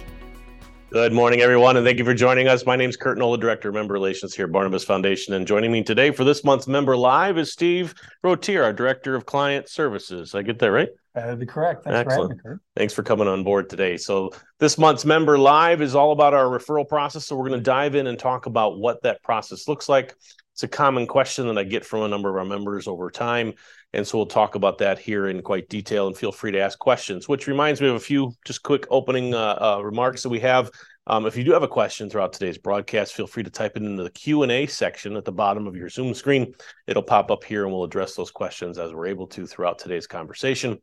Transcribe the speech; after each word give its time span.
Good 0.91 1.13
morning, 1.13 1.43
everyone, 1.43 1.77
and 1.77 1.87
thank 1.87 1.99
you 1.99 2.05
for 2.05 2.15
joining 2.15 2.49
us. 2.49 2.67
My 2.67 2.75
name 2.75 2.91
is 2.91 2.97
Kurt 2.97 3.19
Knoll, 3.19 3.37
Director 3.37 3.69
of 3.69 3.77
Member 3.77 3.95
Relations 3.95 4.35
here 4.35 4.47
at 4.47 4.53
Barnabas 4.53 4.83
Foundation. 4.83 5.35
And 5.35 5.47
joining 5.47 5.71
me 5.71 5.85
today 5.85 6.11
for 6.11 6.25
this 6.25 6.43
month's 6.43 6.67
Member 6.67 6.97
Live 6.97 7.39
is 7.39 7.53
Steve 7.53 7.95
Rottier, 8.25 8.65
our 8.65 8.73
Director 8.73 9.15
of 9.15 9.27
Client 9.27 9.69
Services. 9.69 10.35
I 10.35 10.43
get 10.43 10.59
that 10.59 10.73
right? 10.73 10.89
That 11.23 11.31
would 11.31 11.41
be 11.41 11.47
correct. 11.47 11.85
Thanks 11.85 11.99
Excellent. 11.99 12.17
for 12.17 12.23
having 12.23 12.37
me, 12.37 12.43
Kurt. 12.43 12.61
Thanks 12.77 12.95
for 12.95 13.03
coming 13.03 13.29
on 13.29 13.45
board 13.45 13.69
today. 13.69 13.97
So, 13.97 14.31
this 14.59 14.79
month's 14.79 15.05
Member 15.05 15.39
Live 15.39 15.83
is 15.83 15.95
all 15.95 16.13
about 16.13 16.35
our 16.35 16.45
referral 16.45 16.89
process. 16.89 17.27
So, 17.27 17.37
we're 17.37 17.49
going 17.49 17.61
to 17.61 17.65
dive 17.65 17.95
in 17.95 18.07
and 18.07 18.19
talk 18.19 18.47
about 18.47 18.79
what 18.79 19.03
that 19.03 19.23
process 19.23 19.69
looks 19.69 19.89
like. 19.89 20.15
It's 20.59 20.65
a 20.65 20.69
common 20.69 21.07
question 21.07 21.47
that 21.47 21.57
I 21.57 21.63
get 21.63 21.85
from 21.85 22.03
a 22.03 22.09
number 22.09 22.29
of 22.29 22.35
our 22.35 22.45
members 22.45 22.89
over 22.89 23.13
time. 23.13 23.55
And 23.93 24.05
so 24.05 24.19
we'll 24.19 24.27
talk 24.27 24.57
about 24.57 24.79
that 24.79 24.99
here 24.99 25.29
in 25.29 25.41
quite 25.41 25.69
detail 25.69 26.09
and 26.09 26.17
feel 26.17 26.33
free 26.33 26.51
to 26.51 26.59
ask 26.59 26.77
questions, 26.79 27.29
which 27.29 27.47
reminds 27.47 27.81
me 27.81 27.87
of 27.87 27.95
a 27.95 28.01
few 28.01 28.33
just 28.45 28.65
quick 28.65 28.85
opening 28.91 29.35
uh, 29.35 29.57
uh, 29.61 29.83
remarks 29.85 30.25
that 30.25 30.31
we 30.31 30.41
have. 30.41 30.71
Um, 31.07 31.27
if 31.27 31.37
you 31.37 31.45
do 31.45 31.53
have 31.53 31.63
a 31.63 31.69
question 31.69 32.11
throughout 32.11 32.35
today's 32.35 32.59
broadcast, 32.59 33.15
feel 33.15 33.27
free 33.27 33.45
to 33.45 33.51
type 33.51 33.77
it 33.77 33.83
into 33.83 34.03
the 34.03 34.11
Q&A 34.11 34.67
section 34.67 35.17
at 35.17 35.25
the 35.25 35.33
bottom 35.33 35.67
of 35.67 35.75
your 35.75 35.89
Zoom 35.89 36.13
screen. 36.13 36.53
It'll 36.87 37.03
pop 37.03 37.31
up 37.31 37.45
here 37.45 37.65
and 37.65 37.73
we'll 37.73 37.85
address 37.85 38.15
those 38.15 38.31
questions 38.31 38.79
as 38.79 38.93
we're 38.93 39.07
able 39.07 39.29
to 39.29 39.47
throughout 39.47 39.79
today's 39.79 40.07
conversation. 40.07 40.79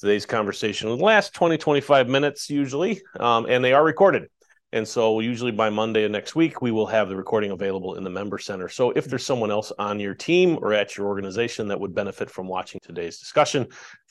Today's 0.00 0.26
conversation 0.26 0.88
will 0.88 0.96
last 0.96 1.34
20, 1.34 1.58
25 1.58 2.08
minutes 2.08 2.48
usually, 2.48 3.02
um, 3.18 3.46
and 3.48 3.64
they 3.64 3.72
are 3.72 3.84
recorded. 3.84 4.28
And 4.72 4.86
so, 4.86 5.18
usually 5.18 5.50
by 5.50 5.70
Monday 5.70 6.04
of 6.04 6.12
next 6.12 6.36
week, 6.36 6.62
we 6.62 6.70
will 6.70 6.86
have 6.86 7.08
the 7.08 7.16
recording 7.16 7.50
available 7.50 7.96
in 7.96 8.04
the 8.04 8.10
member 8.10 8.38
center. 8.38 8.68
So, 8.68 8.90
if 8.90 9.06
there's 9.06 9.26
someone 9.26 9.50
else 9.50 9.72
on 9.76 9.98
your 9.98 10.14
team 10.14 10.58
or 10.60 10.72
at 10.72 10.96
your 10.96 11.08
organization 11.08 11.68
that 11.68 11.80
would 11.80 11.94
benefit 11.94 12.30
from 12.30 12.46
watching 12.46 12.80
today's 12.82 13.18
discussion, 13.18 13.66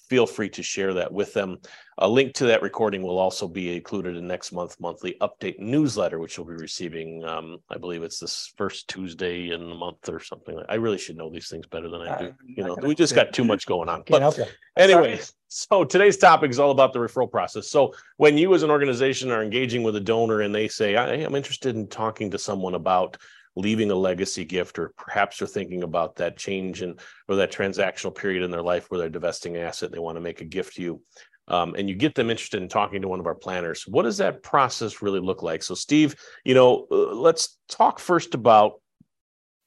feel 0.09 0.25
free 0.25 0.50
to 0.50 0.63
share 0.63 0.94
that 0.94 1.11
with 1.11 1.33
them. 1.33 1.58
A 2.00 2.08
link 2.08 2.33
to 2.36 2.45
that 2.45 2.61
recording 2.61 3.02
will 3.02 3.17
also 3.17 3.47
be 3.47 3.75
included 3.75 4.16
in 4.16 4.27
next 4.27 4.52
month 4.52 4.80
monthly 4.80 5.17
update 5.19 5.59
newsletter, 5.59 6.19
which 6.19 6.38
you'll 6.38 6.45
be 6.45 6.53
receiving. 6.53 7.23
Um, 7.25 7.58
I 7.69 7.77
believe 7.77 8.03
it's 8.03 8.19
this 8.19 8.53
first 8.55 8.88
Tuesday 8.88 9.50
in 9.50 9.67
the 9.67 9.75
month 9.75 10.08
or 10.08 10.19
something. 10.19 10.61
I 10.69 10.75
really 10.75 11.00
should 11.00 11.17
know 11.17 11.31
these 11.31 11.50
things 11.50 11.66
better 11.66 11.89
than 11.89 12.02
I 12.02 12.19
do. 12.19 12.33
You 12.45 12.63
know, 12.63 12.78
we 12.81 12.94
just 12.94 13.16
got 13.16 13.33
too 13.33 13.44
much 13.44 13.66
going 13.66 13.89
on. 13.89 14.03
But 14.08 14.22
anyway, 14.78 15.19
so 15.47 15.83
today's 15.83 16.17
topic 16.17 16.52
is 16.52 16.59
all 16.59 16.72
about 16.72 16.94
the 16.94 17.00
referral 17.00 17.31
process. 17.31 17.69
So 17.69 17.94
when 18.17 18.38
you 18.38 18.53
as 18.53 18.63
an 18.63 18.69
organization 18.69 19.31
are 19.31 19.41
engaging 19.41 19.81
with 19.81 19.95
a 19.95 20.02
donor 20.02 20.41
and 20.41 20.53
they 20.53 20.67
say, 20.67 20.95
I 20.95 21.16
am 21.16 21.35
interested 21.35 21.75
in 21.75 21.88
talking 21.88 22.30
to 22.31 22.38
someone 22.38 22.75
about 22.75 23.17
leaving 23.58 23.89
a 23.89 23.95
legacy 23.95 24.45
gift, 24.45 24.77
or 24.77 24.94
perhaps 24.97 25.39
they're 25.39 25.47
thinking 25.47 25.83
about 25.83 26.16
that 26.16 26.38
change 26.38 26.83
in 26.83 26.95
or 27.27 27.36
that 27.36 27.52
transactional 27.52 28.16
period 28.16 28.44
in 28.44 28.52
their 28.52 28.61
life 28.61 28.89
where 28.89 29.00
they're 29.00 29.09
divesting 29.09 29.58
asset, 29.58 29.91
they 29.91 30.00
want 30.00 30.16
to 30.16 30.22
make 30.22 30.41
a 30.41 30.45
gift 30.45 30.75
to 30.75 30.81
you. 30.81 31.02
Um, 31.50 31.75
and 31.75 31.89
you 31.89 31.95
get 31.95 32.13
them 32.13 32.30
interested 32.30 32.61
in 32.61 32.69
talking 32.69 33.02
to 33.02 33.08
one 33.08 33.19
of 33.19 33.25
our 33.25 33.35
planners. 33.35 33.88
What 33.88 34.03
does 34.03 34.17
that 34.17 34.44
process 34.44 35.02
really 35.02 35.22
look 35.22 35.41
like? 35.41 35.63
So, 35.63 35.75
Steve, 35.75 36.16
you 36.44 36.53
know, 36.53 36.88
uh, 36.91 37.16
let's 37.16 37.58
talk 37.69 38.00
first 38.00 38.35
about 38.35 38.81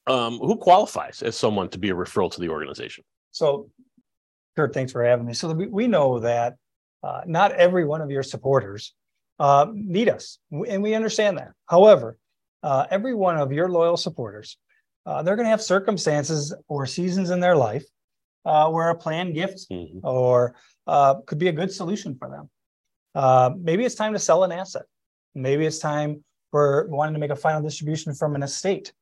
um, 0.07 0.37
who 0.37 0.55
qualifies 0.55 1.21
as 1.21 1.35
someone 1.35 1.69
to 1.69 1.79
be 1.79 1.89
a 1.89 1.95
referral 1.95 2.31
to 2.31 2.39
the 2.39 2.49
organization. 2.49 3.03
So, 3.31 3.69
Kurt, 4.55 4.73
thanks 4.73 4.91
for 4.91 5.03
having 5.03 5.25
me. 5.25 5.33
So 5.33 5.51
we, 5.53 5.87
know 5.87 6.19
that 6.19 6.55
uh, 7.03 7.21
not 7.25 7.51
every 7.53 7.85
one 7.85 8.01
of 8.01 8.11
your 8.11 8.23
supporters 8.23 8.93
uh, 9.39 9.67
need 9.73 10.07
us, 10.07 10.37
and 10.51 10.83
we 10.83 10.93
understand 10.93 11.37
that. 11.39 11.51
However, 11.67 12.17
uh, 12.63 12.85
every 12.89 13.13
one 13.13 13.37
of 13.37 13.51
your 13.51 13.69
loyal 13.69 13.97
supporters, 13.97 14.57
uh, 15.05 15.23
they're 15.23 15.35
going 15.35 15.45
to 15.45 15.49
have 15.49 15.61
circumstances 15.61 16.53
or 16.67 16.85
seasons 16.85 17.29
in 17.29 17.39
their 17.39 17.55
life 17.55 17.85
uh, 18.45 18.69
where 18.69 18.89
a 18.89 18.95
planned 18.95 19.33
gift 19.33 19.67
Mhm. 19.69 20.01
or 20.03 20.55
uh, 20.87 21.15
could 21.27 21.37
be 21.37 21.47
a 21.47 21.51
good 21.51 21.71
solution 21.71 22.15
for 22.15 22.29
them. 22.29 22.49
Uh, 23.13 23.51
maybe 23.57 23.83
it's 23.85 23.95
time 23.95 24.13
to 24.13 24.19
sell 24.19 24.43
an 24.43 24.51
asset. 24.51 24.83
Maybe 25.35 25.65
it's 25.65 25.79
time 25.79 26.23
for 26.51 26.87
wanting 26.89 27.13
to 27.13 27.19
make 27.19 27.31
a 27.31 27.35
final 27.35 27.61
distribution 27.61 28.13
from 28.13 28.35
an 28.35 28.43
estate, 28.43 28.93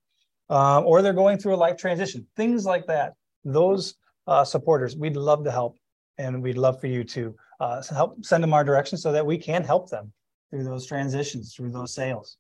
uh, 0.50 0.82
or 0.82 1.02
they're 1.02 1.14
going 1.14 1.38
through 1.38 1.56
a 1.56 1.58
life 1.68 1.78
transition. 1.78 2.28
Things 2.36 2.66
like 2.66 2.86
that. 2.88 3.14
Those 3.44 3.96
uh, 4.28 4.44
supporters, 4.44 4.96
we'd 4.96 5.16
love 5.16 5.44
to 5.46 5.52
help, 5.52 5.78
and 6.18 6.44
we'd 6.44 6.58
love 6.58 6.80
for 6.80 6.88
you 6.88 7.04
to 7.04 7.36
uh, 7.60 7.82
help 7.90 8.24
send 8.24 8.44
them 8.44 8.54
our 8.54 8.64
direction 8.64 8.98
so 8.98 9.12
that 9.12 9.26
we 9.26 9.38
can 9.38 9.64
help 9.64 9.90
them 9.90 10.12
through 10.50 10.64
those 10.64 10.86
transitions, 10.86 11.56
through 11.56 11.72
those 11.72 11.94
sales. 11.94 12.38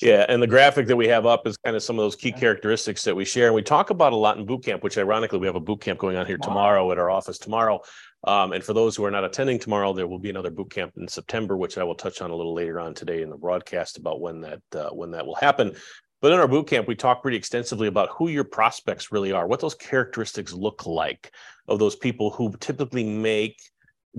Yeah, 0.00 0.24
and 0.28 0.42
the 0.42 0.46
graphic 0.46 0.86
that 0.86 0.96
we 0.96 1.06
have 1.08 1.26
up 1.26 1.46
is 1.46 1.56
kind 1.58 1.76
of 1.76 1.82
some 1.82 1.98
of 1.98 2.04
those 2.04 2.16
key 2.16 2.32
characteristics 2.32 3.04
that 3.04 3.14
we 3.14 3.24
share, 3.24 3.46
and 3.46 3.54
we 3.54 3.62
talk 3.62 3.90
about 3.90 4.12
a 4.12 4.16
lot 4.16 4.38
in 4.38 4.46
boot 4.46 4.64
camp. 4.64 4.82
Which, 4.82 4.96
ironically, 4.96 5.38
we 5.38 5.46
have 5.46 5.56
a 5.56 5.60
boot 5.60 5.80
camp 5.80 5.98
going 5.98 6.16
on 6.16 6.26
here 6.26 6.38
tomorrow 6.38 6.90
at 6.90 6.98
our 6.98 7.10
office 7.10 7.38
tomorrow. 7.38 7.80
Um, 8.24 8.52
and 8.52 8.62
for 8.62 8.72
those 8.72 8.96
who 8.96 9.04
are 9.04 9.10
not 9.10 9.24
attending 9.24 9.58
tomorrow, 9.58 9.92
there 9.92 10.06
will 10.06 10.18
be 10.18 10.30
another 10.30 10.50
boot 10.50 10.70
camp 10.70 10.92
in 10.96 11.08
September, 11.08 11.56
which 11.56 11.76
I 11.76 11.84
will 11.84 11.94
touch 11.94 12.22
on 12.22 12.30
a 12.30 12.34
little 12.34 12.54
later 12.54 12.80
on 12.80 12.94
today 12.94 13.22
in 13.22 13.30
the 13.30 13.36
broadcast 13.36 13.98
about 13.98 14.20
when 14.20 14.40
that 14.40 14.62
uh, 14.74 14.90
when 14.90 15.10
that 15.10 15.26
will 15.26 15.34
happen. 15.34 15.74
But 16.20 16.32
in 16.32 16.38
our 16.38 16.46
boot 16.46 16.68
camp, 16.68 16.86
we 16.86 16.94
talk 16.94 17.20
pretty 17.20 17.36
extensively 17.36 17.88
about 17.88 18.10
who 18.10 18.28
your 18.28 18.44
prospects 18.44 19.10
really 19.10 19.32
are, 19.32 19.46
what 19.46 19.58
those 19.58 19.74
characteristics 19.74 20.52
look 20.52 20.86
like 20.86 21.32
of 21.66 21.80
those 21.80 21.96
people 21.96 22.30
who 22.30 22.54
typically 22.60 23.02
make 23.02 23.58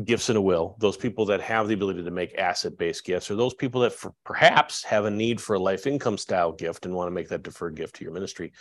gifts 0.06 0.30
in 0.30 0.36
a 0.36 0.42
will, 0.42 0.76
those 0.80 0.98
people 0.98 1.26
that 1.26 1.42
have 1.42 1.68
the 1.68 1.74
ability 1.74 2.04
to 2.04 2.12
make 2.12 2.38
asset 2.38 2.78
based 2.78 3.06
gifts, 3.06 3.30
or 3.30 3.36
those 3.36 3.54
people 3.54 3.82
that 3.82 3.94
perhaps 4.24 4.84
have 4.84 5.06
a 5.06 5.12
need 5.12 5.40
for 5.40 5.56
a 5.56 5.60
life 5.60 5.86
income 5.86 6.18
style 6.18 6.52
gift 6.52 6.86
and 6.86 6.96
want 6.96 7.08
to 7.08 7.12
make 7.12 7.30
that 7.30 7.44
deferred 7.44 7.76
gift 7.76 7.96
to 7.96 8.04
your 8.04 8.14
ministry. 8.14 8.52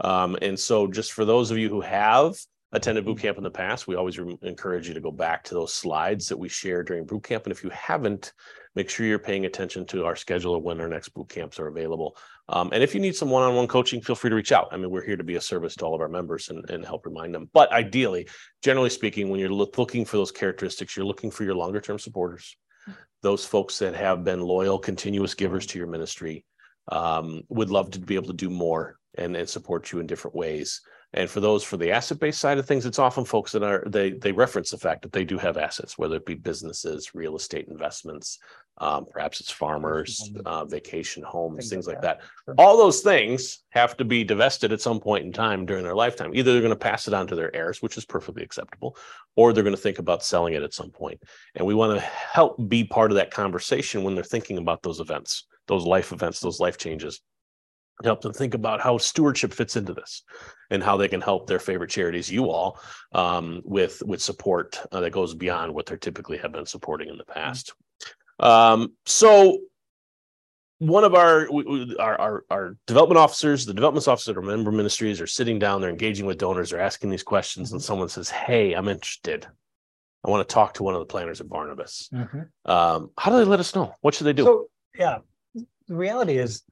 Um, 0.00 0.36
and 0.42 0.58
so, 0.58 0.86
just 0.86 1.12
for 1.12 1.24
those 1.24 1.50
of 1.50 1.58
you 1.58 1.68
who 1.68 1.80
have 1.80 2.36
attended 2.72 3.04
boot 3.04 3.18
camp 3.18 3.36
in 3.36 3.44
the 3.44 3.50
past, 3.50 3.86
we 3.86 3.96
always 3.96 4.18
re- 4.18 4.38
encourage 4.42 4.86
you 4.86 4.94
to 4.94 5.00
go 5.00 5.10
back 5.10 5.42
to 5.44 5.54
those 5.54 5.74
slides 5.74 6.28
that 6.28 6.38
we 6.38 6.48
share 6.48 6.82
during 6.82 7.04
boot 7.04 7.24
camp. 7.24 7.44
And 7.44 7.52
if 7.52 7.64
you 7.64 7.70
haven't, 7.70 8.32
make 8.76 8.88
sure 8.88 9.06
you're 9.06 9.18
paying 9.18 9.44
attention 9.44 9.84
to 9.86 10.04
our 10.04 10.14
schedule 10.14 10.54
of 10.54 10.62
when 10.62 10.80
our 10.80 10.88
next 10.88 11.08
boot 11.10 11.28
camps 11.28 11.58
are 11.58 11.66
available. 11.66 12.16
Um, 12.48 12.70
and 12.72 12.82
if 12.82 12.94
you 12.94 13.00
need 13.00 13.16
some 13.16 13.30
one 13.30 13.42
on 13.42 13.56
one 13.56 13.66
coaching, 13.66 14.00
feel 14.00 14.14
free 14.14 14.30
to 14.30 14.36
reach 14.36 14.52
out. 14.52 14.68
I 14.70 14.76
mean, 14.76 14.90
we're 14.90 15.04
here 15.04 15.16
to 15.16 15.24
be 15.24 15.36
a 15.36 15.40
service 15.40 15.74
to 15.76 15.84
all 15.84 15.94
of 15.94 16.00
our 16.00 16.08
members 16.08 16.48
and, 16.48 16.68
and 16.70 16.84
help 16.84 17.06
remind 17.06 17.34
them. 17.34 17.50
But 17.52 17.72
ideally, 17.72 18.28
generally 18.62 18.90
speaking, 18.90 19.28
when 19.28 19.40
you're 19.40 19.48
look, 19.48 19.76
looking 19.76 20.04
for 20.04 20.16
those 20.16 20.30
characteristics, 20.32 20.96
you're 20.96 21.06
looking 21.06 21.30
for 21.30 21.44
your 21.44 21.54
longer 21.54 21.80
term 21.80 21.98
supporters, 21.98 22.56
those 23.22 23.44
folks 23.44 23.78
that 23.80 23.94
have 23.94 24.24
been 24.24 24.40
loyal, 24.40 24.78
continuous 24.78 25.34
givers 25.34 25.66
to 25.66 25.78
your 25.78 25.88
ministry, 25.88 26.44
um, 26.92 27.42
would 27.48 27.70
love 27.70 27.90
to 27.90 27.98
be 27.98 28.14
able 28.14 28.28
to 28.28 28.32
do 28.32 28.50
more 28.50 28.96
and, 29.18 29.36
and 29.36 29.48
support 29.48 29.92
you 29.92 29.98
in 29.98 30.06
different 30.06 30.36
ways. 30.36 30.80
And 31.12 31.28
for 31.28 31.40
those 31.40 31.64
for 31.64 31.76
the 31.76 31.90
asset 31.90 32.20
based 32.20 32.40
side 32.40 32.58
of 32.58 32.66
things, 32.66 32.86
it's 32.86 32.98
often 32.98 33.24
folks 33.24 33.52
that 33.52 33.64
are 33.64 33.84
they 33.86 34.10
they 34.12 34.32
reference 34.32 34.70
the 34.70 34.78
fact 34.78 35.02
that 35.02 35.12
they 35.12 35.24
do 35.24 35.38
have 35.38 35.56
assets, 35.56 35.98
whether 35.98 36.16
it 36.16 36.26
be 36.26 36.34
businesses, 36.34 37.14
real 37.14 37.34
estate 37.34 37.66
investments, 37.68 38.38
um, 38.80 39.04
perhaps 39.10 39.40
it's 39.40 39.50
farmers, 39.50 40.32
uh, 40.46 40.64
vacation 40.64 41.22
homes, 41.22 41.68
Things 41.68 41.86
like 41.86 42.00
that. 42.00 42.20
All 42.56 42.78
those 42.78 43.00
things 43.00 43.62
have 43.70 43.94
to 43.98 44.04
be 44.06 44.24
divested 44.24 44.72
at 44.72 44.80
some 44.80 45.00
point 45.00 45.26
in 45.26 45.32
time 45.32 45.66
during 45.66 45.84
their 45.84 45.94
lifetime. 45.94 46.30
Either 46.34 46.52
they're 46.52 46.62
going 46.62 46.70
to 46.70 46.76
pass 46.76 47.06
it 47.06 47.12
on 47.12 47.26
to 47.26 47.34
their 47.34 47.54
heirs, 47.54 47.82
which 47.82 47.98
is 47.98 48.06
perfectly 48.06 48.42
acceptable, 48.42 48.96
or 49.36 49.52
they're 49.52 49.64
going 49.64 49.76
to 49.76 49.80
think 49.82 49.98
about 49.98 50.24
selling 50.24 50.54
it 50.54 50.62
at 50.62 50.72
some 50.72 50.90
point. 50.90 51.20
And 51.56 51.66
we 51.66 51.74
want 51.74 51.98
to 51.98 52.00
help 52.00 52.56
be 52.68 52.84
part 52.84 53.10
of 53.10 53.16
that 53.16 53.30
conversation 53.30 54.02
when 54.02 54.14
they're 54.14 54.24
thinking 54.24 54.56
about 54.56 54.82
those 54.82 55.00
events, 55.00 55.46
those 55.66 55.84
life 55.84 56.12
events, 56.12 56.40
those 56.40 56.58
life 56.58 56.78
changes. 56.78 57.20
Help 58.02 58.20
them 58.22 58.32
think 58.32 58.54
about 58.54 58.80
how 58.80 58.96
stewardship 58.98 59.52
fits 59.52 59.76
into 59.76 59.92
this 59.92 60.22
and 60.70 60.82
how 60.82 60.96
they 60.96 61.08
can 61.08 61.20
help 61.20 61.46
their 61.46 61.58
favorite 61.58 61.90
charities, 61.90 62.30
you 62.30 62.50
all, 62.50 62.80
um, 63.12 63.60
with 63.64 64.02
with 64.04 64.22
support 64.22 64.80
uh, 64.92 65.00
that 65.00 65.10
goes 65.10 65.34
beyond 65.34 65.74
what 65.74 65.86
they 65.86 65.96
typically 65.96 66.38
have 66.38 66.52
been 66.52 66.66
supporting 66.66 67.08
in 67.08 67.18
the 67.18 67.24
past. 67.24 67.74
Um, 68.38 68.94
so 69.04 69.58
one 70.78 71.04
of 71.04 71.14
our, 71.14 71.46
our 71.98 72.20
our 72.20 72.44
our 72.50 72.76
development 72.86 73.18
officers, 73.18 73.66
the 73.66 73.74
development 73.74 74.08
officers 74.08 74.30
at 74.30 74.36
our 74.36 74.42
member 74.42 74.72
ministries 74.72 75.20
are 75.20 75.26
sitting 75.26 75.58
down, 75.58 75.80
they're 75.80 75.90
engaging 75.90 76.24
with 76.24 76.38
donors, 76.38 76.70
they're 76.70 76.80
asking 76.80 77.10
these 77.10 77.22
questions, 77.22 77.72
and 77.72 77.82
someone 77.82 78.08
says, 78.08 78.30
"Hey, 78.30 78.72
I'm 78.72 78.88
interested. 78.88 79.46
I 80.24 80.30
want 80.30 80.48
to 80.48 80.52
talk 80.52 80.74
to 80.74 80.82
one 80.82 80.94
of 80.94 81.00
the 81.00 81.06
planners 81.06 81.40
at 81.40 81.50
Barnabas." 81.50 82.08
Um, 82.64 83.10
how 83.18 83.30
do 83.30 83.36
they 83.36 83.44
let 83.44 83.60
us 83.60 83.74
know? 83.74 83.94
What 84.00 84.14
should 84.14 84.26
they 84.26 84.32
do? 84.32 84.44
So, 84.44 84.66
yeah, 84.98 85.18
the 85.54 85.94
reality 85.94 86.38
is 86.38 86.62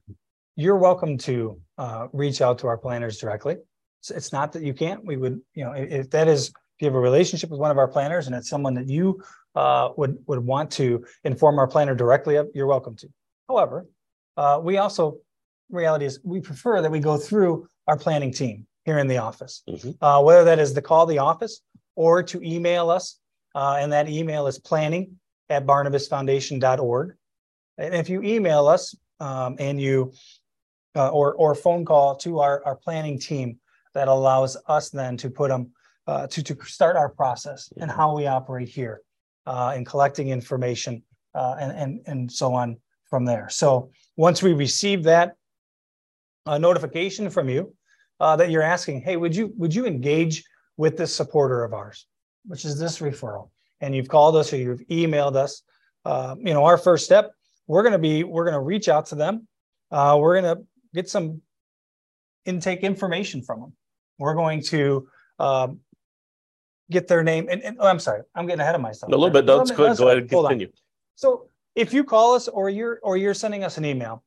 you're 0.59 0.77
welcome 0.77 1.17
to 1.17 1.57
uh, 1.77 2.07
reach 2.11 2.41
out 2.41 2.59
to 2.59 2.67
our 2.67 2.77
planners 2.77 3.17
directly. 3.17 3.55
It's, 4.01 4.11
it's 4.11 4.33
not 4.33 4.51
that 4.51 4.61
you 4.61 4.73
can't. 4.73 5.05
We 5.05 5.15
would, 5.15 5.39
you 5.53 5.63
know, 5.63 5.71
if, 5.71 6.09
that 6.09 6.27
is, 6.27 6.49
if 6.49 6.53
you 6.81 6.87
have 6.87 6.95
a 6.95 6.99
relationship 6.99 7.49
with 7.49 7.61
one 7.61 7.71
of 7.71 7.77
our 7.77 7.87
planners 7.87 8.27
and 8.27 8.35
it's 8.35 8.49
someone 8.49 8.73
that 8.73 8.89
you 8.89 9.21
uh, 9.55 9.89
would 9.95 10.17
would 10.27 10.39
want 10.39 10.69
to 10.71 11.05
inform 11.23 11.59
our 11.59 11.67
planner 11.67 11.95
directly 11.95 12.35
of, 12.35 12.49
you're 12.53 12.67
welcome 12.67 12.95
to. 12.97 13.07
However, 13.47 13.87
uh, 14.35 14.59
we 14.61 14.77
also, 14.77 15.19
reality 15.69 16.05
is 16.05 16.19
we 16.25 16.41
prefer 16.41 16.81
that 16.81 16.91
we 16.91 16.99
go 16.99 17.17
through 17.17 17.67
our 17.87 17.97
planning 17.97 18.31
team 18.33 18.67
here 18.83 18.99
in 18.99 19.07
the 19.07 19.17
office, 19.17 19.63
Mhm. 19.67 19.95
uh, 20.01 20.21
whether 20.21 20.43
that 20.43 20.59
is 20.59 20.73
to 20.73 20.81
call 20.81 21.05
the 21.05 21.19
office 21.19 21.61
or 21.95 22.21
to 22.23 22.41
email 22.43 22.89
us. 22.89 23.17
Uh, 23.55 23.77
and 23.79 23.93
that 23.93 24.09
email 24.09 24.45
is 24.45 24.59
planning 24.59 25.17
at 25.49 25.65
barnabasfoundation.org. 25.65 27.15
And 27.77 27.95
if 27.95 28.09
you 28.09 28.21
email 28.21 28.67
us 28.67 28.93
um, 29.19 29.55
and 29.59 29.81
you 29.81 30.13
uh, 30.95 31.09
or 31.09 31.33
or 31.35 31.55
phone 31.55 31.85
call 31.85 32.15
to 32.17 32.39
our, 32.39 32.63
our 32.65 32.75
planning 32.75 33.19
team, 33.19 33.59
that 33.93 34.07
allows 34.07 34.57
us 34.67 34.89
then 34.89 35.17
to 35.17 35.29
put 35.29 35.49
them 35.49 35.71
uh, 36.07 36.27
to 36.27 36.43
to 36.43 36.57
start 36.65 36.95
our 36.95 37.09
process 37.09 37.71
and 37.77 37.91
how 37.91 38.15
we 38.15 38.27
operate 38.27 38.69
here 38.69 39.01
uh, 39.45 39.73
in 39.75 39.85
collecting 39.85 40.29
information 40.29 41.03
uh, 41.35 41.55
and 41.59 41.71
and 41.71 42.01
and 42.07 42.31
so 42.31 42.53
on 42.53 42.77
from 43.09 43.25
there. 43.25 43.49
So 43.49 43.91
once 44.17 44.43
we 44.43 44.53
receive 44.53 45.03
that 45.03 45.35
uh, 46.45 46.57
notification 46.57 47.29
from 47.29 47.49
you 47.49 47.73
uh, 48.19 48.35
that 48.35 48.49
you're 48.49 48.61
asking, 48.61 49.01
hey, 49.01 49.17
would 49.17 49.35
you 49.35 49.53
would 49.57 49.73
you 49.73 49.85
engage 49.85 50.43
with 50.77 50.97
this 50.97 51.13
supporter 51.13 51.63
of 51.63 51.73
ours, 51.73 52.07
which 52.45 52.65
is 52.65 52.79
this 52.79 52.99
referral, 52.99 53.49
and 53.81 53.95
you've 53.95 54.07
called 54.07 54.35
us 54.35 54.53
or 54.53 54.57
you've 54.57 54.85
emailed 54.87 55.35
us, 55.35 55.63
uh, 56.05 56.35
you 56.39 56.53
know, 56.53 56.65
our 56.65 56.77
first 56.77 57.05
step, 57.05 57.31
we're 57.67 57.83
going 57.83 57.93
to 57.93 57.99
be 57.99 58.23
we're 58.23 58.45
going 58.45 58.53
to 58.53 58.61
reach 58.61 58.89
out 58.89 59.07
to 59.07 59.15
them, 59.15 59.47
uh, 59.91 60.17
we're 60.19 60.39
going 60.41 60.55
to 60.55 60.63
get 60.93 61.09
some 61.09 61.41
intake 62.45 62.81
information 62.81 63.41
from 63.41 63.61
them. 63.61 63.73
We're 64.17 64.35
going 64.35 64.61
to 64.63 65.07
um, 65.39 65.79
get 66.91 67.07
their 67.07 67.23
name 67.23 67.47
and, 67.49 67.61
and 67.61 67.77
oh, 67.79 67.87
I'm 67.87 67.99
sorry, 67.99 68.21
I'm 68.35 68.47
getting 68.47 68.61
ahead 68.61 68.75
of 68.75 68.81
myself. 68.81 69.11
A 69.11 69.15
little 69.15 69.29
bit. 69.29 69.45
That's 69.45 69.71
good. 69.71 69.97
Go 69.97 70.07
ahead 70.07 70.17
and 70.19 70.29
continue. 70.29 70.71
So 71.15 71.49
if 71.75 71.93
you 71.93 72.03
call 72.03 72.35
us 72.35 72.47
or 72.47 72.69
you're 72.69 72.99
or 73.03 73.17
you're 73.17 73.33
sending 73.33 73.63
us 73.63 73.77
an 73.77 73.85
email, 73.85 74.23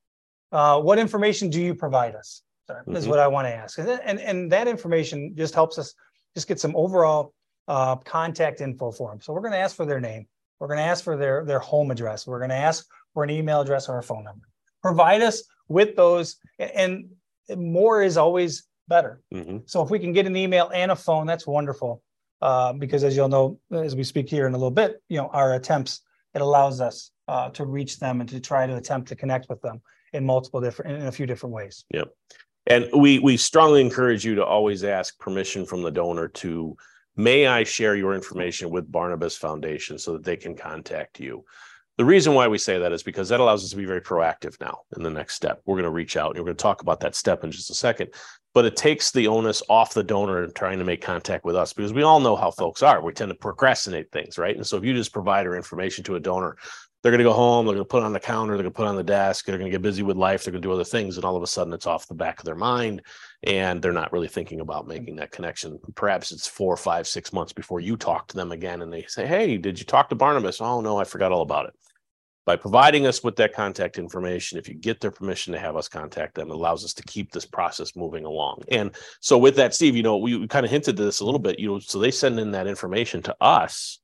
uh, 0.53 0.81
what 0.81 0.99
information 0.99 1.51
do 1.51 1.61
you 1.61 1.75
provide 1.75 2.15
us? 2.15 2.43
Sorry, 2.67 2.81
mm-hmm. 2.83 2.97
is 2.97 3.09
what 3.09 3.19
I 3.19 3.27
want 3.27 3.47
to 3.47 3.55
ask. 3.55 3.79
And, 3.79 3.89
and 3.89 4.21
and 4.21 4.53
that 4.53 4.69
information 4.69 5.35
just 5.37 5.55
helps 5.55 5.79
us 5.79 5.95
just 6.35 6.49
get 6.49 6.61
some 6.61 6.75
overall 6.77 7.35
uh, 7.69 7.97
contact 7.97 8.61
info 8.61 8.91
for 8.91 9.11
them. 9.11 9.21
So 9.21 9.33
we're 9.33 9.41
going 9.41 9.53
to 9.53 9.59
ask 9.59 9.77
for 9.77 9.87
their 9.87 10.01
name. 10.01 10.27
We're 10.59 10.69
going 10.69 10.79
to 10.79 10.85
ask 10.85 11.03
for 11.03 11.17
their 11.17 11.45
their 11.45 11.59
home 11.59 11.91
address. 11.91 12.27
We're 12.27 12.39
going 12.39 12.51
to 12.51 12.57
ask 12.57 12.87
for 13.15 13.25
an 13.25 13.31
email 13.31 13.61
address 13.61 13.89
or 13.89 13.99
a 13.99 14.03
phone 14.03 14.25
number. 14.25 14.47
Provide 14.81 15.23
us 15.23 15.43
with 15.73 15.97
those, 15.97 16.37
and 16.59 17.07
more 17.57 18.03
is 18.03 18.17
always 18.17 18.65
better. 18.89 19.21
Mm-hmm. 19.35 19.59
So 19.67 19.83
if 19.83 19.91
we 19.91 19.99
can 19.99 20.13
get 20.13 20.27
an 20.27 20.37
email 20.37 20.71
and 20.75 20.91
a 20.91 20.97
phone, 20.97 21.27
that's 21.27 21.47
wonderful. 21.47 22.03
Uh, 22.41 22.73
because 22.73 23.05
as 23.05 23.17
you'll 23.17 23.29
know, 23.29 23.59
as 23.73 23.95
we 23.95 24.03
speak 24.03 24.29
here 24.29 24.47
in 24.47 24.55
a 24.55 24.57
little 24.57 24.71
bit, 24.71 25.01
you 25.09 25.17
know, 25.17 25.29
our 25.29 25.55
attempts 25.55 26.01
it 26.35 26.41
allows 26.41 26.81
us 26.81 27.11
uh, 27.29 27.51
to 27.51 27.65
reach 27.65 27.99
them 27.99 28.21
and 28.21 28.29
to 28.31 28.41
try 28.41 28.67
to 28.67 28.77
attempt 28.77 29.09
to 29.09 29.17
connect 29.17 29.49
with 29.49 29.61
them 29.63 29.81
in 30.13 30.25
multiple 30.25 30.61
different 30.61 31.01
in 31.01 31.07
a 31.07 31.13
few 31.13 31.27
different 31.27 31.55
ways. 31.55 31.85
Yep. 31.93 32.09
And 32.67 32.89
we 32.93 33.19
we 33.19 33.37
strongly 33.37 33.81
encourage 33.81 34.25
you 34.25 34.35
to 34.37 34.45
always 34.45 34.85
ask 34.85 35.19
permission 35.19 35.67
from 35.67 35.83
the 35.83 35.91
donor 35.91 36.29
to 36.29 36.77
may 37.17 37.47
I 37.47 37.65
share 37.65 37.97
your 37.97 38.15
information 38.15 38.71
with 38.71 38.91
Barnabas 38.91 39.37
Foundation 39.37 39.99
so 39.99 40.15
that 40.15 40.25
they 40.25 40.37
can 40.37 40.57
contact 40.57 41.21
you. 41.21 41.45
The 42.03 42.07
reason 42.07 42.35
why 42.35 42.49
we 42.49 42.59
say 42.59 42.79
that 42.79 42.91
is 42.91 43.05
because 43.05 43.29
that 43.29 43.39
allows 43.39 43.63
us 43.63 43.71
to 43.71 43.77
be 43.77 43.85
very 43.85 44.01
proactive 44.01 44.61
now 44.61 44.81
in 44.97 45.05
the 45.05 45.09
next 45.09 45.37
step. 45.37 45.63
We're 45.65 45.77
going 45.77 45.85
to 45.85 45.91
reach 45.91 46.17
out 46.17 46.31
and 46.31 46.41
we're 46.41 46.47
going 46.47 46.57
to 46.57 46.63
talk 46.63 46.83
about 46.83 46.99
that 46.99 47.15
step 47.15 47.45
in 47.45 47.53
just 47.53 47.71
a 47.71 47.75
second. 47.75 48.13
But 48.55 48.65
it 48.65 48.75
takes 48.75 49.13
the 49.13 49.29
onus 49.29 49.63
off 49.69 49.95
the 49.95 50.03
donor 50.03 50.43
and 50.43 50.53
trying 50.53 50.81
to 50.81 50.85
make 50.85 51.01
contact 51.01 51.45
with 51.45 51.55
us 51.55 51.73
because 51.73 51.93
we 51.93 52.03
all 52.03 52.19
know 52.19 52.35
how 52.35 52.51
folks 52.51 52.83
are. 52.83 53.01
We 53.01 53.13
tend 53.13 53.29
to 53.29 53.37
procrastinate 53.37 54.11
things, 54.11 54.37
right? 54.37 54.57
And 54.57 54.67
so 54.67 54.77
if 54.77 54.85
you 54.85 54.95
just 54.95 55.13
provide 55.13 55.47
our 55.47 55.55
information 55.55 56.03
to 56.03 56.17
a 56.17 56.21
donor, 56.21 56.57
they're 57.03 57.13
going 57.13 57.21
to 57.21 57.25
go 57.25 57.33
home, 57.33 57.67
they're 57.67 57.77
going 57.77 57.85
to 57.85 57.89
put 57.89 58.03
it 58.03 58.07
on 58.07 58.13
the 58.13 58.19
counter, 58.19 58.57
they're 58.57 58.65
going 58.65 58.73
to 58.73 58.77
put 58.77 58.87
it 58.87 58.89
on 58.89 58.97
the 58.97 59.05
desk, 59.05 59.45
they're 59.45 59.57
going 59.57 59.71
to 59.71 59.77
get 59.77 59.81
busy 59.81 60.03
with 60.03 60.17
life, 60.17 60.43
they're 60.43 60.51
going 60.51 60.63
to 60.63 60.67
do 60.67 60.73
other 60.73 60.83
things, 60.83 61.17
and 61.17 61.25
all 61.25 61.37
of 61.37 61.43
a 61.45 61.47
sudden 61.47 61.73
it's 61.73 61.87
off 61.87 62.09
the 62.09 62.15
back 62.15 62.41
of 62.41 62.45
their 62.45 62.57
mind, 62.57 63.01
and 63.45 63.81
they're 63.81 63.93
not 63.93 64.13
really 64.13 64.29
thinking 64.29 64.61
about 64.61 64.89
making 64.89 65.15
that 65.17 65.31
connection. 65.31 65.79
Perhaps 65.95 66.33
it's 66.33 66.49
four, 66.49 66.77
five, 66.77 67.07
six 67.07 67.33
months 67.33 67.53
before 67.53 67.79
you 67.79 67.97
talk 67.97 68.27
to 68.27 68.37
them 68.37 68.51
again, 68.51 68.83
and 68.83 68.93
they 68.93 69.05
say, 69.09 69.25
"Hey, 69.25 69.57
did 69.57 69.79
you 69.79 69.85
talk 69.85 70.09
to 70.09 70.17
Barnabas?" 70.17 70.61
Oh 70.61 70.81
no, 70.81 70.99
I 70.99 71.05
forgot 71.05 71.31
all 71.31 71.43
about 71.43 71.67
it. 71.67 71.75
By 72.45 72.57
providing 72.57 73.07
us 73.07 73.23
with 73.23 73.37
that 73.37 73.55
contact 73.55 73.99
information, 73.99 74.59
if 74.59 74.69
you 74.69 74.75
get 74.75 75.01
their 75.01 75.13
permission 75.13 75.53
to 75.53 75.61
have 75.61 75.77
us 75.77 75.89
contact 75.89 76.35
them, 76.35 76.51
allows 76.51 76.85
us 76.85 76.93
to 76.95 77.03
keep 77.05 77.31
this 77.31 77.47
process 77.47 77.95
moving 77.95 78.25
along. 78.25 78.63
And 78.69 78.91
so, 79.21 79.39
with 79.39 79.55
that, 79.57 79.75
Steve, 79.75 79.95
you 79.95 80.03
know, 80.03 80.17
we, 80.17 80.37
we 80.37 80.49
kind 80.49 80.65
of 80.65 80.71
hinted 80.71 80.97
to 80.97 81.05
this 81.05 81.21
a 81.21 81.25
little 81.25 81.39
bit. 81.39 81.61
You 81.61 81.69
know, 81.69 81.79
so 81.79 82.01
they 82.01 82.11
send 82.11 82.41
in 82.41 82.51
that 82.51 82.67
information 82.67 83.23
to 83.23 83.37
us 83.41 84.01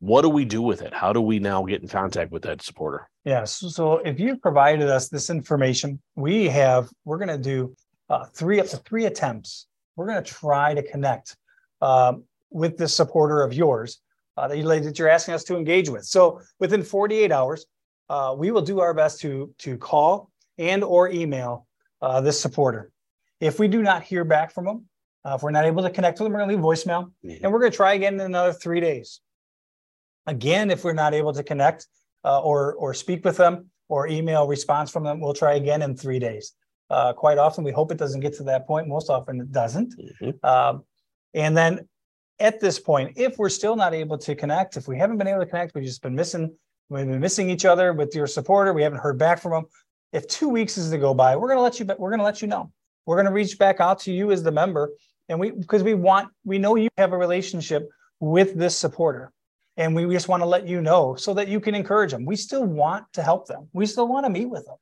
what 0.00 0.22
do 0.22 0.28
we 0.28 0.44
do 0.44 0.60
with 0.60 0.82
it? 0.82 0.92
How 0.92 1.12
do 1.12 1.20
we 1.20 1.38
now 1.38 1.62
get 1.64 1.82
in 1.82 1.88
contact 1.88 2.30
with 2.30 2.42
that 2.42 2.62
supporter? 2.62 3.08
Yes. 3.24 3.60
Yeah, 3.62 3.70
so 3.70 3.98
if 3.98 4.20
you've 4.20 4.42
provided 4.42 4.88
us 4.88 5.08
this 5.08 5.30
information, 5.30 6.00
we 6.16 6.48
have, 6.48 6.88
we're 7.04 7.18
going 7.18 7.28
to 7.28 7.38
do 7.38 7.74
uh, 8.10 8.26
three 8.26 8.60
up 8.60 8.66
to 8.68 8.76
three 8.78 9.06
attempts. 9.06 9.66
We're 9.96 10.06
going 10.06 10.22
to 10.22 10.30
try 10.30 10.74
to 10.74 10.82
connect 10.82 11.36
um, 11.80 12.24
with 12.50 12.76
this 12.76 12.94
supporter 12.94 13.42
of 13.42 13.54
yours 13.54 14.00
uh, 14.36 14.48
that, 14.48 14.58
you, 14.58 14.64
that 14.64 14.98
you're 14.98 15.08
asking 15.08 15.34
us 15.34 15.44
to 15.44 15.56
engage 15.56 15.88
with. 15.88 16.04
So 16.04 16.40
within 16.58 16.82
48 16.82 17.32
hours, 17.32 17.66
uh, 18.08 18.34
we 18.36 18.50
will 18.50 18.62
do 18.62 18.80
our 18.80 18.94
best 18.94 19.20
to, 19.20 19.52
to 19.58 19.76
call 19.76 20.30
and 20.58 20.84
or 20.84 21.10
email 21.10 21.66
uh, 22.02 22.20
this 22.20 22.40
supporter. 22.40 22.90
If 23.40 23.58
we 23.58 23.68
do 23.68 23.82
not 23.82 24.02
hear 24.02 24.24
back 24.24 24.52
from 24.52 24.64
them, 24.64 24.86
uh, 25.24 25.34
if 25.34 25.42
we're 25.42 25.50
not 25.50 25.64
able 25.64 25.82
to 25.82 25.90
connect 25.90 26.18
with 26.18 26.26
them, 26.26 26.32
we're 26.32 26.38
going 26.38 26.50
to 26.50 26.56
leave 26.56 26.64
voicemail, 26.64 27.10
mm-hmm. 27.24 27.42
and 27.44 27.52
we're 27.52 27.58
going 27.58 27.70
to 27.70 27.76
try 27.76 27.94
again 27.94 28.14
in 28.14 28.20
another 28.20 28.52
three 28.52 28.80
days. 28.80 29.20
Again, 30.26 30.70
if 30.70 30.84
we're 30.84 30.92
not 30.92 31.14
able 31.14 31.32
to 31.32 31.42
connect 31.42 31.86
uh, 32.24 32.40
or 32.40 32.74
or 32.74 32.94
speak 32.94 33.24
with 33.24 33.36
them 33.36 33.70
or 33.88 34.08
email 34.08 34.46
response 34.46 34.90
from 34.90 35.04
them, 35.04 35.20
we'll 35.20 35.34
try 35.34 35.54
again 35.54 35.82
in 35.82 35.96
three 35.96 36.18
days. 36.18 36.52
Uh, 36.90 37.12
quite 37.12 37.38
often, 37.38 37.64
we 37.64 37.72
hope 37.72 37.90
it 37.90 37.98
doesn't 37.98 38.20
get 38.20 38.34
to 38.34 38.44
that 38.44 38.66
point. 38.66 38.86
Most 38.86 39.10
often, 39.10 39.40
it 39.40 39.52
doesn't. 39.52 39.94
Mm-hmm. 39.98 40.46
Um, 40.46 40.84
and 41.34 41.56
then 41.56 41.88
at 42.38 42.60
this 42.60 42.78
point, 42.78 43.16
if 43.16 43.38
we're 43.38 43.48
still 43.48 43.76
not 43.76 43.94
able 43.94 44.18
to 44.18 44.34
connect, 44.34 44.76
if 44.76 44.88
we 44.88 44.98
haven't 44.98 45.18
been 45.18 45.26
able 45.26 45.40
to 45.40 45.46
connect, 45.46 45.74
we've 45.74 45.84
just 45.84 46.02
been 46.02 46.14
missing, 46.14 46.54
we've 46.88 47.06
been 47.06 47.20
missing 47.20 47.50
each 47.50 47.64
other 47.64 47.92
with 47.92 48.14
your 48.14 48.26
supporter. 48.26 48.72
We 48.72 48.82
haven't 48.82 48.98
heard 48.98 49.18
back 49.18 49.40
from 49.40 49.52
them. 49.52 49.64
If 50.12 50.26
two 50.28 50.48
weeks 50.48 50.78
is 50.78 50.90
to 50.90 50.98
go 50.98 51.14
by, 51.14 51.36
we're 51.36 51.48
going 51.48 51.58
to 51.58 51.62
let 51.62 51.80
you. 51.80 51.86
We're 51.98 52.16
to 52.16 52.22
let 52.22 52.42
you 52.42 52.48
know. 52.48 52.70
We're 53.06 53.16
going 53.16 53.26
to 53.26 53.32
reach 53.32 53.58
back 53.58 53.80
out 53.80 54.00
to 54.00 54.12
you 54.12 54.32
as 54.32 54.42
the 54.42 54.52
member, 54.52 54.90
and 55.28 55.38
we 55.38 55.50
because 55.50 55.82
we 55.82 55.94
want 55.94 56.28
we 56.44 56.58
know 56.58 56.76
you 56.76 56.88
have 56.96 57.12
a 57.12 57.18
relationship 57.18 57.88
with 58.20 58.54
this 58.54 58.76
supporter 58.76 59.32
and 59.76 59.94
we 59.94 60.06
just 60.06 60.28
want 60.28 60.42
to 60.42 60.46
let 60.46 60.66
you 60.66 60.80
know 60.80 61.14
so 61.16 61.34
that 61.34 61.48
you 61.48 61.60
can 61.60 61.74
encourage 61.74 62.10
them. 62.10 62.24
We 62.24 62.36
still 62.36 62.64
want 62.64 63.04
to 63.12 63.22
help 63.22 63.46
them. 63.46 63.68
We 63.72 63.86
still 63.86 64.08
want 64.08 64.24
to 64.24 64.30
meet 64.30 64.46
with 64.46 64.64
them, 64.64 64.76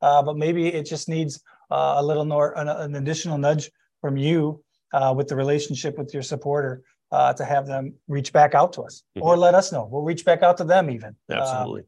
uh, 0.00 0.22
but 0.22 0.36
maybe 0.36 0.66
it 0.66 0.84
just 0.84 1.08
needs 1.08 1.42
uh, 1.70 1.94
a 1.98 2.02
little 2.02 2.24
more 2.24 2.56
an, 2.58 2.68
an, 2.68 2.94
additional 2.96 3.38
nudge 3.38 3.70
from 4.00 4.16
you 4.16 4.62
uh, 4.92 5.14
with 5.16 5.28
the 5.28 5.36
relationship 5.36 5.96
with 5.96 6.12
your 6.12 6.22
supporter 6.22 6.82
uh, 7.12 7.32
to 7.34 7.44
have 7.44 7.66
them 7.66 7.94
reach 8.08 8.32
back 8.32 8.54
out 8.54 8.72
to 8.72 8.82
us 8.82 9.04
mm-hmm. 9.16 9.26
or 9.26 9.36
let 9.36 9.54
us 9.54 9.70
know. 9.70 9.86
We'll 9.90 10.02
reach 10.02 10.24
back 10.24 10.42
out 10.42 10.56
to 10.56 10.64
them 10.64 10.90
even. 10.90 11.14
Uh, 11.30 11.34
Absolutely. 11.34 11.82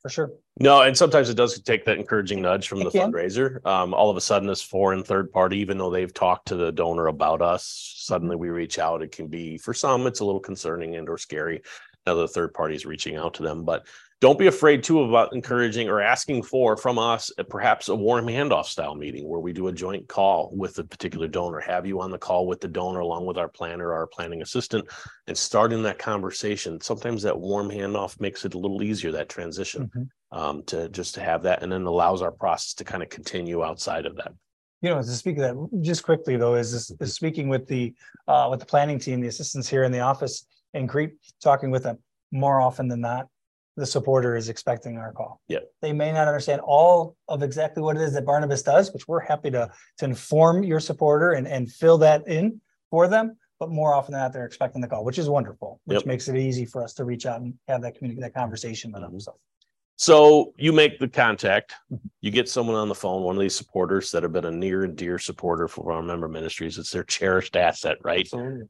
for 0.00 0.08
sure. 0.08 0.32
No, 0.58 0.82
and 0.82 0.96
sometimes 0.96 1.28
it 1.28 1.34
does 1.34 1.60
take 1.60 1.84
that 1.84 1.98
encouraging 1.98 2.42
nudge 2.42 2.68
from 2.68 2.80
it 2.80 2.84
the 2.84 2.90
can. 2.90 3.12
fundraiser. 3.12 3.64
Um, 3.66 3.94
all 3.94 4.10
of 4.10 4.16
a 4.16 4.20
sudden, 4.20 4.48
this 4.48 4.62
foreign 4.62 5.04
third 5.04 5.30
party, 5.30 5.58
even 5.58 5.78
though 5.78 5.90
they've 5.90 6.12
talked 6.12 6.48
to 6.48 6.56
the 6.56 6.72
donor 6.72 7.06
about 7.06 7.42
us, 7.42 7.94
suddenly 7.96 8.36
we 8.36 8.48
reach 8.48 8.78
out. 8.78 9.02
It 9.02 9.12
can 9.12 9.28
be 9.28 9.58
for 9.58 9.74
some, 9.74 10.06
it's 10.06 10.20
a 10.20 10.24
little 10.24 10.40
concerning 10.40 10.96
and 10.96 11.08
or 11.08 11.18
scary 11.18 11.62
Now 12.06 12.14
the 12.14 12.28
third 12.28 12.52
parties 12.54 12.84
reaching 12.86 13.16
out 13.16 13.34
to 13.34 13.42
them. 13.42 13.64
But 13.64 13.86
don't 14.22 14.38
be 14.38 14.46
afraid 14.46 14.84
too 14.84 15.02
about 15.02 15.32
encouraging 15.34 15.88
or 15.88 16.00
asking 16.00 16.44
for 16.44 16.76
from 16.76 16.96
us 16.96 17.32
perhaps 17.50 17.88
a 17.88 17.94
warm 17.94 18.26
handoff 18.26 18.66
style 18.66 18.94
meeting 18.94 19.28
where 19.28 19.40
we 19.40 19.52
do 19.52 19.66
a 19.66 19.72
joint 19.72 20.06
call 20.06 20.48
with 20.54 20.78
a 20.78 20.84
particular 20.84 21.26
donor, 21.26 21.58
have 21.58 21.84
you 21.84 22.00
on 22.00 22.12
the 22.12 22.18
call 22.18 22.46
with 22.46 22.60
the 22.60 22.68
donor 22.68 23.00
along 23.00 23.26
with 23.26 23.36
our 23.36 23.48
planner, 23.48 23.92
our 23.92 24.06
planning 24.06 24.40
assistant, 24.40 24.86
and 25.26 25.36
starting 25.36 25.82
that 25.82 25.98
conversation. 25.98 26.80
Sometimes 26.80 27.20
that 27.24 27.36
warm 27.36 27.68
handoff 27.68 28.20
makes 28.20 28.44
it 28.44 28.54
a 28.54 28.58
little 28.58 28.80
easier, 28.80 29.10
that 29.10 29.28
transition. 29.28 29.88
Mm-hmm. 29.88 30.02
Um, 30.38 30.62
to 30.62 30.88
just 30.88 31.14
to 31.16 31.20
have 31.20 31.42
that 31.42 31.62
and 31.62 31.70
then 31.70 31.82
allows 31.82 32.22
our 32.22 32.32
process 32.32 32.72
to 32.74 32.84
kind 32.84 33.02
of 33.02 33.10
continue 33.10 33.62
outside 33.62 34.06
of 34.06 34.16
that 34.16 34.32
you 34.80 34.88
know, 34.88 34.96
to 34.96 35.04
speak 35.04 35.36
of 35.36 35.42
that 35.42 35.82
just 35.82 36.04
quickly 36.04 36.36
though, 36.36 36.54
is, 36.54 36.72
this, 36.72 36.90
is 37.00 37.14
speaking 37.14 37.50
with 37.50 37.68
the 37.68 37.94
uh, 38.26 38.48
with 38.50 38.60
the 38.60 38.66
planning 38.66 38.98
team, 38.98 39.20
the 39.20 39.28
assistants 39.28 39.68
here 39.68 39.84
in 39.84 39.92
the 39.92 40.00
office 40.00 40.46
in 40.72 40.88
Crete, 40.88 41.12
talking 41.42 41.70
with 41.70 41.82
them 41.82 41.98
more 42.32 42.62
often 42.62 42.88
than 42.88 43.02
not, 43.02 43.28
the 43.76 43.86
supporter 43.86 44.36
is 44.36 44.48
expecting 44.48 44.98
our 44.98 45.12
call. 45.12 45.40
Yeah. 45.48 45.60
They 45.80 45.92
may 45.92 46.12
not 46.12 46.28
understand 46.28 46.60
all 46.62 47.16
of 47.28 47.42
exactly 47.42 47.82
what 47.82 47.96
it 47.96 48.02
is 48.02 48.12
that 48.14 48.26
Barnabas 48.26 48.62
does, 48.62 48.92
which 48.92 49.08
we're 49.08 49.20
happy 49.20 49.50
to, 49.50 49.70
to 49.98 50.04
inform 50.04 50.62
your 50.62 50.80
supporter 50.80 51.32
and, 51.32 51.46
and 51.46 51.70
fill 51.70 51.98
that 51.98 52.26
in 52.28 52.60
for 52.90 53.08
them. 53.08 53.36
But 53.58 53.70
more 53.70 53.94
often 53.94 54.12
than 54.12 54.22
not, 54.22 54.32
they're 54.32 54.44
expecting 54.44 54.80
the 54.80 54.88
call, 54.88 55.04
which 55.04 55.18
is 55.18 55.28
wonderful, 55.28 55.80
which 55.84 55.98
yep. 55.98 56.06
makes 56.06 56.28
it 56.28 56.36
easy 56.36 56.64
for 56.64 56.82
us 56.82 56.94
to 56.94 57.04
reach 57.04 57.26
out 57.26 57.40
and 57.40 57.54
have 57.68 57.80
that 57.82 57.96
community, 57.96 58.20
that 58.20 58.34
conversation 58.34 58.92
with 58.92 59.02
mm-hmm. 59.02 59.12
them. 59.12 59.20
So. 59.20 59.36
So 59.96 60.52
you 60.56 60.72
make 60.72 60.98
the 60.98 61.06
contact, 61.06 61.74
you 62.22 62.32
get 62.32 62.48
someone 62.48 62.74
on 62.74 62.88
the 62.88 62.94
phone, 62.94 63.22
one 63.22 63.36
of 63.36 63.40
these 63.40 63.54
supporters 63.54 64.10
that 64.10 64.24
have 64.24 64.32
been 64.32 64.46
a 64.46 64.50
near 64.50 64.82
and 64.82 64.96
dear 64.96 65.18
supporter 65.18 65.68
for 65.68 65.92
our 65.92 66.02
member 66.02 66.28
ministries. 66.28 66.76
It's 66.76 66.90
their 66.90 67.04
cherished 67.04 67.56
asset, 67.56 67.98
right? 68.02 68.24
Absolutely. 68.24 68.68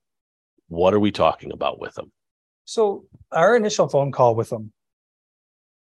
What 0.68 0.92
are 0.92 1.00
we 1.00 1.10
talking 1.10 1.52
about 1.52 1.80
with 1.80 1.94
them? 1.94 2.12
So 2.66 3.06
our 3.30 3.56
initial 3.56 3.88
phone 3.88 4.12
call 4.12 4.34
with 4.34 4.50
them, 4.50 4.72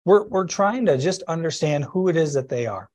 we're 0.04 0.24
we're 0.28 0.46
trying 0.46 0.86
to 0.86 0.98
just 0.98 1.22
understand 1.24 1.84
who 1.84 2.08
it 2.08 2.16
is 2.16 2.32
that 2.34 2.48
they 2.48 2.66
are. 2.66 2.88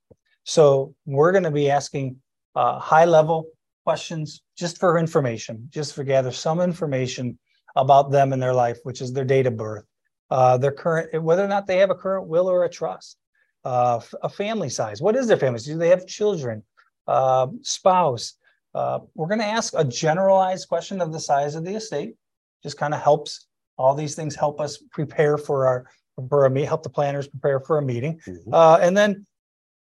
So 0.44 0.94
we're 1.06 1.32
going 1.32 1.44
to 1.44 1.50
be 1.50 1.70
asking 1.70 2.16
uh, 2.56 2.78
high 2.78 3.04
level 3.04 3.46
questions 3.84 4.42
just 4.56 4.78
for 4.78 4.98
information, 4.98 5.68
just 5.70 5.94
for 5.94 6.04
gather 6.04 6.32
some 6.32 6.60
information 6.60 7.38
about 7.76 8.10
them 8.10 8.32
and 8.32 8.42
their 8.42 8.54
life, 8.54 8.78
which 8.84 9.00
is 9.00 9.12
their 9.12 9.24
date 9.24 9.46
of 9.46 9.56
birth, 9.56 9.84
uh, 10.30 10.58
their 10.58 10.72
current, 10.72 11.22
whether 11.22 11.44
or 11.44 11.48
not 11.48 11.66
they 11.66 11.78
have 11.78 11.90
a 11.90 11.94
current 11.94 12.26
will 12.28 12.48
or 12.48 12.64
a 12.64 12.70
trust. 12.70 13.16
uh, 13.64 14.00
a 14.22 14.28
family 14.28 14.68
size. 14.68 15.02
What 15.02 15.16
is 15.16 15.26
their 15.26 15.36
family? 15.36 15.60
Do 15.60 15.76
they 15.76 15.88
have 15.88 16.06
children, 16.06 16.62
uh, 17.06 17.48
spouse? 17.62 18.34
Uh, 18.74 19.00
we're 19.14 19.26
going 19.26 19.40
to 19.40 19.44
ask 19.44 19.74
a 19.76 19.84
generalized 19.84 20.68
question 20.68 21.00
of 21.00 21.12
the 21.12 21.20
size 21.20 21.54
of 21.54 21.64
the 21.64 21.74
estate. 21.74 22.14
Just 22.62 22.78
kind 22.78 22.94
of 22.94 23.02
helps. 23.02 23.46
All 23.76 23.94
these 23.94 24.14
things 24.14 24.34
help 24.34 24.60
us 24.60 24.78
prepare 24.90 25.38
for 25.38 25.66
our 25.66 25.86
for 26.28 26.46
a 26.46 26.50
meet, 26.50 26.66
help 26.66 26.82
the 26.82 26.90
planners 26.90 27.28
prepare 27.28 27.60
for 27.60 27.78
a 27.78 27.82
meeting. 27.82 28.20
Mm-hmm. 28.26 28.52
Uh, 28.52 28.78
and 28.78 28.96
then 28.96 29.26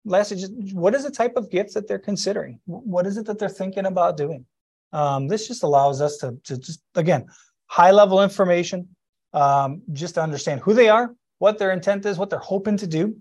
lastly, 0.05 0.37
just 0.37 0.53
what 0.75 0.95
is 0.95 1.05
the 1.05 1.11
type 1.11 1.37
of 1.37 1.51
gifts 1.51 1.75
that 1.75 1.89
they're 1.89 1.99
considering? 1.99 2.61
What 2.67 3.07
is 3.07 3.17
it 3.17 3.27
that 3.27 3.39
they're 3.39 3.49
thinking 3.49 3.87
about 3.87 4.17
doing? 4.17 4.47
Um, 4.93 5.29
this 5.29 5.49
just 5.49 5.63
allows 5.63 6.01
us 6.01 6.17
to, 6.19 6.37
to 6.45 6.57
just 6.57 6.81
again 6.95 7.27
high 7.67 7.91
level 7.91 8.23
information, 8.23 8.89
um, 9.33 9.83
just 9.93 10.15
to 10.15 10.23
understand 10.23 10.61
who 10.61 10.73
they 10.73 10.89
are, 10.89 11.15
what 11.39 11.59
their 11.59 11.73
intent 11.73 12.07
is, 12.07 12.19
what 12.19 12.31
they're 12.31 12.39
hoping 12.39 12.77
to 12.79 12.87
do. 12.87 13.17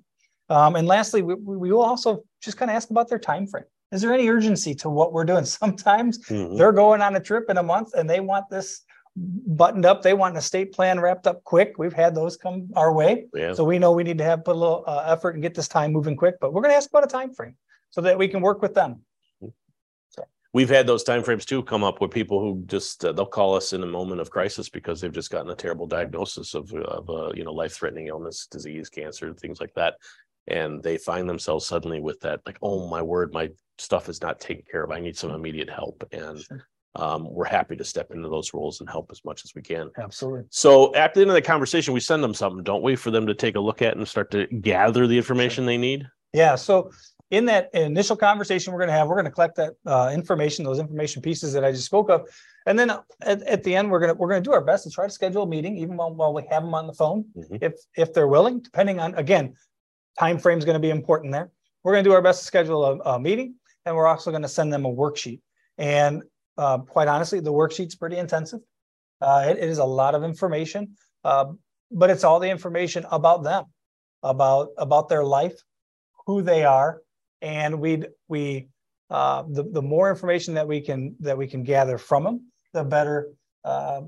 Um, 0.49 0.75
and 0.75 0.87
lastly, 0.87 1.23
we, 1.23 1.33
we 1.33 1.71
will 1.71 1.81
also 1.81 2.23
just 2.41 2.57
kind 2.57 2.69
of 2.69 2.75
ask 2.75 2.91
about 2.91 3.09
their 3.09 3.19
time 3.19 3.47
frame. 3.47 3.65
Is 3.91 4.01
there 4.01 4.13
any 4.13 4.27
urgency 4.29 4.75
to 4.75 4.89
what 4.89 5.13
we're 5.13 5.25
doing? 5.25 5.45
Sometimes 5.61 6.23
mm-hmm. 6.25 6.55
they're 6.57 6.71
going 6.71 7.01
on 7.01 7.15
a 7.15 7.19
trip 7.19 7.49
in 7.49 7.57
a 7.57 7.63
month 7.63 7.93
and 7.95 8.09
they 8.09 8.19
want 8.19 8.49
this 8.49 8.81
buttoned 9.15 9.85
up. 9.85 10.01
They 10.01 10.13
want 10.13 10.33
an 10.33 10.37
estate 10.37 10.73
plan 10.73 10.99
wrapped 10.99 11.27
up 11.27 11.43
quick. 11.43 11.75
We've 11.77 11.93
had 11.93 12.15
those 12.15 12.37
come 12.37 12.69
our 12.75 12.93
way, 12.93 13.25
yeah. 13.33 13.53
so 13.53 13.63
we 13.63 13.79
know 13.79 13.91
we 13.91 14.03
need 14.03 14.17
to 14.17 14.23
have 14.23 14.43
put 14.43 14.55
a 14.55 14.59
little 14.59 14.83
uh, 14.85 15.03
effort 15.07 15.31
and 15.31 15.41
get 15.41 15.55
this 15.55 15.67
time 15.67 15.91
moving 15.91 16.15
quick. 16.15 16.35
But 16.39 16.53
we're 16.53 16.61
going 16.61 16.71
to 16.71 16.77
ask 16.77 16.89
about 16.89 17.03
a 17.03 17.07
time 17.07 17.33
frame 17.33 17.55
so 17.91 18.01
that 18.01 18.17
we 18.17 18.27
can 18.27 18.41
work 18.41 18.61
with 18.61 18.73
them. 18.73 19.01
We've 20.53 20.69
had 20.69 20.87
those 20.87 21.03
timeframes 21.03 21.43
too 21.43 21.63
come 21.63 21.83
up 21.83 21.99
with 21.99 22.11
people 22.11 22.39
who 22.39 22.63
just 22.65 23.03
uh, 23.03 23.11
they'll 23.11 23.25
call 23.25 23.55
us 23.55 23.73
in 23.73 23.83
a 23.83 23.85
moment 23.85 24.21
of 24.21 24.29
crisis 24.29 24.69
because 24.69 25.01
they've 25.01 25.11
just 25.11 25.29
gotten 25.29 25.51
a 25.51 25.55
terrible 25.55 25.85
diagnosis 25.85 26.53
of 26.53 26.73
of 26.73 27.09
uh, 27.09 27.33
you 27.33 27.43
know 27.43 27.51
life 27.51 27.73
threatening 27.73 28.07
illness, 28.07 28.47
disease, 28.49 28.87
cancer, 28.87 29.33
things 29.33 29.59
like 29.59 29.73
that, 29.73 29.95
and 30.47 30.81
they 30.81 30.97
find 30.97 31.27
themselves 31.27 31.65
suddenly 31.65 31.99
with 31.99 32.21
that 32.21 32.39
like 32.45 32.57
oh 32.61 32.87
my 32.87 33.01
word, 33.01 33.33
my 33.33 33.49
stuff 33.77 34.07
is 34.07 34.21
not 34.21 34.39
taken 34.39 34.63
care 34.71 34.85
of. 34.85 34.91
I 34.91 35.01
need 35.01 35.17
some 35.17 35.31
immediate 35.31 35.69
help, 35.69 36.07
and 36.13 36.39
sure 36.39 36.65
um, 36.95 37.27
we're 37.29 37.45
happy 37.45 37.75
to 37.75 37.83
step 37.83 38.11
into 38.11 38.29
those 38.29 38.53
roles 38.53 38.79
and 38.79 38.89
help 38.89 39.09
as 39.11 39.23
much 39.25 39.43
as 39.43 39.53
we 39.55 39.61
can. 39.61 39.91
Absolutely. 39.97 40.43
So 40.49 40.93
at 40.95 41.13
the 41.13 41.21
end 41.21 41.29
of 41.29 41.35
the 41.35 41.41
conversation, 41.41 41.93
we 41.93 41.99
send 41.99 42.23
them 42.23 42.33
something, 42.33 42.63
don't 42.63 42.83
we, 42.83 42.95
for 42.95 43.11
them 43.11 43.27
to 43.27 43.33
take 43.33 43.55
a 43.55 43.59
look 43.59 43.81
at 43.81 43.95
and 43.95 44.07
start 44.07 44.31
to 44.31 44.47
gather 44.47 45.07
the 45.07 45.17
information 45.17 45.65
they 45.65 45.77
need? 45.77 46.07
Yeah. 46.33 46.55
So 46.55 46.91
in 47.31 47.45
that 47.45 47.73
initial 47.73 48.15
conversation 48.15 48.71
we're 48.71 48.79
going 48.79 48.89
to 48.89 48.93
have, 48.93 49.07
we're 49.07 49.15
going 49.15 49.25
to 49.25 49.31
collect 49.31 49.55
that 49.55 49.73
uh, 49.85 50.11
information, 50.13 50.63
those 50.63 50.79
information 50.79 51.21
pieces 51.21 51.53
that 51.53 51.65
I 51.65 51.71
just 51.71 51.85
spoke 51.85 52.09
of, 52.09 52.29
and 52.65 52.77
then 52.77 52.91
at, 53.21 53.41
at 53.43 53.63
the 53.63 53.75
end 53.75 53.91
we're 53.91 53.99
going 53.99 54.09
to 54.09 54.15
we're 54.15 54.29
going 54.29 54.41
to 54.43 54.47
do 54.47 54.53
our 54.53 54.63
best 54.63 54.83
to 54.85 54.89
try 54.89 55.05
to 55.05 55.11
schedule 55.11 55.43
a 55.43 55.47
meeting, 55.47 55.77
even 55.77 55.97
while, 55.97 56.13
while 56.13 56.33
we 56.33 56.43
have 56.49 56.63
them 56.63 56.73
on 56.73 56.87
the 56.87 56.93
phone, 56.93 57.25
mm-hmm. 57.35 57.57
if 57.61 57.73
if 57.95 58.13
they're 58.13 58.27
willing, 58.27 58.59
depending 58.59 58.99
on 58.99 59.15
again, 59.15 59.53
time 60.19 60.37
frame 60.37 60.57
is 60.57 60.65
going 60.65 60.75
to 60.75 60.79
be 60.79 60.89
important 60.89 61.31
there. 61.31 61.51
We're 61.83 61.93
going 61.93 62.03
to 62.03 62.09
do 62.09 62.13
our 62.13 62.21
best 62.21 62.41
to 62.41 62.45
schedule 62.45 62.85
a, 62.85 62.97
a 63.15 63.19
meeting, 63.19 63.55
and 63.85 63.95
we're 63.95 64.07
also 64.07 64.31
going 64.31 64.43
to 64.43 64.47
send 64.47 64.71
them 64.71 64.85
a 64.85 64.93
worksheet. 64.93 65.41
And 65.77 66.23
uh, 66.57 66.79
quite 66.79 67.07
honestly, 67.07 67.39
the 67.39 67.51
worksheet's 67.51 67.95
pretty 67.95 68.17
intensive. 68.17 68.59
Uh, 69.21 69.45
it, 69.47 69.57
it 69.57 69.69
is 69.69 69.77
a 69.77 69.85
lot 69.85 70.15
of 70.15 70.23
information, 70.23 70.95
uh, 71.23 71.45
but 71.91 72.09
it's 72.09 72.23
all 72.23 72.39
the 72.39 72.49
information 72.49 73.05
about 73.11 73.43
them, 73.43 73.65
about 74.23 74.69
about 74.77 75.09
their 75.09 75.23
life, 75.23 75.55
who 76.25 76.41
they 76.41 76.63
are, 76.63 77.01
and 77.41 77.79
we 77.79 78.03
we 78.27 78.67
uh, 79.09 79.43
the 79.49 79.63
the 79.63 79.81
more 79.81 80.09
information 80.09 80.53
that 80.53 80.67
we 80.67 80.81
can 80.81 81.15
that 81.19 81.37
we 81.37 81.47
can 81.47 81.63
gather 81.63 81.97
from 81.97 82.23
them, 82.23 82.51
the 82.73 82.83
better, 82.83 83.29
uh, 83.63 84.01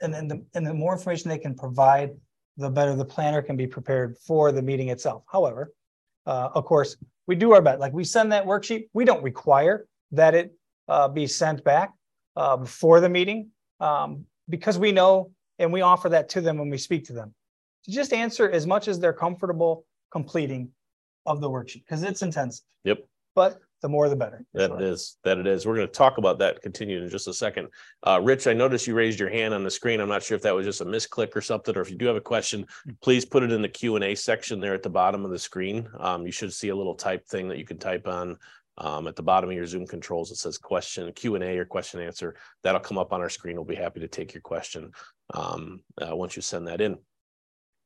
and 0.00 0.12
then 0.12 0.28
the 0.28 0.44
and 0.54 0.66
the 0.66 0.74
more 0.74 0.92
information 0.92 1.28
they 1.28 1.38
can 1.38 1.54
provide, 1.54 2.10
the 2.56 2.70
better 2.70 2.94
the 2.94 3.04
planner 3.04 3.42
can 3.42 3.56
be 3.56 3.66
prepared 3.66 4.16
for 4.18 4.52
the 4.52 4.62
meeting 4.62 4.88
itself. 4.88 5.22
However, 5.30 5.72
uh, 6.26 6.50
of 6.54 6.64
course, 6.64 6.96
we 7.26 7.36
do 7.36 7.52
our 7.52 7.62
best. 7.62 7.80
Like 7.80 7.92
we 7.92 8.04
send 8.04 8.32
that 8.32 8.44
worksheet, 8.44 8.88
we 8.92 9.04
don't 9.04 9.22
require 9.22 9.86
that 10.12 10.34
it 10.34 10.52
uh, 10.88 11.08
be 11.08 11.26
sent 11.26 11.62
back 11.64 11.92
uh, 12.36 12.56
before 12.56 13.00
the 13.00 13.08
meeting 13.08 13.50
um, 13.80 14.24
because 14.48 14.78
we 14.78 14.92
know 14.92 15.30
and 15.58 15.72
we 15.72 15.80
offer 15.80 16.08
that 16.08 16.28
to 16.30 16.40
them 16.40 16.58
when 16.58 16.70
we 16.70 16.78
speak 16.78 17.04
to 17.06 17.12
them 17.12 17.34
to 17.84 17.90
just 17.90 18.12
answer 18.12 18.50
as 18.50 18.66
much 18.66 18.88
as 18.88 18.98
they're 18.98 19.12
comfortable 19.12 19.84
completing 20.10 20.70
of 21.26 21.40
the 21.40 21.48
worksheet 21.48 21.84
because 21.84 22.02
it's 22.02 22.22
intensive. 22.22 22.64
Yep. 22.84 23.06
But 23.34 23.60
the 23.82 23.88
more 23.88 24.08
the 24.08 24.16
better. 24.16 24.44
That 24.54 24.70
sure. 24.70 24.82
is 24.82 25.18
that 25.24 25.38
it 25.38 25.46
is. 25.46 25.64
We're 25.64 25.76
going 25.76 25.86
to 25.86 25.92
talk 25.92 26.18
about 26.18 26.38
that 26.40 26.60
continue 26.62 27.02
in 27.02 27.08
just 27.08 27.28
a 27.28 27.32
second. 27.32 27.68
Uh, 28.04 28.20
Rich, 28.20 28.46
I 28.46 28.52
noticed 28.52 28.86
you 28.86 28.94
raised 28.94 29.20
your 29.20 29.30
hand 29.30 29.54
on 29.54 29.62
the 29.62 29.70
screen. 29.70 30.00
I'm 30.00 30.08
not 30.08 30.22
sure 30.22 30.36
if 30.36 30.42
that 30.42 30.54
was 30.54 30.66
just 30.66 30.80
a 30.80 30.84
misclick 30.84 31.36
or 31.36 31.40
something, 31.40 31.76
or 31.76 31.80
if 31.80 31.90
you 31.90 31.96
do 31.96 32.06
have 32.06 32.16
a 32.16 32.20
question, 32.20 32.66
please 33.02 33.24
put 33.24 33.42
it 33.42 33.52
in 33.52 33.62
the 33.62 33.68
Q 33.68 33.94
and 33.94 34.04
A 34.04 34.14
section 34.14 34.58
there 34.58 34.74
at 34.74 34.82
the 34.82 34.90
bottom 34.90 35.24
of 35.24 35.30
the 35.30 35.38
screen. 35.38 35.88
Um, 36.00 36.26
you 36.26 36.32
should 36.32 36.52
see 36.52 36.70
a 36.70 36.76
little 36.76 36.94
type 36.94 37.26
thing 37.26 37.48
that 37.48 37.58
you 37.58 37.64
can 37.64 37.78
type 37.78 38.08
on 38.08 38.36
um, 38.78 39.06
at 39.08 39.16
the 39.16 39.22
bottom 39.22 39.50
of 39.50 39.56
your 39.56 39.66
Zoom 39.66 39.86
controls, 39.86 40.30
it 40.30 40.36
says 40.36 40.56
question 40.56 41.12
Q&A 41.12 41.58
or 41.58 41.64
question 41.64 42.00
answer. 42.00 42.36
That'll 42.62 42.80
come 42.80 42.98
up 42.98 43.12
on 43.12 43.20
our 43.20 43.28
screen. 43.28 43.56
We'll 43.56 43.64
be 43.64 43.74
happy 43.74 44.00
to 44.00 44.08
take 44.08 44.32
your 44.32 44.40
question 44.40 44.92
um, 45.34 45.80
uh, 46.00 46.14
once 46.14 46.36
you 46.36 46.42
send 46.42 46.68
that 46.68 46.80
in. 46.80 46.96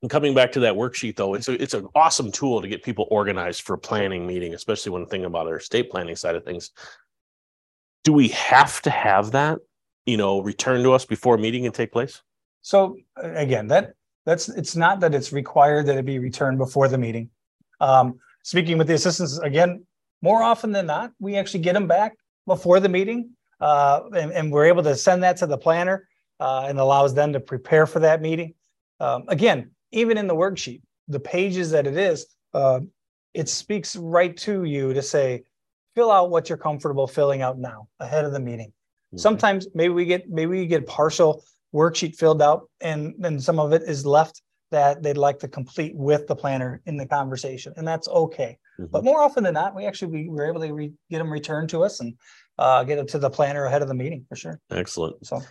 And 0.02 0.10
coming 0.10 0.34
back 0.34 0.52
to 0.52 0.60
that 0.60 0.74
worksheet, 0.74 1.16
though, 1.16 1.34
it's 1.34 1.48
a, 1.48 1.62
it's 1.62 1.74
an 1.74 1.86
awesome 1.94 2.30
tool 2.30 2.60
to 2.60 2.68
get 2.68 2.82
people 2.82 3.06
organized 3.10 3.62
for 3.62 3.76
planning 3.76 4.26
meeting, 4.26 4.52
especially 4.52 4.92
when 4.92 5.06
thinking 5.06 5.26
about 5.26 5.46
our 5.46 5.56
estate 5.56 5.90
planning 5.90 6.16
side 6.16 6.34
of 6.34 6.44
things. 6.44 6.70
Do 8.04 8.12
we 8.12 8.28
have 8.28 8.82
to 8.82 8.90
have 8.90 9.30
that, 9.30 9.60
you 10.04 10.16
know, 10.16 10.40
return 10.40 10.82
to 10.82 10.92
us 10.92 11.04
before 11.04 11.38
meeting 11.38 11.62
can 11.62 11.72
take 11.72 11.92
place? 11.92 12.20
So 12.62 12.96
again, 13.16 13.68
that 13.68 13.94
that's 14.26 14.48
it's 14.48 14.76
not 14.76 15.00
that 15.00 15.14
it's 15.14 15.32
required 15.32 15.86
that 15.86 15.96
it 15.96 16.04
be 16.04 16.18
returned 16.18 16.58
before 16.58 16.88
the 16.88 16.98
meeting. 16.98 17.30
Um, 17.80 18.18
speaking 18.42 18.78
with 18.78 18.88
the 18.88 18.94
assistants 18.94 19.38
again, 19.38 19.84
more 20.22 20.42
often 20.42 20.72
than 20.72 20.86
not, 20.86 21.12
we 21.18 21.36
actually 21.36 21.60
get 21.60 21.74
them 21.74 21.86
back 21.86 22.16
before 22.46 22.80
the 22.80 22.88
meeting, 22.88 23.30
uh, 23.60 24.02
and, 24.16 24.32
and, 24.32 24.50
we're 24.50 24.64
able 24.64 24.82
to 24.82 24.96
send 24.96 25.22
that 25.22 25.36
to 25.36 25.46
the 25.46 25.58
planner 25.58 26.08
uh, 26.40 26.66
and 26.68 26.80
allows 26.80 27.14
them 27.14 27.32
to 27.32 27.38
prepare 27.38 27.86
for 27.86 28.00
that 28.00 28.20
meeting. 28.20 28.54
Um, 28.98 29.24
again, 29.28 29.70
even 29.92 30.18
in 30.18 30.26
the 30.26 30.34
worksheet, 30.34 30.82
the 31.06 31.20
pages 31.20 31.70
that 31.70 31.86
it 31.86 31.96
is, 31.96 32.26
uh, 32.54 32.80
it 33.34 33.48
speaks 33.48 33.94
right 33.94 34.36
to 34.38 34.64
you 34.64 34.92
to 34.92 35.02
say, 35.02 35.44
fill 35.94 36.10
out 36.10 36.30
what 36.30 36.48
you're 36.48 36.58
comfortable 36.58 37.06
filling 37.06 37.42
out 37.42 37.58
now 37.58 37.88
ahead 38.00 38.24
of 38.24 38.32
the 38.32 38.40
meeting. 38.40 38.68
Mm-hmm. 38.68 39.18
Sometimes 39.18 39.68
maybe 39.74 39.92
we 39.94 40.04
get 40.04 40.28
maybe 40.28 40.58
we 40.58 40.66
get 40.66 40.86
partial 40.86 41.44
worksheet 41.74 42.16
filled 42.16 42.42
out 42.42 42.68
and 42.80 43.14
then 43.18 43.38
some 43.40 43.58
of 43.58 43.72
it 43.72 43.82
is 43.82 44.04
left 44.04 44.42
that 44.70 45.02
they'd 45.02 45.16
like 45.16 45.38
to 45.38 45.48
complete 45.48 45.94
with 45.94 46.26
the 46.26 46.34
planner 46.34 46.80
in 46.86 46.96
the 46.96 47.06
conversation, 47.06 47.72
and 47.76 47.86
that's 47.86 48.08
okay. 48.08 48.58
Mm-hmm. 48.78 48.90
But 48.90 49.04
more 49.04 49.20
often 49.20 49.44
than 49.44 49.54
not, 49.54 49.74
we 49.74 49.84
actually 49.84 50.12
we 50.12 50.28
were 50.28 50.46
able 50.46 50.60
to 50.60 50.72
re- 50.72 50.92
get 51.10 51.18
them 51.18 51.32
returned 51.32 51.68
to 51.70 51.84
us 51.84 52.00
and 52.00 52.14
uh, 52.58 52.84
get 52.84 52.96
them 52.96 53.06
to 53.08 53.18
the 53.18 53.30
planner 53.30 53.64
ahead 53.64 53.82
of 53.82 53.88
the 53.88 53.94
meeting 53.94 54.24
for 54.28 54.36
sure. 54.36 54.60
Excellent. 54.70 55.26
So, 55.26 55.42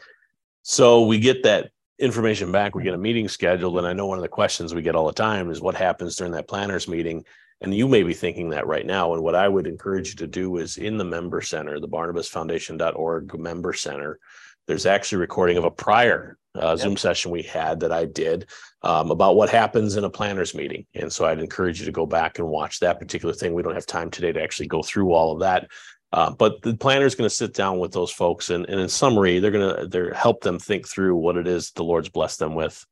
so 0.63 1.05
we 1.05 1.19
get 1.19 1.43
that 1.43 1.71
information 1.99 2.51
back. 2.51 2.75
We 2.75 2.83
get 2.83 2.93
a 2.93 2.97
meeting 2.97 3.27
scheduled, 3.27 3.77
and 3.77 3.87
I 3.87 3.93
know 3.93 4.07
one 4.07 4.17
of 4.17 4.23
the 4.23 4.27
questions 4.29 4.73
we 4.73 4.81
get 4.81 4.95
all 4.95 5.07
the 5.07 5.13
time 5.13 5.51
is 5.51 5.61
what 5.61 5.75
happens 5.75 6.15
during 6.15 6.33
that 6.33 6.47
planners 6.47 6.87
meeting. 6.87 7.23
And 7.61 7.75
you 7.75 7.87
may 7.87 8.01
be 8.01 8.15
thinking 8.15 8.49
that 8.49 8.65
right 8.65 8.85
now. 8.85 9.13
And 9.13 9.21
what 9.21 9.35
I 9.35 9.47
would 9.47 9.67
encourage 9.67 10.09
you 10.09 10.15
to 10.15 10.27
do 10.27 10.57
is 10.57 10.77
in 10.77 10.97
the 10.97 11.05
member 11.05 11.41
center, 11.41 11.79
the 11.79 11.87
barnabasfoundation.org 11.87 13.37
member 13.39 13.73
center, 13.73 14.19
there's 14.65 14.87
actually 14.87 15.17
a 15.17 15.19
recording 15.19 15.57
of 15.57 15.63
a 15.63 15.69
prior 15.69 16.39
uh, 16.55 16.69
yep. 16.69 16.79
Zoom 16.79 16.97
session 16.97 17.31
we 17.31 17.43
had 17.43 17.79
that 17.81 17.91
I 17.91 18.05
did 18.05 18.47
um, 18.81 19.11
about 19.11 19.35
what 19.35 19.49
happens 19.49 19.95
in 19.95 20.03
a 20.03 20.09
planners 20.09 20.53
meeting. 20.53 20.85
And 20.93 21.11
so 21.11 21.25
I'd 21.25 21.39
encourage 21.39 21.79
you 21.79 21.85
to 21.85 21.91
go 21.91 22.05
back 22.05 22.39
and 22.39 22.47
watch 22.47 22.79
that 22.79 22.99
particular 22.99 23.33
thing. 23.33 23.53
We 23.53 23.63
don't 23.63 23.75
have 23.75 23.85
time 23.85 24.09
today 24.09 24.31
to 24.31 24.41
actually 24.41 24.67
go 24.67 24.81
through 24.81 25.13
all 25.13 25.33
of 25.33 25.39
that. 25.39 25.69
Uh, 26.13 26.31
but 26.31 26.61
the 26.61 26.75
planner 26.75 27.05
is 27.05 27.15
going 27.15 27.29
to 27.29 27.35
sit 27.35 27.53
down 27.53 27.79
with 27.79 27.93
those 27.93 28.11
folks 28.11 28.49
and, 28.49 28.65
and 28.67 28.79
in 28.79 28.89
summary, 28.89 29.39
they're 29.39 29.51
going 29.51 29.75
to 29.77 29.87
they're 29.87 30.13
help 30.13 30.41
them 30.41 30.59
think 30.59 30.87
through 30.87 31.15
what 31.15 31.37
it 31.37 31.47
is 31.47 31.71
the 31.71 31.83
Lord's 31.83 32.09
blessed 32.09 32.39
them 32.39 32.53
with. 32.53 32.85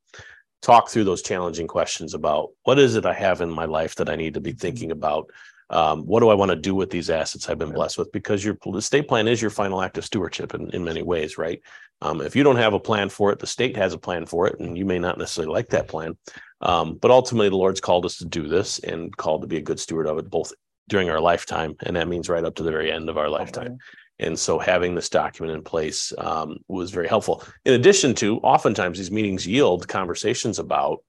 Talk 0.62 0.90
through 0.90 1.04
those 1.06 1.22
challenging 1.22 1.68
questions 1.68 2.14
about 2.14 2.50
what 2.64 2.80
is 2.80 2.96
it 2.96 3.06
I 3.06 3.14
have 3.14 3.42
in 3.42 3.50
my 3.50 3.66
life 3.66 3.96
that 3.96 4.10
I 4.10 4.16
need 4.16 4.36
to 4.36 4.42
be 4.42 4.54
thinking 4.54 4.92
about 4.92 5.32
um, 5.70 6.02
what 6.06 6.22
do 6.22 6.30
I 6.30 6.34
want 6.34 6.50
to 6.50 6.56
do 6.56 6.74
with 6.74 6.90
these 6.90 7.10
assets 7.10 7.48
I've 7.48 7.60
been 7.60 7.72
blessed 7.72 7.98
with? 7.98 8.12
Because 8.12 8.44
your 8.44 8.58
estate 8.76 9.08
plan 9.08 9.28
is 9.28 9.42
your 9.42 9.52
final 9.52 9.82
act 9.82 9.98
of 9.98 10.06
stewardship 10.06 10.54
in, 10.54 10.70
in 10.72 10.84
many 10.84 11.04
ways, 11.04 11.38
right? 11.38 11.62
Um, 12.02 12.22
if 12.22 12.36
you 12.36 12.44
don't 12.44 12.56
have 12.56 12.74
a 12.74 12.80
plan 12.80 13.10
for 13.10 13.32
it, 13.32 13.40
the 13.40 13.48
state 13.48 13.76
has 13.76 13.94
a 13.94 13.98
plan 13.98 14.26
for 14.26 14.48
it, 14.48 14.60
and 14.60 14.78
you 14.78 14.86
may 14.86 15.00
not 15.00 15.18
necessarily 15.18 15.54
like 15.54 15.70
that 15.70 15.88
plan. 15.88 16.18
Um, 16.62 16.96
but 16.96 17.12
ultimately, 17.12 17.50
the 17.50 17.58
Lord's 17.58 17.82
called 17.82 18.06
us 18.06 18.18
to 18.18 18.26
do 18.26 18.48
this 18.48 18.80
and 18.80 19.16
called 19.16 19.42
to 19.42 19.48
be 19.48 19.58
a 19.58 19.62
good 19.62 19.80
steward 19.80 20.08
of 20.08 20.18
it, 20.18 20.30
both 20.30 20.54
during 20.88 21.10
our 21.10 21.20
lifetime, 21.20 21.76
and 21.84 21.96
that 21.96 22.08
means 22.08 22.30
right 22.30 22.44
up 22.44 22.56
to 22.56 22.64
the 22.64 22.72
very 22.72 22.92
end 22.92 23.10
of 23.10 23.18
our 23.18 23.30
lifetime. 23.30 23.78
And 24.18 24.38
so, 24.38 24.60
having 24.60 24.96
this 24.96 25.10
document 25.10 25.56
in 25.56 25.64
place 25.64 26.12
um, 26.18 26.58
was 26.68 26.92
very 26.92 27.08
helpful. 27.08 27.44
In 27.66 27.74
addition 27.74 28.16
to, 28.16 28.38
oftentimes 28.40 28.98
these 28.98 29.12
meetings 29.12 29.46
yield 29.46 29.88
conversations 29.88 30.58
about. 30.58 31.04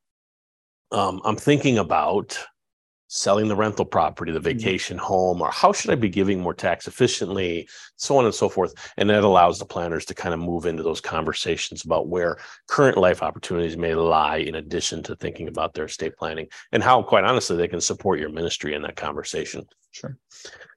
Um, 0.92 1.20
I'm 1.24 1.36
thinking 1.36 1.78
about 1.78 2.36
selling 3.12 3.48
the 3.48 3.56
rental 3.56 3.84
property, 3.84 4.30
the 4.30 4.38
Mhm. 4.38 4.44
vacation 4.44 4.96
home, 4.96 5.42
or 5.42 5.50
how 5.50 5.72
should 5.72 5.90
I 5.90 5.96
be 5.96 6.08
giving 6.08 6.40
more 6.40 6.54
tax 6.54 6.86
efficiently, 6.86 7.68
so 7.96 8.16
on 8.16 8.24
and 8.24 8.34
so 8.34 8.48
forth. 8.48 8.72
And 8.96 9.10
that 9.10 9.24
allows 9.24 9.58
the 9.58 9.64
planners 9.64 10.04
to 10.06 10.14
kind 10.14 10.32
of 10.32 10.38
move 10.38 10.64
into 10.64 10.84
those 10.84 11.00
conversations 11.00 11.84
about 11.84 12.06
where 12.06 12.38
current 12.68 12.96
life 12.96 13.20
opportunities 13.20 13.76
may 13.76 13.96
lie 13.96 14.36
in 14.36 14.54
addition 14.54 15.02
to 15.02 15.16
thinking 15.16 15.48
about 15.48 15.74
their 15.74 15.86
estate 15.86 16.16
planning 16.16 16.46
and 16.70 16.84
how, 16.84 17.02
quite 17.02 17.24
honestly, 17.24 17.56
they 17.56 17.66
can 17.66 17.80
support 17.80 18.20
your 18.20 18.30
ministry 18.30 18.74
in 18.74 18.82
that 18.82 18.94
conversation. 18.94 19.66
Sure. 19.90 20.16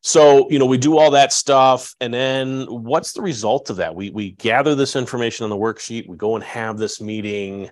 So, 0.02 0.50
you 0.50 0.58
know, 0.58 0.66
we 0.66 0.80
do 0.80 0.98
all 0.98 1.12
that 1.12 1.32
stuff. 1.32 1.94
And 2.02 2.12
then 2.12 2.66
what's 2.66 3.14
the 3.14 3.22
result 3.22 3.70
of 3.70 3.76
that? 3.76 3.94
We 3.94 4.10
we 4.10 4.32
gather 4.32 4.74
this 4.74 4.96
information 4.96 5.44
on 5.44 5.52
the 5.52 5.56
worksheet, 5.56 6.10
we 6.10 6.18
go 6.18 6.34
and 6.34 6.44
have 6.44 6.80
this 6.80 7.00
meeting. 7.00 7.70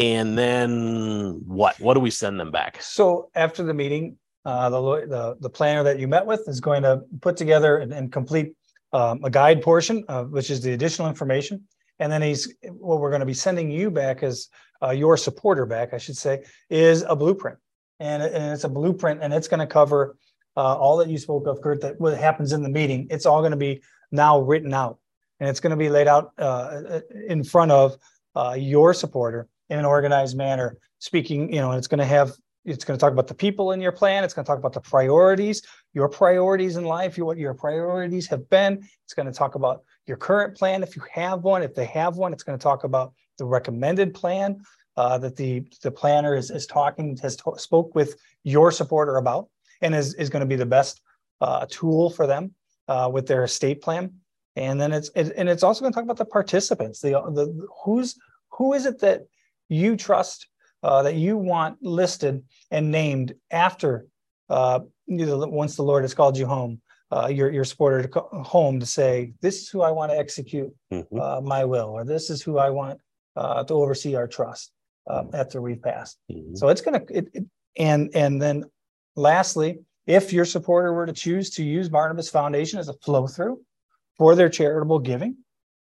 And 0.00 0.38
then 0.38 1.42
what? 1.46 1.78
What 1.80 1.94
do 1.94 2.00
we 2.00 2.10
send 2.10 2.38
them 2.38 2.50
back? 2.50 2.80
So 2.80 3.30
after 3.34 3.62
the 3.62 3.74
meeting, 3.74 4.16
uh, 4.44 4.70
the, 4.70 4.80
the, 5.06 5.36
the 5.40 5.50
planner 5.50 5.82
that 5.82 5.98
you 5.98 6.06
met 6.06 6.24
with 6.24 6.44
is 6.46 6.60
going 6.60 6.82
to 6.84 7.02
put 7.20 7.36
together 7.36 7.78
and, 7.78 7.92
and 7.92 8.12
complete 8.12 8.54
um, 8.92 9.22
a 9.24 9.30
guide 9.30 9.60
portion, 9.60 10.04
which 10.30 10.50
is 10.50 10.60
the 10.60 10.72
additional 10.72 11.08
information. 11.08 11.64
And 11.98 12.12
then 12.12 12.22
he's, 12.22 12.54
what 12.62 13.00
we're 13.00 13.10
going 13.10 13.20
to 13.20 13.26
be 13.26 13.34
sending 13.34 13.70
you 13.70 13.90
back 13.90 14.22
as 14.22 14.48
uh, 14.82 14.90
your 14.90 15.16
supporter 15.16 15.66
back, 15.66 15.92
I 15.92 15.98
should 15.98 16.16
say, 16.16 16.44
is 16.70 17.02
a 17.02 17.16
blueprint. 17.16 17.58
And, 18.00 18.22
and 18.22 18.52
it's 18.52 18.64
a 18.64 18.68
blueprint 18.68 19.22
and 19.22 19.34
it's 19.34 19.48
going 19.48 19.60
to 19.60 19.66
cover 19.66 20.16
uh, 20.56 20.76
all 20.76 20.96
that 20.98 21.08
you 21.08 21.18
spoke 21.18 21.46
of, 21.46 21.60
Kurt, 21.60 21.80
that 21.80 22.00
what 22.00 22.16
happens 22.16 22.52
in 22.52 22.62
the 22.62 22.68
meeting. 22.68 23.08
It's 23.10 23.26
all 23.26 23.40
going 23.40 23.50
to 23.50 23.56
be 23.56 23.82
now 24.12 24.40
written 24.40 24.72
out. 24.72 24.98
And 25.40 25.48
it's 25.48 25.60
going 25.60 25.70
to 25.70 25.76
be 25.76 25.88
laid 25.88 26.08
out 26.08 26.32
uh, 26.38 27.00
in 27.28 27.44
front 27.44 27.70
of 27.70 27.96
uh, 28.34 28.56
your 28.58 28.94
supporter 28.94 29.48
in 29.70 29.78
an 29.78 29.84
organized 29.84 30.36
manner, 30.36 30.76
speaking, 30.98 31.52
you 31.52 31.60
know, 31.60 31.72
it's 31.72 31.86
going 31.86 31.98
to 31.98 32.04
have 32.06 32.32
it's 32.64 32.84
going 32.84 32.98
to 32.98 33.00
talk 33.00 33.12
about 33.12 33.26
the 33.26 33.34
people 33.34 33.72
in 33.72 33.80
your 33.80 33.92
plan. 33.92 34.24
It's 34.24 34.34
going 34.34 34.44
to 34.44 34.48
talk 34.48 34.58
about 34.58 34.74
the 34.74 34.80
priorities, 34.80 35.62
your 35.94 36.08
priorities 36.08 36.76
in 36.76 36.84
life, 36.84 37.16
what 37.16 37.38
your 37.38 37.54
priorities 37.54 38.26
have 38.26 38.48
been. 38.50 38.86
It's 39.04 39.14
going 39.14 39.26
to 39.26 39.32
talk 39.32 39.54
about 39.54 39.84
your 40.06 40.18
current 40.18 40.56
plan, 40.56 40.82
if 40.82 40.94
you 40.94 41.02
have 41.12 41.44
one. 41.44 41.62
If 41.62 41.74
they 41.74 41.86
have 41.86 42.16
one, 42.16 42.32
it's 42.32 42.42
going 42.42 42.58
to 42.58 42.62
talk 42.62 42.84
about 42.84 43.14
the 43.38 43.46
recommended 43.46 44.12
plan 44.12 44.60
uh, 44.96 45.16
that 45.18 45.36
the 45.36 45.64
the 45.82 45.90
planner 45.90 46.34
is, 46.34 46.50
is 46.50 46.66
talking 46.66 47.16
has 47.18 47.38
spoke 47.56 47.94
with 47.94 48.16
your 48.42 48.72
supporter 48.72 49.16
about, 49.16 49.48
and 49.80 49.94
is 49.94 50.14
is 50.14 50.28
going 50.28 50.40
to 50.40 50.46
be 50.46 50.56
the 50.56 50.66
best 50.66 51.00
uh, 51.40 51.64
tool 51.70 52.10
for 52.10 52.26
them 52.26 52.52
uh, 52.88 53.08
with 53.10 53.26
their 53.26 53.44
estate 53.44 53.80
plan. 53.80 54.12
And 54.56 54.80
then 54.80 54.92
it's 54.92 55.10
it, 55.14 55.32
and 55.36 55.48
it's 55.48 55.62
also 55.62 55.82
going 55.82 55.92
to 55.92 55.94
talk 55.94 56.04
about 56.04 56.16
the 56.16 56.24
participants. 56.24 57.00
The 57.00 57.12
the 57.12 57.66
who's 57.84 58.16
who 58.50 58.72
is 58.72 58.86
it 58.86 58.98
that 58.98 59.22
you 59.68 59.96
trust 59.96 60.48
uh, 60.82 61.02
that 61.02 61.14
you 61.16 61.36
want 61.36 61.78
listed 61.82 62.44
and 62.70 62.90
named 62.90 63.34
after 63.50 64.06
uh, 64.48 64.80
once 65.06 65.76
the 65.76 65.82
Lord 65.82 66.04
has 66.04 66.14
called 66.14 66.36
you 66.36 66.46
home, 66.46 66.80
uh, 67.10 67.26
your 67.26 67.50
your 67.50 67.64
supporter 67.64 68.02
to 68.02 68.08
co- 68.08 68.42
home 68.44 68.80
to 68.80 68.86
say, 68.86 69.32
"This 69.40 69.62
is 69.62 69.68
who 69.68 69.82
I 69.82 69.90
want 69.90 70.12
to 70.12 70.18
execute 70.18 70.74
Mhm. 70.92 71.20
uh, 71.20 71.40
my 71.40 71.64
will," 71.64 71.88
or 71.88 72.04
"This 72.04 72.30
is 72.30 72.42
who 72.42 72.58
I 72.58 72.70
want 72.70 73.00
uh, 73.36 73.64
to 73.64 73.74
oversee 73.74 74.14
our 74.14 74.26
trust 74.28 74.72
uh, 75.06 75.24
after 75.32 75.60
we've 75.62 75.82
passed." 75.82 76.18
Mhm. 76.30 76.56
So 76.56 76.68
it's 76.68 76.80
gonna 76.80 77.02
it, 77.10 77.28
it 77.34 77.44
and 77.78 78.10
and 78.14 78.40
then 78.40 78.64
lastly, 79.16 79.80
if 80.06 80.32
your 80.32 80.44
supporter 80.44 80.92
were 80.92 81.06
to 81.06 81.12
choose 81.12 81.50
to 81.50 81.64
use 81.64 81.88
Barnabas 81.88 82.30
Foundation 82.30 82.78
as 82.78 82.88
a 82.88 82.94
flow 82.94 83.26
through 83.26 83.60
for 84.16 84.34
their 84.34 84.48
charitable 84.48 84.98
giving, 84.98 85.36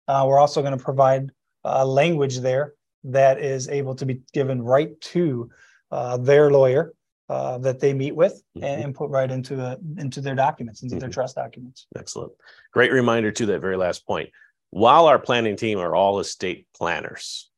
uh, 0.08 0.24
we're 0.28 0.40
also 0.40 0.62
going 0.62 0.78
to 0.78 0.84
provide 0.84 1.30
uh, 1.66 1.86
language 1.86 2.40
there 2.40 2.74
that 3.12 3.40
is 3.40 3.70
able 3.70 3.96
to 3.96 4.06
be 4.06 4.22
given 4.34 4.62
right 4.62 5.00
to 5.02 5.50
uh, 5.92 6.18
their 6.18 6.52
lawyer 6.52 6.94
uh, 7.30 7.58
that 7.58 7.80
they 7.80 7.94
meet 7.94 8.16
with 8.16 8.42
and, 8.56 8.64
Mhm. 8.64 8.84
and 8.86 8.96
put 8.96 9.10
right 9.10 9.30
into 9.30 9.56
the 9.56 9.80
into 9.98 10.22
their 10.22 10.36
documents, 10.36 10.84
into 10.84 10.98
their 10.98 11.10
Mhm. 11.10 11.14
trust 11.14 11.36
documents. 11.36 11.88
Excellent. 11.98 12.32
Great 12.72 12.92
reminder 12.92 13.32
to 13.32 13.46
that 13.48 13.60
very 13.60 13.78
last 13.78 14.06
point. 14.06 14.30
While 14.70 15.08
our 15.08 15.20
planning 15.20 15.56
team 15.56 15.80
are 15.80 15.96
all 15.96 16.20
estate 16.20 16.68
planners, 16.78 17.50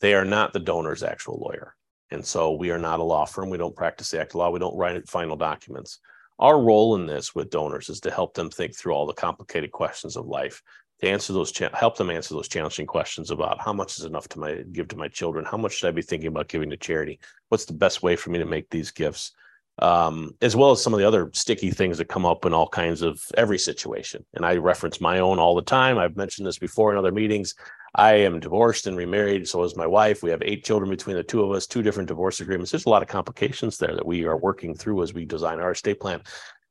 they 0.00 0.14
are 0.14 0.24
not 0.24 0.52
the 0.52 0.60
donor's 0.60 1.02
actual 1.02 1.38
lawyer. 1.38 1.74
And 2.10 2.24
so 2.24 2.52
we 2.52 2.70
are 2.70 2.78
not 2.78 3.00
a 3.00 3.02
law 3.02 3.26
firm. 3.26 3.50
We 3.50 3.58
don't 3.58 3.76
practice 3.76 4.10
the 4.10 4.20
act 4.20 4.32
of 4.32 4.36
law. 4.36 4.50
We 4.50 4.58
don't 4.58 4.76
write 4.76 5.08
final 5.08 5.36
documents. 5.36 6.00
Our 6.38 6.60
role 6.60 6.94
in 6.94 7.06
this 7.06 7.34
with 7.34 7.50
donors 7.50 7.88
is 7.88 8.00
to 8.02 8.10
help 8.10 8.34
them 8.34 8.48
think 8.48 8.76
through 8.76 8.94
all 8.94 9.06
the 9.06 9.12
complicated 9.12 9.72
questions 9.72 10.16
of 10.16 10.26
life, 10.26 10.62
to 11.00 11.08
answer 11.08 11.32
those, 11.32 11.52
cha- 11.52 11.74
help 11.74 11.96
them 11.96 12.10
answer 12.10 12.34
those 12.34 12.48
challenging 12.48 12.86
questions 12.86 13.30
about 13.30 13.60
how 13.60 13.72
much 13.72 13.98
is 13.98 14.04
enough 14.04 14.28
to 14.28 14.38
my 14.38 14.62
give 14.72 14.88
to 14.88 14.96
my 14.96 15.08
children, 15.08 15.44
how 15.44 15.56
much 15.56 15.74
should 15.74 15.88
I 15.88 15.92
be 15.92 16.02
thinking 16.02 16.28
about 16.28 16.48
giving 16.48 16.70
to 16.70 16.76
charity, 16.76 17.20
what's 17.48 17.64
the 17.64 17.72
best 17.72 18.02
way 18.02 18.16
for 18.16 18.30
me 18.30 18.38
to 18.38 18.44
make 18.44 18.68
these 18.70 18.90
gifts, 18.90 19.32
um, 19.80 20.34
as 20.42 20.56
well 20.56 20.72
as 20.72 20.82
some 20.82 20.92
of 20.92 20.98
the 20.98 21.06
other 21.06 21.30
sticky 21.32 21.70
things 21.70 21.98
that 21.98 22.06
come 22.08 22.26
up 22.26 22.44
in 22.44 22.52
all 22.52 22.68
kinds 22.68 23.02
of 23.02 23.22
every 23.36 23.58
situation. 23.58 24.24
And 24.34 24.44
I 24.44 24.56
reference 24.56 25.00
my 25.00 25.20
own 25.20 25.38
all 25.38 25.54
the 25.54 25.62
time. 25.62 25.98
I've 25.98 26.16
mentioned 26.16 26.46
this 26.46 26.58
before 26.58 26.90
in 26.90 26.98
other 26.98 27.12
meetings. 27.12 27.54
I 27.94 28.14
am 28.14 28.40
divorced 28.40 28.86
and 28.86 28.96
remarried. 28.96 29.48
So 29.48 29.62
is 29.62 29.76
my 29.76 29.86
wife. 29.86 30.22
We 30.22 30.30
have 30.30 30.42
eight 30.42 30.64
children 30.64 30.90
between 30.90 31.16
the 31.16 31.22
two 31.22 31.42
of 31.42 31.52
us, 31.52 31.66
two 31.66 31.82
different 31.82 32.08
divorce 32.08 32.40
agreements. 32.40 32.70
There's 32.70 32.86
a 32.86 32.90
lot 32.90 33.02
of 33.02 33.08
complications 33.08 33.78
there 33.78 33.94
that 33.94 34.06
we 34.06 34.24
are 34.26 34.36
working 34.36 34.74
through 34.74 35.02
as 35.02 35.14
we 35.14 35.24
design 35.24 35.60
our 35.60 35.72
estate 35.72 36.00
plan. 36.00 36.22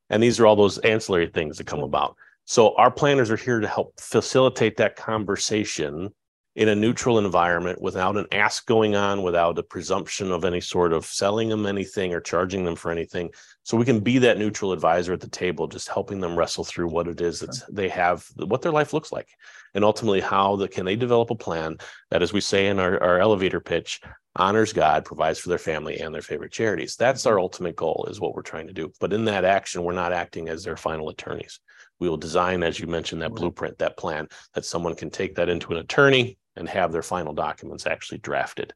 And 0.10 0.22
these 0.22 0.40
are 0.40 0.46
all 0.46 0.56
those 0.56 0.78
ancillary 0.80 1.28
things 1.28 1.58
that 1.58 1.68
come 1.68 1.80
about. 1.80 2.16
So 2.50 2.74
our 2.76 2.90
planners 2.90 3.30
are 3.30 3.36
here 3.36 3.60
to 3.60 3.68
help 3.68 4.00
facilitate 4.00 4.78
that 4.78 4.96
conversation 4.96 6.12
in 6.56 6.70
a 6.70 6.76
neutral 6.76 7.20
environment 7.20 7.82
without 7.82 8.16
an 8.16 8.26
ask 8.32 8.66
going 8.66 8.96
on, 8.96 9.22
without 9.22 9.60
a 9.60 9.64
presumption 9.64 10.32
of 10.32 10.46
any 10.46 10.62
sort 10.62 10.94
of 10.94 11.06
selling 11.06 11.50
them 11.50 11.66
anything 11.66 12.14
or 12.14 12.22
charging 12.22 12.64
them 12.64 12.78
for 12.78 12.90
anything. 12.90 13.30
So 13.64 13.76
we 13.76 13.84
can 13.84 14.00
be 14.00 14.18
that 14.20 14.38
neutral 14.38 14.72
advisor 14.72 15.12
at 15.12 15.20
the 15.20 15.30
table, 15.30 15.68
just 15.68 15.90
helping 15.90 16.22
them 16.22 16.38
wrestle 16.38 16.64
through 16.64 16.88
what 16.88 17.10
it 17.10 17.20
is 17.20 17.42
that 17.42 17.62
they 17.70 17.90
have, 17.90 18.26
what 18.38 18.62
their 18.62 18.72
life 18.72 18.94
looks 18.94 19.12
like, 19.12 19.28
and 19.74 19.84
ultimately 19.84 20.22
how 20.22 20.56
the, 20.56 20.70
can 20.70 20.86
they 20.86 20.96
develop 20.96 21.30
a 21.32 21.36
plan 21.36 21.76
that, 22.12 22.22
as 22.22 22.32
we 22.32 22.40
say 22.40 22.68
in 22.68 22.80
our, 22.80 23.04
our 23.04 23.20
elevator 23.20 23.60
pitch, 23.60 24.00
honors 24.38 24.72
God, 24.72 25.04
provides 25.04 25.38
for 25.38 25.50
their 25.50 25.58
family 25.58 26.00
and 26.00 26.14
their 26.14 26.22
favorite 26.22 26.54
charities. 26.54 26.96
That's 26.96 27.26
our 27.26 27.34
mm-hmm. 27.34 27.42
ultimate 27.42 27.76
goal, 27.76 28.08
is 28.10 28.22
what 28.22 28.34
we're 28.34 28.42
trying 28.42 28.68
to 28.68 28.74
do. 28.74 28.94
But 29.02 29.12
in 29.12 29.26
that 29.26 29.44
action, 29.44 29.84
we're 29.84 29.92
not 29.92 30.14
acting 30.14 30.48
as 30.48 30.64
their 30.64 30.78
final 30.78 31.10
attorneys. 31.10 31.60
We 32.00 32.10
will 32.10 32.18
design, 32.18 32.64
as 32.64 32.80
you 32.80 32.88
mentioned, 32.88 33.22
that 33.22 33.32
Right. 33.32 33.40
blueprint, 33.40 33.78
that 33.80 33.98
plan, 33.98 34.28
that 34.54 34.66
someone 34.66 34.96
can 34.96 35.10
take 35.10 35.36
that 35.36 35.50
into 35.50 35.72
an 35.72 35.80
attorney 35.80 36.38
and 36.56 36.68
have 36.70 36.92
their 36.92 37.04
final 37.04 37.34
documents 37.34 37.86
actually 37.88 38.20
drafted. 38.20 38.74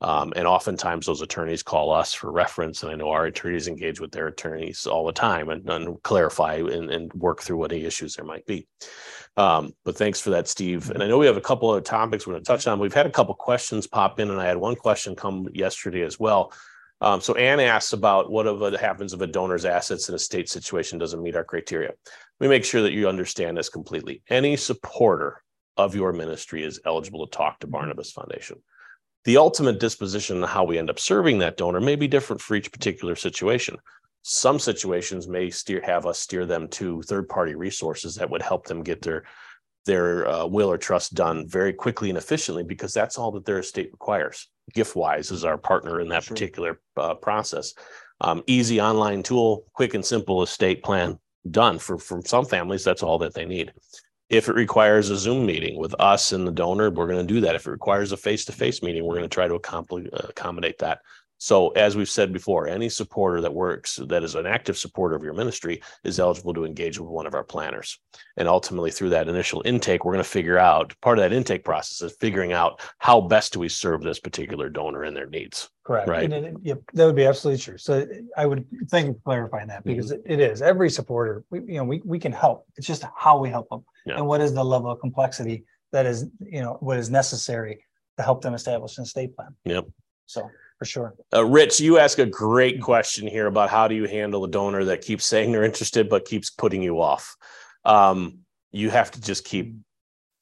Um, 0.00 0.32
and 0.36 0.46
oftentimes 0.46 1.06
those 1.06 1.22
attorneys 1.22 1.62
call 1.62 1.90
us 1.90 2.12
for 2.12 2.30
reference. 2.30 2.82
And 2.82 2.92
I 2.92 2.96
know 2.96 3.08
our 3.10 3.26
attorneys 3.26 3.68
engage 3.68 4.00
with 4.00 4.10
their 4.12 4.26
attorneys 4.26 4.86
all 4.86 5.06
the 5.06 5.12
time 5.12 5.48
and, 5.48 5.68
and 5.70 6.02
clarify 6.02 6.56
and, 6.56 6.90
and 6.90 7.12
work 7.14 7.40
through 7.40 7.56
what 7.56 7.72
any 7.72 7.84
issues 7.84 8.14
there 8.14 8.24
might 8.24 8.44
be. 8.44 8.66
Um, 9.36 9.72
but 9.84 9.96
thanks 9.96 10.20
for 10.20 10.30
that, 10.30 10.46
Steve. 10.46 10.90
And 10.90 11.02
I 11.02 11.06
know 11.06 11.16
we 11.16 11.26
have 11.26 11.38
a 11.38 11.40
couple 11.40 11.72
of 11.72 11.82
topics 11.84 12.26
we're 12.26 12.34
going 12.34 12.44
to 12.44 12.46
touch 12.46 12.66
on. 12.66 12.80
We've 12.80 12.92
had 12.92 13.06
a 13.06 13.10
couple 13.10 13.34
questions 13.34 13.86
pop 13.86 14.20
in, 14.20 14.30
and 14.30 14.40
I 14.40 14.46
had 14.46 14.58
one 14.58 14.76
question 14.76 15.16
come 15.16 15.48
yesterday 15.54 16.02
as 16.02 16.20
well. 16.20 16.52
Um, 17.04 17.20
so 17.20 17.34
Anne 17.34 17.60
asks 17.60 17.92
about 17.92 18.30
what 18.30 18.46
of 18.46 18.60
what 18.60 18.80
happens 18.80 19.12
if 19.12 19.20
a 19.20 19.26
donor's 19.26 19.66
assets 19.66 20.08
in 20.08 20.14
a 20.14 20.18
state 20.18 20.48
situation 20.48 20.98
doesn't 20.98 21.22
meet 21.22 21.36
our 21.36 21.44
criteria. 21.44 21.92
We 22.40 22.48
make 22.48 22.64
sure 22.64 22.80
that 22.80 22.94
you 22.94 23.10
understand 23.10 23.58
this 23.58 23.68
completely. 23.68 24.22
Any 24.30 24.56
supporter 24.56 25.42
of 25.76 25.94
your 25.94 26.14
ministry 26.14 26.64
is 26.64 26.80
eligible 26.86 27.26
to 27.26 27.36
talk 27.36 27.60
to 27.60 27.66
Barnabas 27.66 28.10
Foundation. 28.10 28.56
The 29.26 29.36
ultimate 29.36 29.80
disposition 29.80 30.38
and 30.38 30.46
how 30.46 30.64
we 30.64 30.78
end 30.78 30.88
up 30.88 30.98
serving 30.98 31.40
that 31.40 31.58
donor 31.58 31.78
may 31.78 31.94
be 31.94 32.08
different 32.08 32.40
for 32.40 32.54
each 32.54 32.72
particular 32.72 33.16
situation. 33.16 33.76
Some 34.22 34.58
situations 34.58 35.28
may 35.28 35.50
steer 35.50 35.82
have 35.84 36.06
us 36.06 36.18
steer 36.18 36.46
them 36.46 36.68
to 36.68 37.02
third-party 37.02 37.54
resources 37.54 38.14
that 38.14 38.30
would 38.30 38.40
help 38.40 38.64
them 38.66 38.82
get 38.82 39.02
their 39.02 39.24
their 39.84 40.26
uh, 40.26 40.46
will 40.46 40.70
or 40.70 40.78
trust 40.78 41.12
done 41.12 41.46
very 41.46 41.74
quickly 41.74 42.08
and 42.08 42.16
efficiently 42.16 42.62
because 42.62 42.94
that's 42.94 43.18
all 43.18 43.30
that 43.32 43.44
their 43.44 43.58
estate 43.58 43.90
requires. 43.92 44.48
GiftWise 44.72 45.30
is 45.32 45.44
our 45.44 45.58
partner 45.58 46.00
in 46.00 46.08
that 46.08 46.24
Sure. 46.24 46.34
particular 46.34 46.80
uh, 46.96 47.14
process. 47.14 47.74
Um, 48.20 48.42
easy 48.46 48.80
online 48.80 49.22
tool, 49.22 49.64
quick 49.74 49.94
and 49.94 50.04
simple 50.04 50.42
estate 50.42 50.82
plan 50.82 51.18
done 51.50 51.78
for 51.78 51.98
for 51.98 52.22
some 52.24 52.46
families. 52.46 52.84
That's 52.84 53.02
all 53.02 53.18
that 53.18 53.34
they 53.34 53.44
need. 53.44 53.72
If 54.30 54.48
it 54.48 54.54
requires 54.54 55.10
a 55.10 55.16
Zoom 55.16 55.44
meeting 55.44 55.78
with 55.78 55.94
us 56.00 56.32
and 56.32 56.46
the 56.46 56.52
donor, 56.52 56.90
we're 56.90 57.06
going 57.06 57.26
to 57.26 57.34
do 57.34 57.40
that. 57.42 57.54
If 57.54 57.66
it 57.66 57.70
requires 57.70 58.10
a 58.10 58.16
face-to-face 58.16 58.82
meeting, 58.82 59.04
we're 59.04 59.16
going 59.16 59.28
to 59.28 59.34
try 59.34 59.46
to 59.46 59.56
uh, 59.56 60.26
accommodate 60.28 60.78
that. 60.78 61.00
So 61.44 61.68
as 61.72 61.94
we've 61.94 62.08
said 62.08 62.32
before, 62.32 62.66
any 62.66 62.88
supporter 62.88 63.42
that 63.42 63.52
works, 63.52 63.96
that 63.96 64.24
is 64.24 64.34
an 64.34 64.46
active 64.46 64.78
supporter 64.78 65.14
of 65.14 65.22
your 65.22 65.34
ministry 65.34 65.82
is 66.02 66.18
eligible 66.18 66.54
to 66.54 66.64
engage 66.64 66.98
with 66.98 67.10
one 67.10 67.26
of 67.26 67.34
our 67.34 67.44
planners. 67.44 67.98
And 68.38 68.48
ultimately 68.48 68.90
through 68.90 69.10
that 69.10 69.28
initial 69.28 69.60
intake, 69.66 70.06
we're 70.06 70.14
going 70.14 70.24
to 70.24 70.30
figure 70.30 70.56
out, 70.58 70.98
part 71.02 71.18
of 71.18 71.22
that 71.22 71.36
intake 71.36 71.62
process 71.62 72.00
is 72.00 72.16
figuring 72.18 72.54
out 72.54 72.80
how 72.96 73.20
best 73.20 73.52
do 73.52 73.58
we 73.58 73.68
serve 73.68 74.02
this 74.02 74.20
particular 74.20 74.70
donor 74.70 75.02
and 75.02 75.14
their 75.14 75.26
needs. 75.26 75.68
Correct. 75.84 76.08
Right. 76.08 76.24
And 76.24 76.46
it- 76.46 76.56
yep, 76.62 76.80
that 76.94 77.04
would 77.04 77.14
be 77.14 77.26
absolutely 77.26 77.60
true. 77.60 77.76
So 77.76 78.06
I 78.38 78.46
would 78.46 78.64
thank 78.88 79.08
you 79.08 79.12
for 79.12 79.20
clarifying 79.20 79.68
that 79.68 79.84
because 79.84 80.12
Mm-hmm. 80.12 80.32
it 80.32 80.40
is 80.40 80.62
every 80.62 80.88
supporter, 80.88 81.44
we, 81.50 81.58
you 81.58 81.74
know, 81.76 81.84
we, 81.84 82.00
we 82.06 82.18
can 82.18 82.32
help. 82.32 82.64
It's 82.78 82.86
just 82.86 83.04
how 83.14 83.38
we 83.38 83.50
help 83.50 83.68
them. 83.68 83.84
Yeah. 84.06 84.16
And 84.16 84.26
what 84.26 84.40
is 84.40 84.54
the 84.54 84.64
level 84.64 84.90
of 84.90 84.98
complexity 84.98 85.64
that 85.92 86.06
is, 86.06 86.24
you 86.40 86.62
know, 86.62 86.78
what 86.80 86.96
is 86.96 87.10
necessary 87.10 87.84
to 88.16 88.22
help 88.22 88.40
them 88.40 88.54
establish 88.54 88.96
an 88.96 89.04
estate 89.04 89.36
plan. 89.36 89.54
Yep. 89.66 89.88
So, 90.24 90.48
for 90.78 90.84
sure. 90.84 91.14
Uh, 91.32 91.44
Rich, 91.44 91.80
you 91.80 91.98
ask 91.98 92.18
a 92.18 92.26
great 92.26 92.80
question 92.80 93.26
here 93.26 93.46
about 93.46 93.70
how 93.70 93.88
do 93.88 93.94
you 93.94 94.06
handle 94.06 94.44
a 94.44 94.48
donor 94.48 94.84
that 94.84 95.02
keeps 95.02 95.24
saying 95.24 95.52
they're 95.52 95.64
interested 95.64 96.08
but 96.08 96.24
keeps 96.24 96.50
putting 96.50 96.82
you 96.82 97.00
off. 97.00 97.36
Um, 97.84 98.38
you 98.72 98.90
have 98.90 99.10
to 99.12 99.20
just 99.20 99.44
keep 99.44 99.74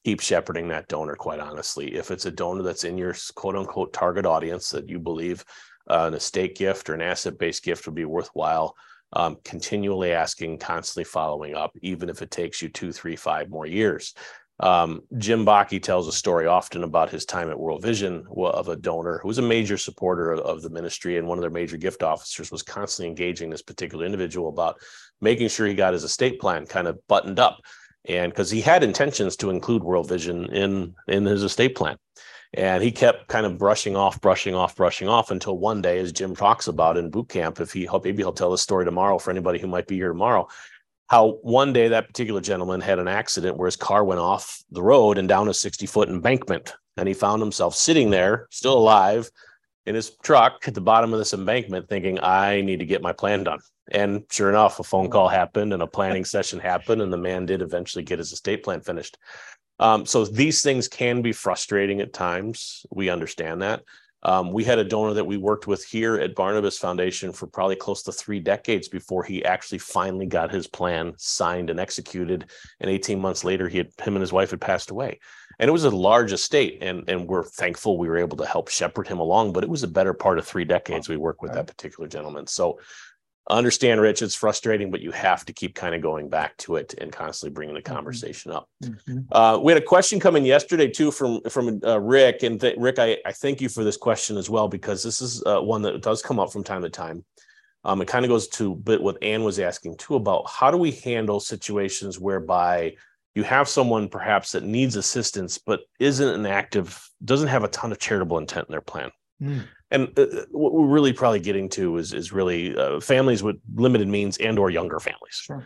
keep 0.03 0.19
shepherding 0.19 0.67
that 0.69 0.87
donor. 0.87 1.15
Quite 1.15 1.39
honestly, 1.39 1.95
if 1.95 2.11
it's 2.11 2.25
a 2.25 2.31
donor 2.31 2.63
that's 2.63 2.83
in 2.83 2.97
your 2.97 3.15
quote 3.35 3.55
unquote 3.55 3.93
target 3.93 4.25
audience 4.25 4.69
that 4.69 4.89
you 4.89 4.99
believe 4.99 5.45
uh, 5.89 6.05
an 6.07 6.13
estate 6.13 6.55
gift 6.55 6.89
or 6.89 6.93
an 6.93 7.01
asset 7.01 7.37
based 7.37 7.63
gift 7.63 7.85
would 7.85 7.95
be 7.95 8.05
worthwhile, 8.05 8.75
um, 9.13 9.37
continually 9.43 10.13
asking, 10.13 10.57
constantly 10.57 11.03
following 11.03 11.55
up, 11.55 11.71
even 11.81 12.09
if 12.09 12.21
it 12.21 12.31
takes 12.31 12.61
you 12.61 12.69
two, 12.69 12.91
three, 12.91 13.15
five 13.15 13.49
more 13.49 13.65
years. 13.65 14.13
Um, 14.59 15.01
Jim 15.17 15.45
Bakke 15.45 15.81
tells 15.81 16.07
a 16.07 16.11
story 16.11 16.45
often 16.45 16.83
about 16.83 17.09
his 17.09 17.25
time 17.25 17.49
at 17.49 17.59
World 17.59 17.81
Vision 17.81 18.25
of 18.37 18.69
a 18.69 18.75
donor 18.75 19.19
who 19.21 19.27
was 19.27 19.39
a 19.39 19.43
major 19.43 19.77
supporter 19.77 20.31
of, 20.31 20.39
of 20.41 20.61
the 20.61 20.69
ministry 20.69 21.17
and 21.17 21.27
one 21.27 21.37
of 21.37 21.41
their 21.41 21.49
major 21.49 21.75
gift 21.75 22.03
officers 22.03 22.51
was 22.51 22.61
constantly 22.61 23.09
engaging 23.09 23.49
this 23.49 23.63
particular 23.63 24.05
individual 24.05 24.49
about 24.49 24.79
making 25.21 25.47
sure 25.47 25.65
he 25.65 25.73
got 25.73 25.93
his 25.93 26.03
estate 26.03 26.39
plan 26.39 26.65
kind 26.65 26.87
of 26.87 26.99
buttoned 27.07 27.39
up 27.39 27.61
and 28.05 28.31
because 28.31 28.51
he 28.51 28.61
had 28.61 28.83
intentions 28.83 29.35
to 29.37 29.49
include 29.49 29.83
world 29.83 30.07
vision 30.07 30.45
in 30.53 30.93
in 31.07 31.25
his 31.25 31.43
estate 31.43 31.75
plan. 31.75 31.97
And 32.55 32.83
he 32.83 32.91
kept 32.91 33.29
kind 33.29 33.47
of 33.47 33.57
brushing 33.57 33.95
off 33.95 34.21
brushing 34.21 34.53
off 34.53 34.75
brushing 34.75 35.07
off 35.07 35.31
until 35.31 35.57
one 35.57 35.81
day 35.81 35.97
as 35.97 36.11
jim 36.11 36.35
talks 36.35 36.67
about 36.67 36.97
in 36.97 37.09
boot 37.09 37.29
camp 37.29 37.59
if 37.59 37.73
he 37.73 37.89
maybe 38.03 38.21
he'll 38.21 38.33
tell 38.33 38.51
the 38.51 38.57
story 38.57 38.85
tomorrow 38.85 39.17
for 39.17 39.31
anybody 39.31 39.57
who 39.57 39.67
might 39.67 39.87
be 39.87 39.95
here 39.95 40.09
tomorrow 40.09 40.47
how 41.13 41.37
one 41.43 41.73
day 41.73 41.89
that 41.89 42.07
particular 42.07 42.41
gentleman 42.41 42.81
had 42.81 42.97
an 42.97 43.07
accident 43.07 43.55
where 43.57 43.67
his 43.67 43.75
car 43.75 44.03
went 44.03 44.19
off 44.19 44.63
the 44.71 44.81
road 44.81 45.19
and 45.19 45.27
down 45.27 45.47
a 45.47 45.53
60 45.53 45.85
foot 45.85 46.09
embankment 46.09 46.73
and 46.97 47.07
he 47.07 47.13
found 47.13 47.39
himself 47.39 47.75
sitting 47.75 48.09
there 48.09 48.47
still 48.49 48.77
alive 48.77 49.29
in 49.85 49.93
his 49.93 50.17
truck 50.23 50.67
at 50.67 50.73
the 50.73 50.81
bottom 50.81 51.13
of 51.13 51.19
this 51.19 51.33
embankment 51.33 51.87
thinking 51.87 52.19
i 52.21 52.61
need 52.61 52.79
to 52.79 52.85
get 52.85 53.03
my 53.03 53.13
plan 53.13 53.43
done 53.43 53.59
and 53.91 54.23
sure 54.31 54.49
enough, 54.49 54.79
a 54.79 54.83
phone 54.83 55.09
call 55.09 55.27
happened 55.27 55.73
and 55.73 55.83
a 55.83 55.87
planning 55.87 56.25
session 56.25 56.59
happened, 56.59 57.01
and 57.01 57.11
the 57.11 57.17
man 57.17 57.45
did 57.45 57.61
eventually 57.61 58.03
get 58.03 58.19
his 58.19 58.31
estate 58.31 58.63
plan 58.63 58.81
finished. 58.81 59.17
Um, 59.79 60.05
so 60.05 60.23
these 60.25 60.61
things 60.61 60.87
can 60.87 61.21
be 61.21 61.33
frustrating 61.33 61.99
at 61.99 62.13
times. 62.13 62.85
We 62.91 63.09
understand 63.09 63.61
that. 63.61 63.83
Um, 64.23 64.51
we 64.51 64.63
had 64.63 64.79
a 64.79 64.83
donor 64.83 65.13
that 65.13 65.25
we 65.25 65.37
worked 65.37 65.67
with 65.67 65.83
here 65.83 66.15
at 66.15 66.35
Barnabas 66.35 66.77
Foundation 66.77 67.33
for 67.33 67.47
probably 67.47 67.75
close 67.75 68.03
to 68.03 68.11
three 68.11 68.39
decades 68.39 68.87
before 68.87 69.23
he 69.23 69.43
actually 69.43 69.79
finally 69.79 70.25
got 70.25 70.51
his 70.51 70.67
plan 70.67 71.13
signed 71.17 71.69
and 71.69 71.79
executed. 71.79 72.45
And 72.79 72.89
18 72.89 73.19
months 73.19 73.43
later, 73.43 73.67
he 73.67 73.79
had 73.79 73.91
him 74.01 74.15
and 74.15 74.21
his 74.21 74.33
wife 74.33 74.51
had 74.51 74.61
passed 74.61 74.91
away. 74.91 75.19
And 75.59 75.69
it 75.69 75.71
was 75.71 75.83
a 75.83 75.91
large 75.91 76.33
estate, 76.33 76.79
and 76.81 77.07
and 77.07 77.27
we're 77.27 77.43
thankful 77.43 77.97
we 77.97 78.07
were 78.07 78.17
able 78.17 78.37
to 78.37 78.45
help 78.45 78.69
shepherd 78.69 79.07
him 79.07 79.19
along. 79.19 79.53
But 79.53 79.63
it 79.63 79.69
was 79.69 79.83
a 79.83 79.87
better 79.87 80.13
part 80.13 80.39
of 80.39 80.47
three 80.47 80.65
decades 80.65 81.07
we 81.07 81.17
worked 81.17 81.43
with 81.43 81.53
that 81.53 81.67
particular 81.67 82.07
gentleman. 82.07 82.47
So 82.47 82.79
understand 83.49 83.99
rich 83.99 84.21
it's 84.21 84.35
frustrating 84.35 84.89
but 84.89 85.01
you 85.01 85.11
have 85.11 85.43
to 85.43 85.51
keep 85.51 85.75
kind 85.75 85.93
of 85.93 86.01
going 86.01 86.29
back 86.29 86.55
to 86.55 86.77
it 86.77 86.93
and 86.99 87.11
constantly 87.11 87.53
bringing 87.53 87.75
the 87.75 87.81
mm-hmm. 87.81 87.93
conversation 87.93 88.51
up 88.51 88.69
mm-hmm. 88.81 89.19
uh, 89.33 89.57
we 89.57 89.71
had 89.71 89.81
a 89.81 89.85
question 89.85 90.19
coming 90.19 90.45
yesterday 90.45 90.87
too 90.87 91.11
from 91.11 91.41
from 91.49 91.81
uh, 91.83 91.99
rick 91.99 92.43
and 92.43 92.61
th- 92.61 92.77
rick 92.77 92.99
I, 92.99 93.17
I 93.25 93.33
thank 93.33 93.59
you 93.59 93.67
for 93.67 93.83
this 93.83 93.97
question 93.97 94.37
as 94.37 94.49
well 94.49 94.69
because 94.69 95.03
this 95.03 95.21
is 95.21 95.43
uh, 95.45 95.59
one 95.59 95.81
that 95.81 96.01
does 96.01 96.21
come 96.21 96.39
up 96.39 96.53
from 96.53 96.63
time 96.63 96.83
to 96.83 96.89
time 96.89 97.25
um, 97.83 98.01
it 98.01 98.07
kind 98.07 98.23
of 98.23 98.29
goes 98.29 98.47
to 98.49 98.75
bit 98.75 99.01
what 99.01 99.21
ann 99.21 99.43
was 99.43 99.59
asking 99.59 99.97
too 99.97 100.15
about 100.15 100.49
how 100.49 100.71
do 100.71 100.77
we 100.77 100.91
handle 100.91 101.41
situations 101.41 102.17
whereby 102.17 102.95
you 103.35 103.43
have 103.43 103.67
someone 103.67 104.07
perhaps 104.07 104.53
that 104.53 104.63
needs 104.63 104.95
assistance 104.95 105.57
but 105.57 105.81
isn't 105.99 106.29
an 106.29 106.45
active 106.45 107.09
doesn't 107.25 107.49
have 107.49 107.65
a 107.65 107.69
ton 107.69 107.91
of 107.91 107.99
charitable 107.99 108.37
intent 108.37 108.67
in 108.69 108.71
their 108.71 108.79
plan 108.79 109.11
mm 109.41 109.63
and 109.93 110.19
uh, 110.19 110.23
uh, 110.23 110.45
what 110.51 110.73
we're 110.73 110.87
really 110.87 111.13
probably 111.13 111.39
getting 111.39 111.69
to 111.69 111.97
is 111.97 112.13
is 112.13 112.33
really 112.33 112.75
uh, 112.75 112.99
families 112.99 113.43
with 113.43 113.57
limited 113.75 114.07
means 114.07 114.37
and 114.37 114.59
or 114.59 114.69
younger 114.69 114.99
families. 114.99 115.35
Sure. 115.35 115.65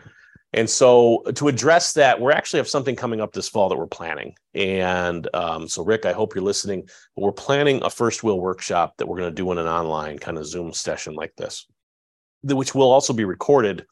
And 0.54 0.68
so 0.68 1.22
to 1.34 1.48
address 1.48 1.92
that, 1.92 2.20
we 2.20 2.32
actually 2.32 2.58
have 2.58 2.68
something 2.68 2.96
coming 2.96 3.20
up 3.20 3.32
this 3.32 3.48
fall 3.48 3.68
that 3.68 3.76
we're 3.76 3.86
planning. 3.86 4.34
And 4.54 5.28
um, 5.34 5.68
so, 5.68 5.84
Rick, 5.84 6.06
I 6.06 6.12
hope 6.12 6.34
you're 6.34 6.44
listening. 6.44 6.88
We're 7.16 7.32
planning 7.32 7.82
a 7.82 7.90
first 7.90 8.22
will 8.22 8.40
workshop 8.40 8.94
that 8.96 9.06
we're 9.06 9.18
going 9.18 9.30
to 9.30 9.34
do 9.34 9.52
in 9.52 9.58
an 9.58 9.66
online 9.66 10.18
kind 10.18 10.38
of 10.38 10.46
Zoom 10.46 10.72
session 10.72 11.14
like 11.14 11.34
this, 11.36 11.66
which 12.42 12.74
will 12.74 12.90
also 12.90 13.12
be 13.12 13.26
recorded. 13.26 13.84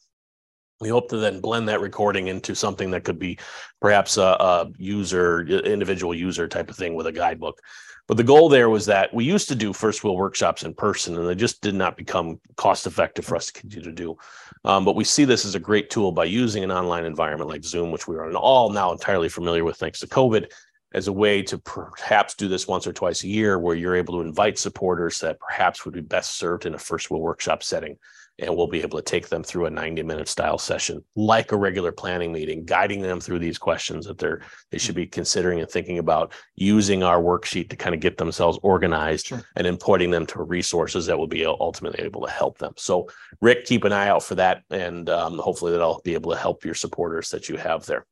We 0.81 0.89
hope 0.89 1.11
to 1.11 1.19
then 1.19 1.41
blend 1.41 1.69
that 1.69 1.81
recording 1.83 2.29
into 2.29 2.55
something 2.55 2.91
that 2.93 3.05
could 3.05 3.19
be 3.19 3.39
perhaps 3.83 4.17
a, 4.17 4.23
a 4.23 4.71
user, 4.79 5.47
individual 5.47 6.15
user 6.15 6.49
type 6.49 6.71
of 6.71 6.77
thing 6.77 6.95
with 6.95 7.07
a 7.07 7.13
guidebook. 7.13 7.61
But 8.09 8.17
the 8.17 8.25
goal 8.25 8.49
there 8.49 8.71
was 8.71 8.87
that 8.87 9.13
we 9.13 9.25
used 9.25 9.49
to 9.49 9.57
do 9.57 9.73
first 9.73 10.05
will 10.05 10.17
workshops 10.17 10.63
in 10.63 10.75
person, 10.75 11.17
and 11.17 11.29
they 11.29 11.35
just 11.35 11.61
did 11.61 11.75
not 11.75 11.97
become 11.97 12.41
cost 12.57 12.87
effective 12.87 13.25
for 13.25 13.35
us 13.35 13.47
to 13.47 13.61
continue 13.61 13.85
to 13.85 13.93
do. 13.93 14.17
Um, 14.65 14.85
but 14.85 14.95
we 14.95 15.03
see 15.03 15.25
this 15.25 15.45
as 15.45 15.57
a 15.57 15.61
great 15.61 15.91
tool 15.91 16.13
by 16.13 16.25
using 16.25 16.63
an 16.63 16.71
online 16.71 17.05
environment 17.05 17.51
like 17.51 17.65
Zoom, 17.65 17.91
which 17.91 18.07
we 18.07 18.17
are 18.17 18.33
all 18.35 18.71
now 18.71 18.93
entirely 18.93 19.29
familiar 19.29 19.65
with 19.65 19.77
thanks 19.77 19.99
to 20.01 20.07
COVID, 20.07 20.51
as 20.95 21.09
a 21.09 21.13
way 21.13 21.43
to 21.43 21.59
perhaps 21.59 22.35
do 22.35 22.47
this 22.49 22.69
once 22.69 22.87
or 22.87 22.93
twice 22.93 23.25
a 23.25 23.29
year, 23.29 23.59
where 23.59 23.75
you're 23.75 23.97
able 23.97 24.15
to 24.15 24.27
invite 24.27 24.57
supporters 24.57 25.19
that 25.21 25.41
perhaps 25.41 25.85
would 25.85 25.95
be 25.95 26.01
best 26.01 26.39
served 26.39 26.65
in 26.65 26.75
a 26.75 26.79
first 26.79 27.11
will 27.11 27.21
workshop 27.21 27.63
setting 27.63 27.99
and 28.39 28.55
we'll 28.55 28.67
be 28.67 28.83
able 28.83 28.99
to 28.99 29.05
take 29.05 29.29
them 29.29 29.43
through 29.43 29.67
a 29.67 29.71
90 29.71 30.03
minute 30.03 30.29
style 30.29 30.59
session 30.59 31.03
like 31.15 31.53
a 31.53 31.57
regular 31.57 31.93
planning 31.93 32.33
meeting 32.33 32.65
guiding 32.65 33.01
them 33.01 33.21
through 33.21 33.39
these 33.39 33.59
questions 33.59 34.07
that 34.07 34.19
they're 34.19 34.41
they 34.71 34.79
should 34.79 34.95
be 34.95 35.07
considering 35.07 35.61
and 35.61 35.71
thinking 35.71 35.99
about 35.99 36.33
using 36.55 37.03
our 37.03 37.21
worksheet 37.21 37.71
to 37.71 37.77
kind 37.77 37.95
of 37.95 38.01
get 38.01 38.19
themselves 38.19 38.59
organized 38.63 39.27
sure. 39.27 39.43
and 39.57 39.67
then 39.67 39.77
pointing 39.77 40.11
them 40.11 40.27
to 40.27 40.43
resources 40.43 41.07
that 41.07 41.19
will 41.19 41.27
be 41.27 41.47
ultimately 41.47 42.05
able 42.05 42.25
to 42.25 42.31
help 42.31 42.59
them. 42.59 42.73
So 42.77 43.09
rick 43.41 43.65
keep 43.65 43.85
an 43.85 43.93
eye 43.93 44.09
out 44.09 44.23
for 44.23 44.35
that 44.37 44.63
and 44.71 45.09
um, 45.09 45.39
hopefully 45.39 45.73
that'll 45.73 46.01
be 46.05 46.15
able 46.15 46.33
to 46.33 46.39
help 46.39 46.65
your 46.65 46.75
supporters 46.75 47.31
that 47.31 47.49
you 47.49 47.57
have 47.57 47.87
there. 47.87 48.07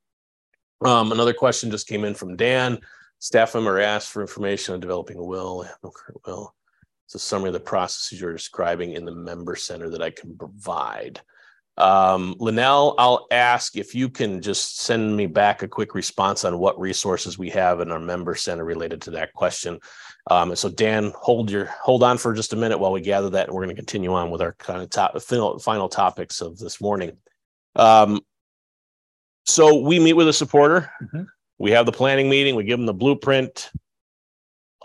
Um, 0.84 1.12
another 1.12 1.34
question 1.34 1.70
just 1.70 1.86
came 1.86 2.04
in 2.04 2.14
from 2.14 2.36
dan. 2.36 2.78
Staff 3.18 3.54
member 3.54 3.80
asked 3.80 4.10
for 4.10 4.20
information 4.20 4.74
on 4.74 4.80
developing 4.80 5.16
a 5.16 5.24
will 5.24 5.66
no 5.82 5.90
current 5.90 6.20
will 6.26 6.54
it's 7.04 7.14
a 7.14 7.18
summary 7.18 7.48
of 7.48 7.54
the 7.54 7.60
processes 7.60 8.20
you're 8.20 8.32
describing 8.32 8.92
in 8.92 9.04
the 9.04 9.14
member 9.14 9.56
center 9.56 9.90
that 9.90 10.02
I 10.02 10.10
can 10.10 10.36
provide. 10.36 11.20
Um, 11.76 12.36
Linnell, 12.38 12.94
I'll 12.98 13.26
ask 13.30 13.76
if 13.76 13.94
you 13.94 14.08
can 14.08 14.40
just 14.40 14.78
send 14.78 15.16
me 15.16 15.26
back 15.26 15.62
a 15.62 15.68
quick 15.68 15.94
response 15.94 16.44
on 16.44 16.58
what 16.58 16.78
resources 16.78 17.36
we 17.36 17.50
have 17.50 17.80
in 17.80 17.90
our 17.90 17.98
member 17.98 18.34
center 18.36 18.64
related 18.64 19.02
to 19.02 19.10
that 19.12 19.32
question. 19.32 19.80
Um, 20.30 20.50
and 20.50 20.58
so 20.58 20.68
Dan, 20.68 21.12
hold 21.16 21.50
your 21.50 21.66
hold 21.66 22.02
on 22.02 22.16
for 22.16 22.32
just 22.32 22.52
a 22.52 22.56
minute 22.56 22.78
while 22.78 22.92
we 22.92 23.00
gather 23.00 23.28
that, 23.30 23.48
and 23.48 23.54
we're 23.54 23.64
going 23.64 23.74
to 23.74 23.82
continue 23.82 24.14
on 24.14 24.30
with 24.30 24.40
our 24.40 24.52
kind 24.52 24.82
of 24.82 24.90
top, 24.90 25.20
final, 25.20 25.58
final 25.58 25.88
topics 25.88 26.40
of 26.40 26.58
this 26.58 26.80
morning. 26.80 27.16
Um, 27.76 28.20
so 29.44 29.80
we 29.80 29.98
meet 29.98 30.14
with 30.14 30.28
a 30.28 30.32
supporter. 30.32 30.90
Mm-hmm. 31.02 31.24
We 31.58 31.72
have 31.72 31.86
the 31.86 31.92
planning 31.92 32.30
meeting. 32.30 32.54
We 32.54 32.64
give 32.64 32.78
them 32.78 32.86
the 32.86 32.94
blueprint 32.94 33.70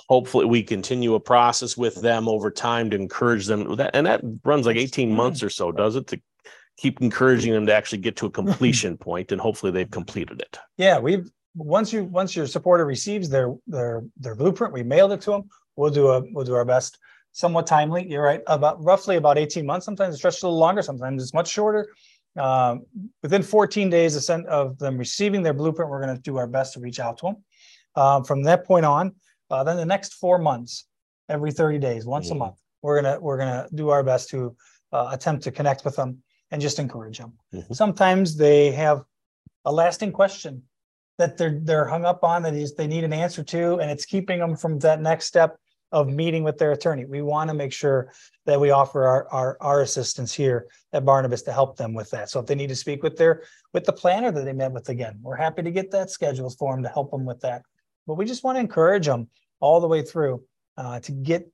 hopefully 0.09 0.45
we 0.45 0.63
continue 0.63 1.13
a 1.13 1.19
process 1.19 1.77
with 1.77 2.01
them 2.01 2.27
over 2.27 2.49
time 2.49 2.89
to 2.89 2.95
encourage 2.95 3.45
them. 3.45 3.75
That 3.75 3.91
and 3.93 4.05
that 4.07 4.21
runs 4.43 4.65
like 4.65 4.75
18 4.75 5.11
months 5.11 5.43
or 5.43 5.49
so 5.49 5.71
does 5.71 5.95
it? 5.95 6.07
To 6.07 6.19
keep 6.77 7.01
encouraging 7.01 7.53
them 7.53 7.65
to 7.67 7.73
actually 7.73 7.99
get 7.99 8.15
to 8.17 8.25
a 8.25 8.31
completion 8.41 8.97
point 8.97 9.31
and 9.31 9.39
hopefully 9.39 9.71
they've 9.71 9.89
completed 9.89 10.41
it. 10.41 10.57
Yeah 10.77 10.99
we've 10.99 11.29
once 11.55 11.93
you 11.93 12.03
once 12.05 12.35
your 12.35 12.47
supporter 12.47 12.85
receives 12.85 13.29
their 13.29 13.55
their 13.67 14.03
their 14.17 14.35
blueprint 14.35 14.73
we 14.73 14.83
mailed 14.83 15.11
it 15.11 15.21
to 15.21 15.31
them 15.31 15.43
we'll 15.75 15.91
do 15.91 16.09
a 16.09 16.23
we'll 16.31 16.45
do 16.45 16.55
our 16.55 16.65
best. 16.65 16.97
Somewhat 17.31 17.67
timely 17.67 18.09
you're 18.09 18.23
right 18.23 18.41
about 18.47 18.83
roughly 18.83 19.15
about 19.15 19.37
18 19.37 19.63
months. 19.63 19.85
Sometimes 19.85 20.15
it 20.15 20.17
stretches 20.17 20.41
a 20.41 20.47
little 20.47 20.59
longer 20.59 20.81
sometimes 20.81 21.21
it's 21.21 21.33
much 21.33 21.49
shorter. 21.49 21.87
Um, 22.37 22.85
within 23.23 23.43
14 23.43 23.89
days 23.89 24.29
of 24.29 24.77
them 24.77 24.97
receiving 24.97 25.43
their 25.43 25.53
blueprint 25.53 25.89
we're 25.91 26.01
going 26.01 26.15
to 26.15 26.21
do 26.21 26.37
our 26.37 26.47
best 26.47 26.73
to 26.73 26.79
reach 26.79 26.99
out 26.99 27.17
to 27.17 27.27
them 27.27 27.35
um, 27.95 28.23
from 28.23 28.43
that 28.43 28.65
point 28.65 28.85
on 28.85 29.15
uh, 29.49 29.63
then 29.63 29.77
the 29.77 29.85
next 29.85 30.15
four 30.15 30.37
months, 30.37 30.85
every 31.27 31.51
30 31.51 31.79
days, 31.79 32.05
once 32.05 32.27
mm-hmm. 32.27 32.35
a 32.35 32.39
month, 32.39 32.55
we're 32.81 33.01
gonna 33.01 33.19
we're 33.19 33.37
gonna 33.37 33.67
do 33.73 33.89
our 33.89 34.03
best 34.03 34.29
to 34.29 34.55
uh, 34.91 35.09
attempt 35.11 35.43
to 35.43 35.51
connect 35.51 35.83
with 35.85 35.95
them 35.95 36.19
and 36.51 36.61
just 36.61 36.79
encourage 36.79 37.17
them. 37.17 37.33
Mm-hmm. 37.53 37.73
Sometimes 37.73 38.37
they 38.37 38.71
have 38.71 39.03
a 39.65 39.71
lasting 39.71 40.11
question 40.11 40.63
that 41.17 41.37
they're 41.37 41.59
they're 41.61 41.87
hung 41.87 42.05
up 42.05 42.23
on 42.23 42.43
that 42.43 42.53
is 42.53 42.73
they 42.73 42.87
need 42.87 43.03
an 43.03 43.13
answer 43.13 43.43
to, 43.43 43.79
and 43.79 43.91
it's 43.91 44.05
keeping 44.05 44.39
them 44.39 44.55
from 44.55 44.79
that 44.79 45.01
next 45.01 45.25
step 45.25 45.57
of 45.91 46.07
meeting 46.07 46.43
with 46.43 46.57
their 46.57 46.71
attorney. 46.71 47.05
We 47.05 47.21
want 47.21 47.49
to 47.49 47.53
make 47.53 47.73
sure 47.73 48.11
that 48.45 48.59
we 48.59 48.69
offer 48.69 49.07
our, 49.07 49.27
our, 49.29 49.57
our 49.59 49.81
assistance 49.81 50.31
here 50.33 50.67
at 50.93 51.03
Barnabas 51.03 51.41
to 51.43 51.51
help 51.51 51.77
them 51.77 51.93
with 51.93 52.11
that. 52.11 52.29
So 52.29 52.39
if 52.39 52.45
they 52.45 52.55
need 52.55 52.69
to 52.69 52.75
speak 52.75 53.01
with 53.01 53.17
their 53.17 53.43
with 53.73 53.85
the 53.85 53.93
planner 53.93 54.31
that 54.31 54.45
they 54.45 54.53
met 54.53 54.71
with 54.71 54.89
again, 54.89 55.19
we're 55.21 55.35
happy 55.35 55.63
to 55.63 55.71
get 55.71 55.91
that 55.91 56.09
scheduled 56.09 56.57
for 56.57 56.73
them 56.73 56.83
to 56.83 56.89
help 56.89 57.11
them 57.11 57.25
with 57.25 57.39
that 57.41 57.63
but 58.09 58.15
we 58.15 58.25
just 58.25 58.43
want 58.43 58.55
to 58.55 58.59
encourage 58.59 59.05
them 59.05 59.29
all 59.59 59.79
the 59.79 59.87
way 59.87 60.01
through 60.01 60.43
uh, 60.77 60.99
to 60.99 61.11
get 61.11 61.47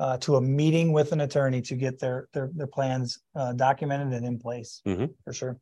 uh, 0.00 0.16
to 0.18 0.36
a 0.36 0.40
meeting 0.40 0.92
with 0.92 1.12
an 1.12 1.20
attorney 1.20 1.62
to 1.62 1.76
get 1.76 2.00
their 2.00 2.28
their, 2.34 2.50
their 2.52 2.66
plans 2.66 3.20
uh, 3.36 3.52
documented 3.52 4.12
and 4.12 4.26
in 4.26 4.36
place 4.36 4.82
mm-hmm. 4.84 5.04
for 5.24 5.32
sure. 5.32 5.56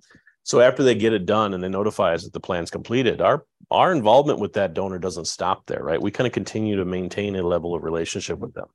So 0.44 0.60
after 0.60 0.82
they 0.82 0.94
get 0.94 1.12
it 1.12 1.26
done 1.26 1.52
and 1.52 1.62
they 1.62 1.68
notify 1.68 2.14
us 2.14 2.24
that 2.24 2.32
the 2.32 2.40
plan's 2.40 2.70
completed, 2.70 3.20
our 3.20 3.44
our 3.70 3.92
involvement 3.92 4.38
with 4.38 4.54
that 4.54 4.72
donor 4.72 4.98
doesn't 4.98 5.26
stop 5.26 5.66
there, 5.66 5.82
right? 5.82 6.00
We 6.00 6.10
kind 6.10 6.26
of 6.26 6.32
continue 6.32 6.76
to 6.76 6.86
maintain 6.86 7.36
a 7.36 7.42
level 7.42 7.74
of 7.74 7.84
relationship 7.84 8.38
with 8.38 8.54
them. 8.54 8.68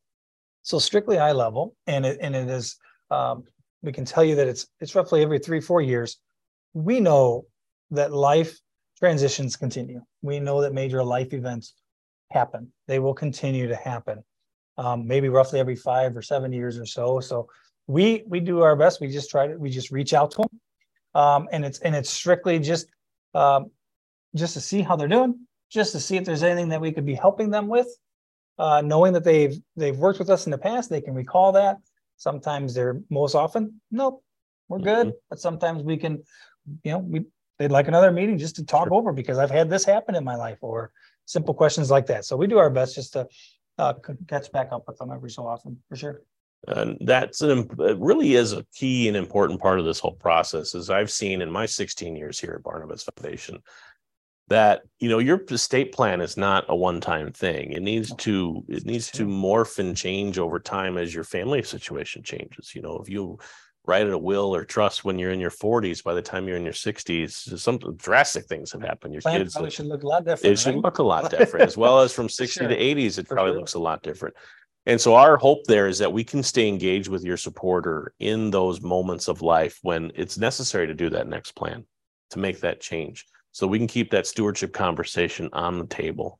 So 0.61 0.77
strictly 0.77 1.17
eye 1.17 1.31
level, 1.31 1.75
and 1.87 2.05
it 2.05 2.19
and 2.21 2.35
it 2.35 2.49
is 2.49 2.75
um, 3.09 3.45
we 3.81 3.91
can 3.91 4.05
tell 4.05 4.23
you 4.23 4.35
that 4.35 4.47
it's 4.47 4.67
it's 4.79 4.93
roughly 4.93 5.23
every 5.23 5.39
three 5.39 5.59
four 5.59 5.81
years. 5.81 6.19
We 6.73 6.99
know 6.99 7.47
that 7.89 8.13
life 8.13 8.59
transitions 9.03 9.57
continue. 9.57 10.01
We 10.21 10.39
know 10.39 10.61
that 10.61 10.73
major 10.73 11.03
life 11.03 11.33
events 11.33 11.73
happen. 12.31 12.71
They 12.87 12.99
will 12.99 13.13
continue 13.13 13.67
to 13.67 13.75
happen. 13.75 14.23
Um, 14.77 15.05
maybe 15.05 15.27
roughly 15.27 15.59
every 15.59 15.75
five 15.75 16.15
or 16.15 16.21
seven 16.21 16.53
years 16.53 16.79
or 16.79 16.85
so. 16.85 17.19
So 17.19 17.49
we 17.85 18.23
we 18.25 18.39
do 18.39 18.61
our 18.61 18.77
best. 18.77 19.01
We 19.01 19.09
just 19.09 19.29
try 19.29 19.47
to 19.47 19.55
we 19.57 19.69
just 19.69 19.91
reach 19.91 20.13
out 20.13 20.31
to 20.31 20.37
them, 20.37 21.21
um, 21.21 21.49
and 21.51 21.65
it's 21.65 21.79
and 21.79 21.93
it's 21.93 22.09
strictly 22.09 22.59
just 22.59 22.87
um, 23.33 23.71
just 24.35 24.53
to 24.53 24.61
see 24.61 24.81
how 24.81 24.95
they're 24.95 25.09
doing, 25.09 25.47
just 25.69 25.91
to 25.91 25.99
see 25.99 26.15
if 26.15 26.23
there's 26.23 26.43
anything 26.43 26.69
that 26.69 26.79
we 26.79 26.93
could 26.93 27.05
be 27.05 27.13
helping 27.13 27.49
them 27.51 27.67
with. 27.67 27.89
Uh, 28.57 28.81
knowing 28.81 29.11
that 29.11 29.25
they've 29.25 29.57
they've 29.75 29.97
worked 29.97 30.19
with 30.19 30.29
us 30.29 30.45
in 30.47 30.51
the 30.51 30.57
past, 30.57 30.89
they 30.89 31.01
can 31.01 31.13
recall 31.13 31.51
that. 31.51 31.75
Sometimes 32.15 32.73
they're 32.73 33.01
most 33.09 33.35
often, 33.35 33.81
nope, 33.91 34.23
we're 34.69 34.79
good. 34.79 35.07
Mm-hmm. 35.07 35.29
But 35.29 35.39
sometimes 35.39 35.83
we 35.83 35.97
can, 35.97 36.23
you 36.85 36.91
know, 36.93 36.99
we 36.99 37.25
they'd 37.59 37.71
like 37.71 37.87
another 37.87 38.11
meeting 38.11 38.37
just 38.37 38.55
to 38.57 38.65
talk 38.65 38.87
sure. 38.87 38.95
over 38.95 39.13
because 39.13 39.37
I've 39.37 39.51
had 39.51 39.69
this 39.69 39.85
happen 39.85 40.15
in 40.15 40.23
my 40.23 40.35
life 40.35 40.57
or 40.61 40.91
simple 41.25 41.53
questions 41.53 41.91
like 41.91 42.07
that. 42.07 42.25
So 42.25 42.35
we 42.35 42.47
do 42.47 42.57
our 42.57 42.69
best 42.69 42.95
just 42.95 43.13
to 43.13 43.27
uh, 43.77 43.93
catch 44.27 44.51
back 44.51 44.69
up 44.71 44.83
with 44.87 44.97
them 44.97 45.11
every 45.11 45.29
so 45.29 45.47
often 45.47 45.81
for 45.89 45.95
sure. 45.95 46.21
And 46.67 46.97
that's 47.01 47.41
an 47.41 47.69
it 47.79 47.97
really 47.99 48.35
is 48.35 48.53
a 48.53 48.65
key 48.73 49.07
and 49.09 49.17
important 49.17 49.59
part 49.59 49.79
of 49.79 49.85
this 49.85 49.99
whole 49.99 50.15
process, 50.15 50.75
as 50.75 50.89
I've 50.89 51.11
seen 51.11 51.41
in 51.41 51.51
my 51.51 51.65
16 51.65 52.15
years 52.15 52.39
here 52.39 52.53
at 52.53 52.63
Barnabas 52.63 53.03
Foundation. 53.03 53.61
That 54.49 54.81
you 54.99 55.09
know 55.09 55.19
your 55.19 55.41
estate 55.49 55.93
plan 55.93 56.21
is 56.21 56.37
not 56.37 56.65
a 56.69 56.75
one-time 56.75 57.31
thing. 57.31 57.71
It 57.71 57.81
needs 57.81 58.13
to 58.15 58.63
it 58.67 58.85
needs 58.85 59.09
to 59.11 59.25
morph 59.25 59.79
and 59.79 59.95
change 59.95 60.37
over 60.37 60.59
time 60.59 60.97
as 60.97 61.13
your 61.13 61.23
family 61.23 61.63
situation 61.63 62.23
changes. 62.23 62.73
You 62.75 62.81
know, 62.81 62.97
if 62.97 63.09
you 63.09 63.39
write 63.85 64.07
a 64.07 64.17
will 64.17 64.55
or 64.55 64.63
trust 64.63 65.03
when 65.03 65.19
you're 65.19 65.31
in 65.31 65.39
your 65.39 65.51
40s 65.51 66.03
by 66.03 66.13
the 66.13 66.21
time 66.21 66.47
you're 66.47 66.57
in 66.57 66.63
your 66.63 66.73
60s 66.73 67.59
some 67.59 67.77
drastic 67.97 68.45
things 68.45 68.71
have 68.71 68.81
happened. 68.81 69.13
Your 69.13 69.21
Plan 69.21 69.39
kids 69.39 69.53
probably 69.53 69.71
should 69.71 69.87
look 69.87 70.03
a 70.03 70.07
lot 70.07 70.25
different 70.25 70.53
it 70.53 70.59
should 70.59 70.75
look 70.75 70.99
a 70.99 71.03
lot 71.03 71.29
different. 71.37 71.67
As 71.67 71.77
well 71.77 71.99
as 71.99 72.13
from 72.13 72.29
60 72.29 72.59
sure. 72.59 72.67
to 72.67 72.75
80s 72.75 73.19
it 73.19 73.27
For 73.27 73.35
probably 73.35 73.53
sure. 73.53 73.59
looks 73.59 73.73
a 73.73 73.79
lot 73.79 74.01
different. 74.03 74.35
And 74.85 74.99
so 74.99 75.15
our 75.15 75.37
hope 75.37 75.65
there 75.65 75.87
is 75.87 75.97
that 75.99 76.11
we 76.11 76.23
can 76.23 76.43
stay 76.43 76.67
engaged 76.67 77.07
with 77.07 77.23
your 77.23 77.37
supporter 77.37 78.13
in 78.19 78.51
those 78.51 78.81
moments 78.81 79.27
of 79.27 79.41
life 79.41 79.79
when 79.81 80.11
it's 80.15 80.37
necessary 80.37 80.87
to 80.87 80.93
do 80.93 81.09
that 81.09 81.27
next 81.27 81.53
plan 81.53 81.85
to 82.31 82.39
make 82.39 82.59
that 82.61 82.81
change 82.81 83.25
so 83.51 83.67
we 83.67 83.77
can 83.77 83.87
keep 83.87 84.11
that 84.11 84.27
stewardship 84.27 84.73
conversation 84.73 85.49
on 85.53 85.77
the 85.77 85.85
table 85.85 86.39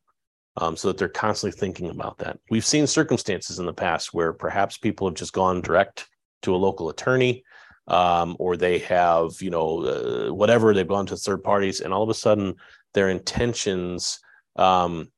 um, 0.58 0.76
so 0.76 0.90
that 0.90 0.98
they're 0.98 1.08
constantly 1.08 1.58
thinking 1.58 1.90
about 1.90 2.18
that. 2.18 2.40
We've 2.50 2.66
seen 2.66 2.86
circumstances 2.86 3.60
in 3.60 3.66
the 3.66 3.74
past 3.74 4.14
where 4.14 4.34
perhaps 4.34 4.78
people 4.78 5.08
have 5.08 5.16
just 5.16 5.34
gone 5.34 5.62
direct 5.62 6.08
to 6.44 6.56
a 6.56 6.58
local 6.58 6.90
attorney 6.90 7.44
um, 7.88 8.36
or 8.40 8.56
they 8.56 8.80
have 8.80 9.42
you 9.42 9.50
know 9.50 9.84
uh, 9.86 10.34
whatever 10.34 10.74
they've 10.74 10.88
gone 10.88 11.06
to 11.06 11.18
third 11.18 11.44
parties 11.44 11.82
and 11.82 11.94
all 11.94 12.04
of 12.04 12.10
a 12.10 12.14
sudden 12.14 12.56
their 12.94 13.10
intentions 13.10 14.20
um, 14.56 15.12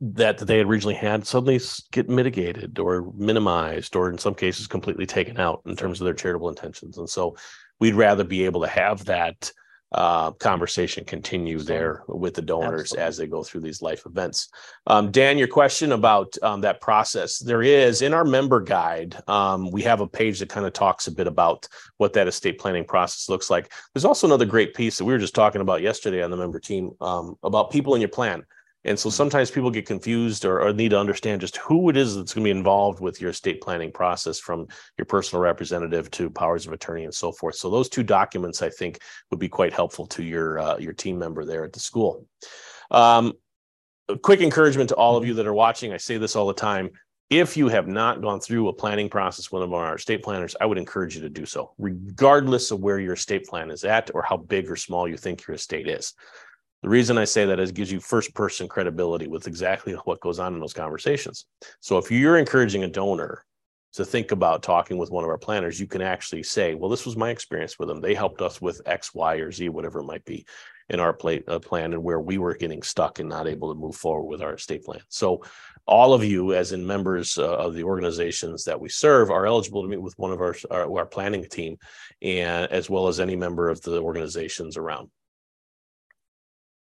that 0.00 0.38
they 0.38 0.60
originally 0.60 0.96
had 0.96 1.24
suddenly 1.24 1.60
get 1.92 2.08
mitigated 2.08 2.78
or 2.80 3.12
minimized 3.16 3.94
or 3.94 4.10
in 4.10 4.18
some 4.18 4.34
cases 4.34 4.66
completely 4.66 5.06
taken 5.06 5.38
out 5.38 5.62
in 5.64 5.76
terms 5.76 6.00
of 6.00 6.04
their 6.04 6.14
charitable 6.14 6.48
intentions. 6.48 6.98
And 6.98 7.08
so 7.08 7.36
we'd 7.78 7.94
rather 7.94 8.24
be 8.24 8.44
able 8.44 8.62
to 8.62 8.66
have 8.66 9.04
that 9.04 9.52
uh, 9.94 10.30
conversation 10.32 11.04
continue 11.04 11.58
there 11.58 12.02
with 12.08 12.34
the 12.34 12.42
donors 12.42 12.92
Absolutely. 12.92 13.04
as 13.06 13.16
they 13.16 13.26
go 13.26 13.42
through 13.42 13.60
these 13.60 13.82
life 13.82 14.06
events. 14.06 14.48
Um, 14.86 15.10
Dan, 15.10 15.38
your 15.38 15.48
question 15.48 15.92
about 15.92 16.34
um, 16.42 16.60
that 16.62 16.80
process, 16.80 17.38
there 17.38 17.62
is 17.62 18.02
in 18.02 18.14
our 18.14 18.24
member 18.24 18.60
guide, 18.60 19.16
um, 19.28 19.70
we 19.70 19.82
have 19.82 20.00
a 20.00 20.06
page 20.06 20.38
that 20.38 20.48
kind 20.48 20.66
of 20.66 20.72
talks 20.72 21.06
a 21.06 21.12
bit 21.12 21.26
about 21.26 21.68
what 21.98 22.12
that 22.14 22.28
estate 22.28 22.58
planning 22.58 22.84
process 22.84 23.28
looks 23.28 23.50
like. 23.50 23.72
There's 23.92 24.04
also 24.04 24.26
another 24.26 24.46
great 24.46 24.74
piece 24.74 24.98
that 24.98 25.04
we 25.04 25.12
were 25.12 25.18
just 25.18 25.34
talking 25.34 25.60
about 25.60 25.82
yesterday 25.82 26.22
on 26.22 26.30
the 26.30 26.36
member 26.36 26.58
team 26.58 26.92
um, 27.00 27.36
about 27.42 27.70
people 27.70 27.94
in 27.94 28.00
your 28.00 28.08
plan. 28.08 28.44
And 28.84 28.98
so 28.98 29.10
sometimes 29.10 29.50
people 29.50 29.70
get 29.70 29.86
confused 29.86 30.44
or, 30.44 30.60
or, 30.60 30.72
need 30.72 30.90
to 30.90 30.98
understand 30.98 31.40
just 31.40 31.56
who 31.58 31.88
it 31.88 31.96
is 31.96 32.16
that's 32.16 32.34
going 32.34 32.42
to 32.42 32.52
be 32.52 32.58
involved 32.58 33.00
with 33.00 33.20
your 33.20 33.30
estate 33.30 33.60
planning 33.60 33.92
process 33.92 34.40
from 34.40 34.66
your 34.98 35.04
personal 35.04 35.42
representative 35.42 36.10
to 36.12 36.28
powers 36.30 36.66
of 36.66 36.72
attorney 36.72 37.04
and 37.04 37.14
so 37.14 37.30
forth. 37.30 37.54
So 37.54 37.70
those 37.70 37.88
two 37.88 38.02
documents, 38.02 38.60
I 38.60 38.70
think, 38.70 38.98
would 39.30 39.38
be 39.38 39.48
quite 39.48 39.72
helpful 39.72 40.06
to 40.08 40.22
your 40.24 40.58
uh, 40.58 40.78
your 40.78 40.92
team 40.92 41.18
member 41.18 41.44
there 41.44 41.64
at 41.64 41.72
the 41.72 41.80
school. 41.80 42.26
Um, 42.90 43.34
a 44.08 44.18
quick 44.18 44.40
encouragement 44.40 44.88
to 44.88 44.96
all 44.96 45.16
of 45.16 45.24
you 45.24 45.34
that 45.34 45.46
are 45.46 45.54
watching. 45.54 45.92
I 45.92 45.96
say 45.96 46.18
this 46.18 46.34
all 46.34 46.46
the 46.46 46.54
time. 46.54 46.90
If 47.30 47.56
you 47.56 47.68
have 47.68 47.88
not 47.88 48.20
gone 48.20 48.40
through 48.40 48.68
a 48.68 48.74
planning 48.74 49.08
process 49.08 49.50
with 49.50 49.62
one 49.62 49.62
of 49.62 49.72
our 49.72 49.94
estate 49.94 50.22
planners, 50.22 50.54
I 50.60 50.66
would 50.66 50.76
encourage 50.76 51.14
you 51.14 51.22
to 51.22 51.30
do 51.30 51.46
so, 51.46 51.72
regardless 51.78 52.70
of 52.70 52.80
where 52.80 52.98
your 52.98 53.14
estate 53.14 53.46
plan 53.46 53.70
is 53.70 53.84
at 53.84 54.10
or 54.14 54.22
how 54.22 54.36
big 54.36 54.70
or 54.70 54.76
small 54.76 55.08
you 55.08 55.16
think 55.16 55.46
your 55.46 55.54
estate 55.54 55.88
is. 55.88 56.12
The 56.82 56.88
reason 56.88 57.16
I 57.16 57.24
say 57.24 57.46
that 57.46 57.60
is 57.60 57.70
it 57.70 57.76
gives 57.76 57.92
you 57.92 58.00
first 58.00 58.34
person 58.34 58.66
credibility 58.66 59.28
with 59.28 59.46
exactly 59.46 59.92
what 60.04 60.20
goes 60.20 60.40
on 60.40 60.54
in 60.54 60.60
those 60.60 60.74
conversations. 60.74 61.46
So 61.80 61.96
if 61.98 62.10
you're 62.10 62.38
encouraging 62.38 62.82
a 62.82 62.88
donor 62.88 63.44
to 63.92 64.04
think 64.04 64.32
about 64.32 64.62
talking 64.62 64.98
with 64.98 65.10
one 65.10 65.22
of 65.22 65.30
our 65.30 65.38
planners, 65.38 65.78
you 65.78 65.86
can 65.86 66.02
actually 66.02 66.42
say, 66.42 66.74
well, 66.74 66.90
this 66.90 67.06
was 67.06 67.16
my 67.16 67.30
experience 67.30 67.78
with 67.78 67.88
them. 67.88 68.00
They 68.00 68.14
helped 68.14 68.42
us 68.42 68.60
with 68.60 68.80
X, 68.84 69.14
Y, 69.14 69.36
or 69.36 69.52
Z, 69.52 69.68
whatever 69.68 70.00
it 70.00 70.06
might 70.06 70.24
be 70.24 70.44
in 70.88 70.98
our 70.98 71.16
uh, 71.46 71.58
plan 71.60 71.92
and 71.92 72.02
where 72.02 72.20
we 72.20 72.38
were 72.38 72.54
getting 72.54 72.82
stuck 72.82 73.20
and 73.20 73.28
not 73.28 73.46
able 73.46 73.72
to 73.72 73.78
move 73.78 73.94
forward 73.94 74.28
with 74.28 74.42
our 74.42 74.54
estate 74.54 74.84
plan. 74.84 75.00
So 75.08 75.44
all 75.86 76.14
of 76.14 76.24
you, 76.24 76.52
as 76.52 76.72
in 76.72 76.86
members 76.86 77.38
uh, 77.38 77.56
of 77.58 77.74
the 77.74 77.84
organizations 77.84 78.64
that 78.64 78.80
we 78.80 78.88
serve, 78.88 79.30
are 79.30 79.46
eligible 79.46 79.82
to 79.82 79.88
meet 79.88 80.02
with 80.02 80.18
one 80.18 80.32
of 80.32 80.40
our, 80.40 80.56
our, 80.70 80.98
our 80.98 81.06
planning 81.06 81.44
team 81.44 81.76
and 82.20 82.70
as 82.72 82.90
well 82.90 83.06
as 83.06 83.20
any 83.20 83.36
member 83.36 83.68
of 83.68 83.80
the 83.82 84.00
organizations 84.00 84.76
around. 84.76 85.10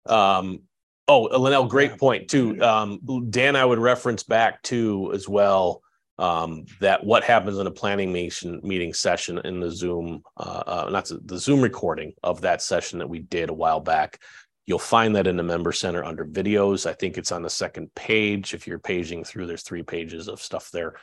Um, 0.06 0.62
oh, 1.08 1.24
Linnell, 1.24 1.68
great 1.68 1.98
point 1.98 2.30
too. 2.30 2.62
Um, 2.64 3.00
Dan, 3.30 3.56
I 3.56 3.66
would 3.66 3.80
reference 3.80 4.24
back 4.24 4.62
to 4.64 5.12
as 5.14 5.28
well 5.28 5.82
um, 6.18 6.66
that 6.82 7.04
what 7.04 7.24
happens 7.24 7.58
in 7.58 7.68
a 7.68 7.72
planning 7.72 8.12
meeting, 8.12 8.60
meeting 8.64 8.94
session 8.94 9.40
in 9.40 9.60
the 9.60 9.72
Zoom, 9.72 10.22
uh, 10.38 10.64
uh, 10.68 10.90
not 10.92 11.10
the 11.24 11.38
Zoom 11.38 11.62
recording 11.62 12.14
of 12.24 12.42
that 12.42 12.62
session 12.62 13.00
that 13.00 13.10
we 13.10 13.20
did 13.20 13.50
a 13.50 13.54
while 13.54 13.80
back. 13.80 14.20
You'll 14.66 14.80
find 14.80 15.16
that 15.16 15.28
in 15.28 15.38
the 15.38 15.44
member 15.44 15.72
center 15.72 16.04
under 16.04 16.26
videos. 16.26 16.86
I 16.86 16.94
think 16.94 17.18
it's 17.18 17.32
on 17.32 17.42
the 17.42 17.50
second 17.50 17.94
page. 17.96 18.54
If 18.54 18.68
you're 18.68 18.80
paging 18.80 19.24
through, 19.24 19.48
there's 19.48 19.64
three 19.64 19.82
pages 19.82 20.28
of 20.28 20.42
stuff 20.42 20.70
there. 20.72 20.96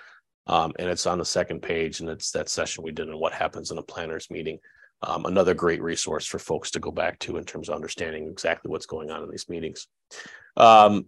Um, 0.47 0.73
and 0.79 0.89
it's 0.89 1.07
on 1.07 1.19
the 1.19 1.25
second 1.25 1.63
page, 1.63 1.99
and 1.99 2.09
it's 2.09 2.31
that 2.31 2.49
session 2.49 2.85
we 2.85 2.93
did 2.93 3.09
and 3.09 3.19
what 3.19 3.33
happens 3.33 3.73
in 3.73 3.79
a 3.79 3.83
planners 3.83 4.31
meeting 4.31 4.61
um, 5.03 5.27
another 5.27 5.55
great 5.55 5.83
resource 5.83 6.27
for 6.27 6.39
folks 6.39 6.71
to 6.73 6.81
go 6.81 6.91
back 6.91 7.19
to 7.21 7.37
in 7.37 7.45
terms 7.45 7.69
of 7.69 7.75
understanding 7.75 8.29
exactly 8.29 8.71
what's 8.71 8.87
going 8.87 9.11
on 9.11 9.23
in 9.23 9.31
these 9.31 9.49
meetings. 9.49 9.89
Um, 10.57 11.07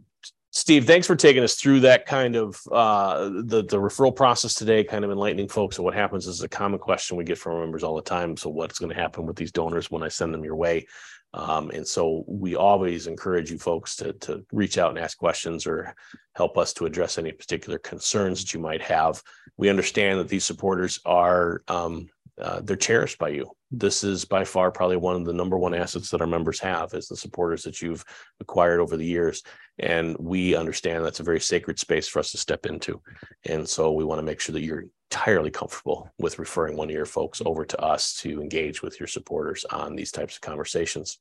Steve, 0.50 0.86
thanks 0.86 1.06
for 1.06 1.14
taking 1.14 1.42
us 1.42 1.56
through 1.56 1.80
that 1.80 2.06
kind 2.06 2.34
of 2.34 2.58
uh, 2.72 3.28
the 3.28 3.64
the 3.68 3.76
referral 3.76 4.14
process 4.14 4.54
today, 4.54 4.82
kind 4.82 5.04
of 5.04 5.10
enlightening 5.10 5.48
folks. 5.48 5.78
What 5.78 5.94
happens 5.94 6.26
is 6.26 6.42
a 6.42 6.48
common 6.48 6.78
question 6.78 7.16
we 7.16 7.24
get 7.24 7.36
from 7.36 7.60
members 7.60 7.84
all 7.84 7.94
the 7.96 8.02
time. 8.02 8.36
So, 8.36 8.48
what's 8.48 8.78
going 8.78 8.90
to 8.90 9.00
happen 9.00 9.26
with 9.26 9.36
these 9.36 9.52
donors 9.52 9.90
when 9.90 10.02
I 10.02 10.08
send 10.08 10.32
them 10.32 10.44
your 10.44 10.56
way? 10.56 10.86
Um, 11.34 11.70
and 11.70 11.86
so, 11.86 12.24
we 12.26 12.56
always 12.56 13.06
encourage 13.06 13.50
you 13.50 13.58
folks 13.58 13.94
to 13.96 14.14
to 14.14 14.44
reach 14.50 14.78
out 14.78 14.88
and 14.88 14.98
ask 14.98 15.18
questions 15.18 15.66
or 15.66 15.94
help 16.34 16.56
us 16.56 16.72
to 16.74 16.86
address 16.86 17.18
any 17.18 17.32
particular 17.32 17.78
concerns 17.78 18.40
that 18.40 18.54
you 18.54 18.60
might 18.60 18.82
have. 18.82 19.22
We 19.58 19.68
understand 19.68 20.18
that 20.18 20.28
these 20.28 20.44
supporters 20.44 20.98
are 21.04 21.62
um, 21.68 22.08
uh, 22.40 22.62
they're 22.62 22.76
cherished 22.76 23.18
by 23.18 23.28
you. 23.28 23.50
This 23.70 24.02
is 24.02 24.24
by 24.24 24.44
far 24.44 24.70
probably 24.70 24.96
one 24.96 25.16
of 25.16 25.26
the 25.26 25.32
number 25.32 25.58
one 25.58 25.74
assets 25.74 26.10
that 26.10 26.20
our 26.20 26.26
members 26.26 26.58
have 26.60 26.94
is 26.94 27.08
the 27.08 27.16
supporters 27.16 27.62
that 27.64 27.82
you've 27.82 28.04
acquired 28.40 28.80
over 28.80 28.96
the 28.96 29.04
years. 29.04 29.42
And 29.78 30.16
we 30.18 30.56
understand 30.56 31.04
that's 31.04 31.20
a 31.20 31.24
very 31.24 31.40
sacred 31.40 31.78
space 31.78 32.08
for 32.08 32.18
us 32.18 32.32
to 32.32 32.38
step 32.38 32.66
into. 32.66 33.00
And 33.44 33.68
so 33.68 33.92
we 33.92 34.04
want 34.04 34.18
to 34.20 34.24
make 34.24 34.40
sure 34.40 34.54
that 34.54 34.62
you're 34.62 34.84
entirely 35.10 35.50
comfortable 35.50 36.10
with 36.18 36.38
referring 36.38 36.76
one 36.76 36.88
of 36.88 36.94
your 36.94 37.06
folks 37.06 37.42
over 37.44 37.64
to 37.64 37.80
us 37.80 38.14
to 38.16 38.40
engage 38.42 38.82
with 38.82 38.98
your 38.98 39.06
supporters 39.06 39.64
on 39.66 39.94
these 39.94 40.12
types 40.12 40.36
of 40.36 40.40
conversations. 40.40 41.18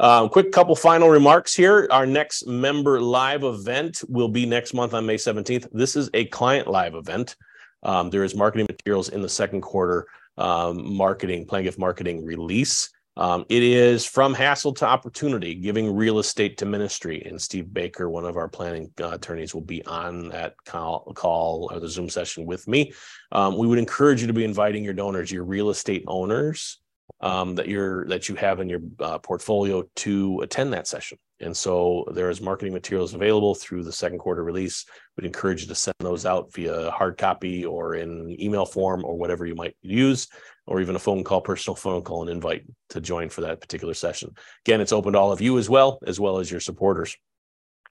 Um, 0.00 0.28
quick 0.28 0.52
couple 0.52 0.74
final 0.76 1.08
remarks 1.08 1.54
here. 1.54 1.88
Our 1.90 2.06
next 2.06 2.46
member 2.46 3.00
live 3.00 3.44
event 3.44 4.02
will 4.08 4.28
be 4.28 4.46
next 4.46 4.72
month 4.72 4.94
on 4.94 5.06
May 5.06 5.16
17th. 5.16 5.68
This 5.72 5.96
is 5.96 6.10
a 6.14 6.26
client 6.26 6.68
live 6.68 6.94
event. 6.94 7.36
Um, 7.82 8.10
there 8.10 8.24
is 8.24 8.34
marketing 8.34 8.66
materials 8.68 9.08
in 9.08 9.22
the 9.22 9.28
second 9.28 9.60
quarter 9.60 10.06
um, 10.38 10.96
marketing, 10.96 11.46
plan 11.46 11.64
gift 11.64 11.78
marketing 11.78 12.24
release. 12.24 12.90
Um, 13.14 13.44
it 13.50 13.62
is 13.62 14.06
from 14.06 14.32
hassle 14.32 14.72
to 14.74 14.86
opportunity, 14.86 15.54
giving 15.54 15.94
real 15.94 16.18
estate 16.18 16.56
to 16.58 16.66
ministry. 16.66 17.22
And 17.26 17.40
Steve 17.40 17.72
Baker, 17.72 18.08
one 18.08 18.24
of 18.24 18.38
our 18.38 18.48
planning 18.48 18.90
uh, 19.00 19.10
attorneys, 19.10 19.54
will 19.54 19.60
be 19.60 19.84
on 19.84 20.30
that 20.30 20.54
call, 20.64 21.12
call 21.14 21.68
or 21.70 21.78
the 21.78 21.88
Zoom 21.88 22.08
session 22.08 22.46
with 22.46 22.66
me. 22.66 22.92
Um, 23.30 23.58
we 23.58 23.66
would 23.66 23.78
encourage 23.78 24.22
you 24.22 24.28
to 24.28 24.32
be 24.32 24.44
inviting 24.44 24.82
your 24.82 24.94
donors, 24.94 25.30
your 25.30 25.44
real 25.44 25.68
estate 25.68 26.04
owners 26.06 26.78
um, 27.20 27.54
that 27.54 27.68
you're 27.68 28.06
that 28.06 28.28
you 28.28 28.34
have 28.34 28.60
in 28.60 28.68
your 28.68 28.80
uh, 29.00 29.18
portfolio 29.18 29.84
to 29.96 30.40
attend 30.40 30.72
that 30.72 30.86
session 30.86 31.18
And 31.42 31.56
so 31.56 32.04
there 32.12 32.30
is 32.30 32.40
marketing 32.40 32.72
materials 32.72 33.14
available 33.14 33.54
through 33.54 33.82
the 33.82 33.92
second 33.92 34.18
quarter 34.18 34.44
release. 34.44 34.86
We'd 35.16 35.26
encourage 35.26 35.62
you 35.62 35.68
to 35.68 35.74
send 35.74 35.96
those 35.98 36.24
out 36.24 36.52
via 36.52 36.90
hard 36.90 37.18
copy 37.18 37.64
or 37.64 37.96
in 37.96 38.34
email 38.40 38.64
form 38.64 39.04
or 39.04 39.16
whatever 39.16 39.44
you 39.44 39.54
might 39.54 39.76
use, 39.82 40.28
or 40.66 40.80
even 40.80 40.96
a 40.96 41.00
phone 41.00 41.24
call, 41.24 41.40
personal 41.40 41.74
phone 41.74 42.02
call, 42.02 42.22
and 42.22 42.30
invite 42.30 42.64
to 42.90 43.00
join 43.00 43.28
for 43.28 43.40
that 43.42 43.60
particular 43.60 43.94
session. 43.94 44.34
Again, 44.64 44.80
it's 44.80 44.92
open 44.92 45.14
to 45.14 45.18
all 45.18 45.32
of 45.32 45.40
you 45.40 45.58
as 45.58 45.68
well, 45.68 45.98
as 46.06 46.20
well 46.20 46.38
as 46.38 46.50
your 46.50 46.60
supporters. 46.60 47.16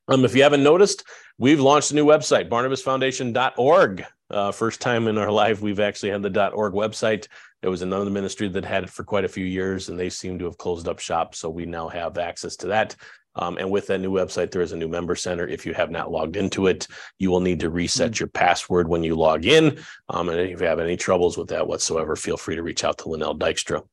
Um, 0.07 0.25
if 0.25 0.35
you 0.35 0.43
haven't 0.43 0.63
noticed, 0.63 1.03
we've 1.37 1.59
launched 1.59 1.91
a 1.91 1.95
new 1.95 2.05
website, 2.05 2.49
barnabasfoundation.org. 2.49 4.05
Uh, 4.29 4.51
first 4.51 4.81
time 4.81 5.07
in 5.07 5.17
our 5.17 5.31
life, 5.31 5.61
we've 5.61 5.79
actually 5.79 6.09
had 6.09 6.23
the 6.23 6.51
.org 6.51 6.73
website. 6.73 7.27
There 7.61 7.69
was 7.69 7.81
another 7.81 8.09
ministry 8.09 8.47
that 8.47 8.65
had 8.65 8.83
it 8.83 8.89
for 8.89 9.03
quite 9.03 9.25
a 9.25 9.29
few 9.29 9.45
years, 9.45 9.89
and 9.89 9.99
they 9.99 10.09
seem 10.09 10.39
to 10.39 10.45
have 10.45 10.57
closed 10.57 10.87
up 10.87 10.99
shop. 10.99 11.35
So 11.35 11.49
we 11.49 11.65
now 11.65 11.89
have 11.89 12.17
access 12.17 12.55
to 12.57 12.67
that. 12.67 12.95
Um, 13.35 13.57
and 13.57 13.69
with 13.69 13.87
that 13.87 13.99
new 13.99 14.11
website, 14.11 14.51
there 14.51 14.61
is 14.61 14.71
a 14.71 14.77
new 14.77 14.87
member 14.87 15.15
center. 15.15 15.47
If 15.47 15.65
you 15.65 15.73
have 15.73 15.89
not 15.89 16.11
logged 16.11 16.35
into 16.35 16.67
it, 16.67 16.87
you 17.19 17.31
will 17.31 17.39
need 17.39 17.59
to 17.61 17.69
reset 17.69 18.19
your 18.19 18.27
password 18.27 18.87
when 18.87 19.03
you 19.03 19.15
log 19.15 19.45
in. 19.45 19.79
Um, 20.09 20.29
and 20.29 20.39
if 20.39 20.59
you 20.59 20.67
have 20.67 20.79
any 20.79 20.97
troubles 20.97 21.37
with 21.37 21.49
that 21.49 21.67
whatsoever, 21.67 22.15
feel 22.15 22.37
free 22.37 22.55
to 22.55 22.63
reach 22.63 22.83
out 22.83 22.97
to 22.99 23.09
Linnell 23.09 23.37
Dykstra. 23.37 23.83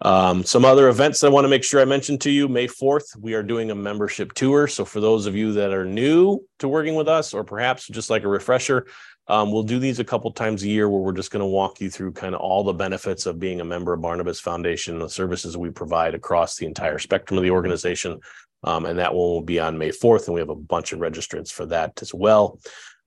Um, 0.00 0.44
some 0.44 0.64
other 0.64 0.88
events 0.88 1.24
I 1.24 1.28
want 1.28 1.44
to 1.44 1.48
make 1.48 1.64
sure 1.64 1.80
I 1.80 1.84
mention 1.84 2.18
to 2.18 2.30
you 2.30 2.48
May 2.48 2.66
4th, 2.66 3.16
we 3.18 3.34
are 3.34 3.42
doing 3.42 3.70
a 3.70 3.74
membership 3.74 4.32
tour. 4.34 4.66
So 4.66 4.84
for 4.84 5.00
those 5.00 5.26
of 5.26 5.34
you 5.34 5.52
that 5.54 5.72
are 5.72 5.84
new 5.84 6.40
to 6.58 6.68
working 6.68 6.94
with 6.94 7.08
us, 7.08 7.32
or 7.34 7.44
perhaps 7.44 7.88
just 7.88 8.10
like 8.10 8.24
a 8.24 8.28
refresher, 8.28 8.86
um, 9.28 9.52
we'll 9.52 9.62
do 9.62 9.78
these 9.78 10.00
a 10.00 10.04
couple 10.04 10.30
times 10.32 10.62
a 10.62 10.68
year 10.68 10.88
where 10.88 11.00
we're 11.00 11.12
just 11.12 11.30
going 11.30 11.40
to 11.40 11.46
walk 11.46 11.80
you 11.80 11.88
through 11.88 12.12
kind 12.12 12.34
of 12.34 12.40
all 12.40 12.64
the 12.64 12.72
benefits 12.72 13.26
of 13.26 13.38
being 13.38 13.60
a 13.60 13.64
member 13.64 13.92
of 13.92 14.02
Barnabas 14.02 14.40
Foundation, 14.40 14.98
the 14.98 15.08
services 15.08 15.56
we 15.56 15.70
provide 15.70 16.14
across 16.14 16.56
the 16.56 16.66
entire 16.66 16.98
spectrum 16.98 17.38
of 17.38 17.44
the 17.44 17.50
organization. 17.50 18.20
Um, 18.64 18.86
and 18.86 18.98
that 18.98 19.14
one 19.14 19.28
will 19.28 19.42
be 19.42 19.58
on 19.58 19.78
May 19.78 19.90
4th, 19.90 20.26
and 20.26 20.34
we 20.34 20.40
have 20.40 20.48
a 20.48 20.54
bunch 20.54 20.92
of 20.92 21.00
registrants 21.00 21.50
for 21.50 21.66
that 21.66 22.00
as 22.02 22.14
well. 22.14 22.58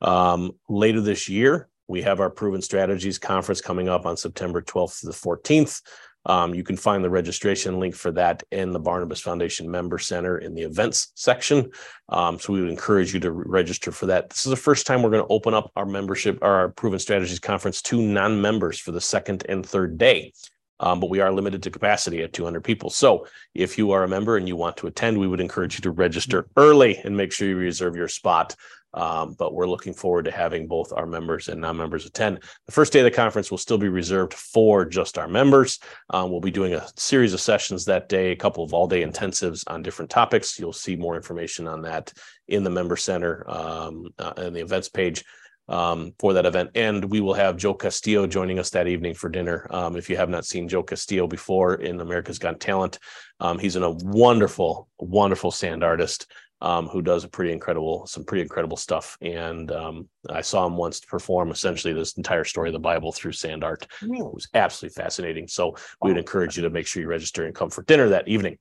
Um, 0.01 0.51
later 0.69 1.01
this 1.01 1.29
year, 1.29 1.69
we 1.87 2.01
have 2.01 2.19
our 2.19 2.29
Proven 2.29 2.61
Strategies 2.61 3.19
Conference 3.19 3.61
coming 3.61 3.89
up 3.89 4.05
on 4.05 4.17
September 4.17 4.61
12th 4.61 5.01
to 5.01 5.07
the 5.07 5.13
14th. 5.13 5.81
Um, 6.27 6.55
you 6.55 6.63
can 6.63 6.75
find 6.75 7.03
the 7.03 7.09
registration 7.09 7.79
link 7.79 7.93
for 7.93 8.11
that 8.13 8.41
in 8.51 8.71
the 8.71 8.79
Barnabas 8.79 9.21
Foundation 9.21 9.69
Member 9.69 9.99
Center 9.99 10.39
in 10.39 10.55
the 10.55 10.63
events 10.63 11.11
section. 11.13 11.69
Um, 12.09 12.39
so 12.39 12.51
we 12.51 12.61
would 12.61 12.71
encourage 12.71 13.13
you 13.13 13.19
to 13.21 13.31
register 13.31 13.91
for 13.91 14.07
that. 14.07 14.31
This 14.31 14.45
is 14.45 14.49
the 14.49 14.55
first 14.55 14.87
time 14.87 15.03
we're 15.03 15.11
going 15.11 15.23
to 15.23 15.33
open 15.33 15.53
up 15.53 15.71
our 15.75 15.85
membership, 15.85 16.39
our 16.41 16.69
Proven 16.69 16.99
Strategies 16.99 17.39
Conference 17.39 17.81
to 17.83 18.01
non 18.01 18.41
members 18.41 18.79
for 18.79 18.91
the 18.91 19.01
second 19.01 19.45
and 19.47 19.63
third 19.63 19.97
day. 19.99 20.33
Um, 20.79 20.99
but 20.99 21.09
we 21.09 21.21
are 21.21 21.31
limited 21.31 21.63
to 21.63 21.71
capacity 21.71 22.21
at 22.21 22.33
200 22.33 22.61
people. 22.61 22.89
So 22.89 23.27
if 23.53 23.77
you 23.77 23.91
are 23.91 24.03
a 24.03 24.07
member 24.07 24.37
and 24.37 24.47
you 24.47 24.55
want 24.55 24.77
to 24.77 24.87
attend, 24.87 25.17
we 25.17 25.27
would 25.27 25.39
encourage 25.39 25.75
you 25.75 25.81
to 25.81 25.91
register 25.91 26.47
early 26.57 26.97
and 26.97 27.15
make 27.15 27.31
sure 27.31 27.47
you 27.47 27.55
reserve 27.55 27.95
your 27.95 28.07
spot. 28.07 28.55
Um, 28.95 29.35
but 29.37 29.53
we're 29.53 29.67
looking 29.67 29.93
forward 29.93 30.23
to 30.25 30.31
having 30.31 30.67
both 30.67 30.93
our 30.93 31.05
members 31.05 31.49
and 31.49 31.59
non-members 31.59 32.05
attend. 32.05 32.39
The 32.65 32.71
first 32.71 32.93
day 32.93 32.99
of 32.99 33.03
the 33.03 33.11
conference 33.11 33.51
will 33.51 33.57
still 33.57 33.77
be 33.77 33.89
reserved 33.89 34.33
for 34.33 34.85
just 34.85 35.17
our 35.17 35.27
members. 35.27 35.79
Um, 36.11 36.31
we'll 36.31 36.39
be 36.39 36.49
doing 36.49 36.73
a 36.73 36.87
series 36.95 37.33
of 37.33 37.41
sessions 37.41 37.83
that 37.85 38.07
day, 38.07 38.31
a 38.31 38.37
couple 38.37 38.63
of 38.63 38.73
all-day 38.73 39.03
intensives 39.03 39.65
on 39.67 39.83
different 39.83 40.09
topics. 40.09 40.57
You'll 40.57 40.71
see 40.71 40.95
more 40.95 41.17
information 41.17 41.67
on 41.67 41.81
that 41.81 42.13
in 42.47 42.63
the 42.63 42.69
member 42.69 42.95
center 42.95 43.43
um, 43.49 44.07
uh, 44.17 44.33
and 44.37 44.55
the 44.55 44.61
events 44.61 44.87
page 44.87 45.25
um, 45.67 46.13
for 46.19 46.33
that 46.33 46.45
event. 46.45 46.71
And 46.75 47.05
we 47.05 47.21
will 47.21 47.33
have 47.33 47.57
Joe 47.57 47.73
Castillo 47.73 48.27
joining 48.27 48.59
us 48.59 48.69
that 48.71 48.87
evening 48.87 49.13
for 49.13 49.29
dinner. 49.29 49.67
Um, 49.69 49.95
if 49.95 50.09
you 50.09 50.17
have 50.17 50.29
not 50.29 50.45
seen 50.45 50.67
Joe 50.67 50.83
Castillo 50.83 51.27
before 51.27 51.75
in 51.75 51.99
America's 51.99 52.39
Got 52.39 52.59
Talent, 52.59 52.99
um, 53.39 53.59
he's 53.59 53.75
a 53.75 53.89
wonderful, 53.89 54.87
wonderful 54.99 55.51
sand 55.51 55.83
artist 55.83 56.27
um, 56.61 56.87
who 56.87 57.01
does 57.01 57.23
a 57.23 57.27
pretty 57.27 57.51
incredible, 57.51 58.07
some 58.07 58.23
pretty 58.23 58.41
incredible 58.41 58.77
stuff. 58.77 59.17
And 59.21 59.71
um, 59.71 60.07
I 60.29 60.41
saw 60.41 60.65
him 60.65 60.77
once 60.77 60.99
perform 61.01 61.51
essentially 61.51 61.93
this 61.93 62.13
entire 62.13 62.45
story 62.45 62.69
of 62.69 62.73
the 62.73 62.79
Bible 62.79 63.11
through 63.11 63.33
sand 63.33 63.63
art. 63.63 63.85
It 64.01 64.33
was 64.33 64.47
absolutely 64.53 65.01
fascinating. 65.01 65.47
So 65.47 65.75
we 66.01 66.11
would 66.11 66.17
encourage 66.17 66.55
you 66.55 66.63
to 66.63 66.69
make 66.69 66.87
sure 66.87 67.01
you 67.01 67.09
register 67.09 67.45
and 67.45 67.53
come 67.53 67.69
for 67.69 67.83
dinner 67.83 68.09
that 68.09 68.27
evening. 68.27 68.57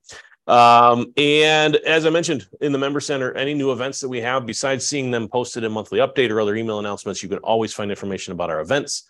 Um, 0.46 1.12
and 1.16 1.76
as 1.76 2.04
I 2.04 2.10
mentioned 2.10 2.46
in 2.60 2.72
the 2.72 2.78
member 2.78 3.00
center, 3.00 3.32
any 3.32 3.54
new 3.54 3.72
events 3.72 4.00
that 4.00 4.08
we 4.08 4.20
have, 4.20 4.44
besides 4.46 4.86
seeing 4.86 5.10
them 5.10 5.28
posted 5.28 5.64
in 5.64 5.72
monthly 5.72 6.00
update 6.00 6.30
or 6.30 6.40
other 6.40 6.54
email 6.54 6.78
announcements, 6.78 7.22
you 7.22 7.28
can 7.28 7.38
always 7.38 7.72
find 7.72 7.90
information 7.90 8.32
about 8.32 8.50
our 8.50 8.60
events 8.60 9.04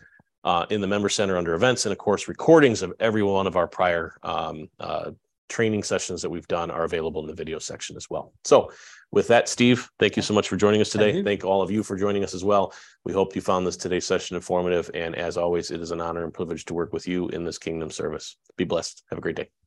uh, 0.45 0.67
in 0.71 0.81
the 0.81 0.87
member 0.87 1.09
center 1.09 1.37
under 1.37 1.55
events. 1.55 1.87
And 1.87 1.93
of 1.93 1.99
course, 1.99 2.29
recordings 2.29 2.83
of 2.83 2.93
every 3.01 3.23
one 3.23 3.47
of 3.47 3.57
our 3.57 3.67
prior 3.67 4.15
um, 4.23 4.69
uh, 4.79 5.11
training 5.49 5.83
sessions 5.83 6.23
that 6.23 6.31
we've 6.31 6.49
done 6.49 6.71
are 6.71 6.85
available 6.85 7.21
in 7.21 7.27
the 7.27 7.35
video 7.35 7.59
section 7.59 7.97
as 7.97 8.09
well. 8.09 8.33
So 8.45 8.73
with 9.11 9.29
that, 9.29 9.49
Steve, 9.49 9.89
thank 9.99 10.17
you 10.17 10.23
so 10.23 10.35
much 10.35 10.49
for 10.49 10.57
joining 10.57 10.81
us 10.81 10.91
today. 10.91 11.13
Thank, 11.13 11.25
thank 11.25 11.45
all 11.45 11.63
of 11.63 11.71
you 11.71 11.83
for 11.83 11.97
joining 11.97 12.25
us 12.25 12.35
as 12.35 12.45
well. 12.45 12.73
We 13.05 13.13
hope 13.13 13.35
you 13.35 13.43
found 13.43 13.67
this 13.67 13.77
today's 13.77 14.07
session 14.07 14.37
informative. 14.37 14.91
And 14.95 15.15
as 15.15 15.37
always, 15.37 15.71
it 15.71 15.81
is 15.81 15.91
an 15.91 16.01
honor 16.01 16.25
and 16.25 16.33
privilege 16.33 16.65
to 16.67 16.75
work 16.75 16.93
with 16.93 17.07
you 17.07 17.29
in 17.29 17.45
this 17.45 17.59
kingdom 17.59 17.91
service. 17.91 18.37
Be 18.57 18.65
blessed. 18.65 19.03
Have 19.11 19.19
a 19.19 19.23
great 19.23 19.37
day. 19.37 19.64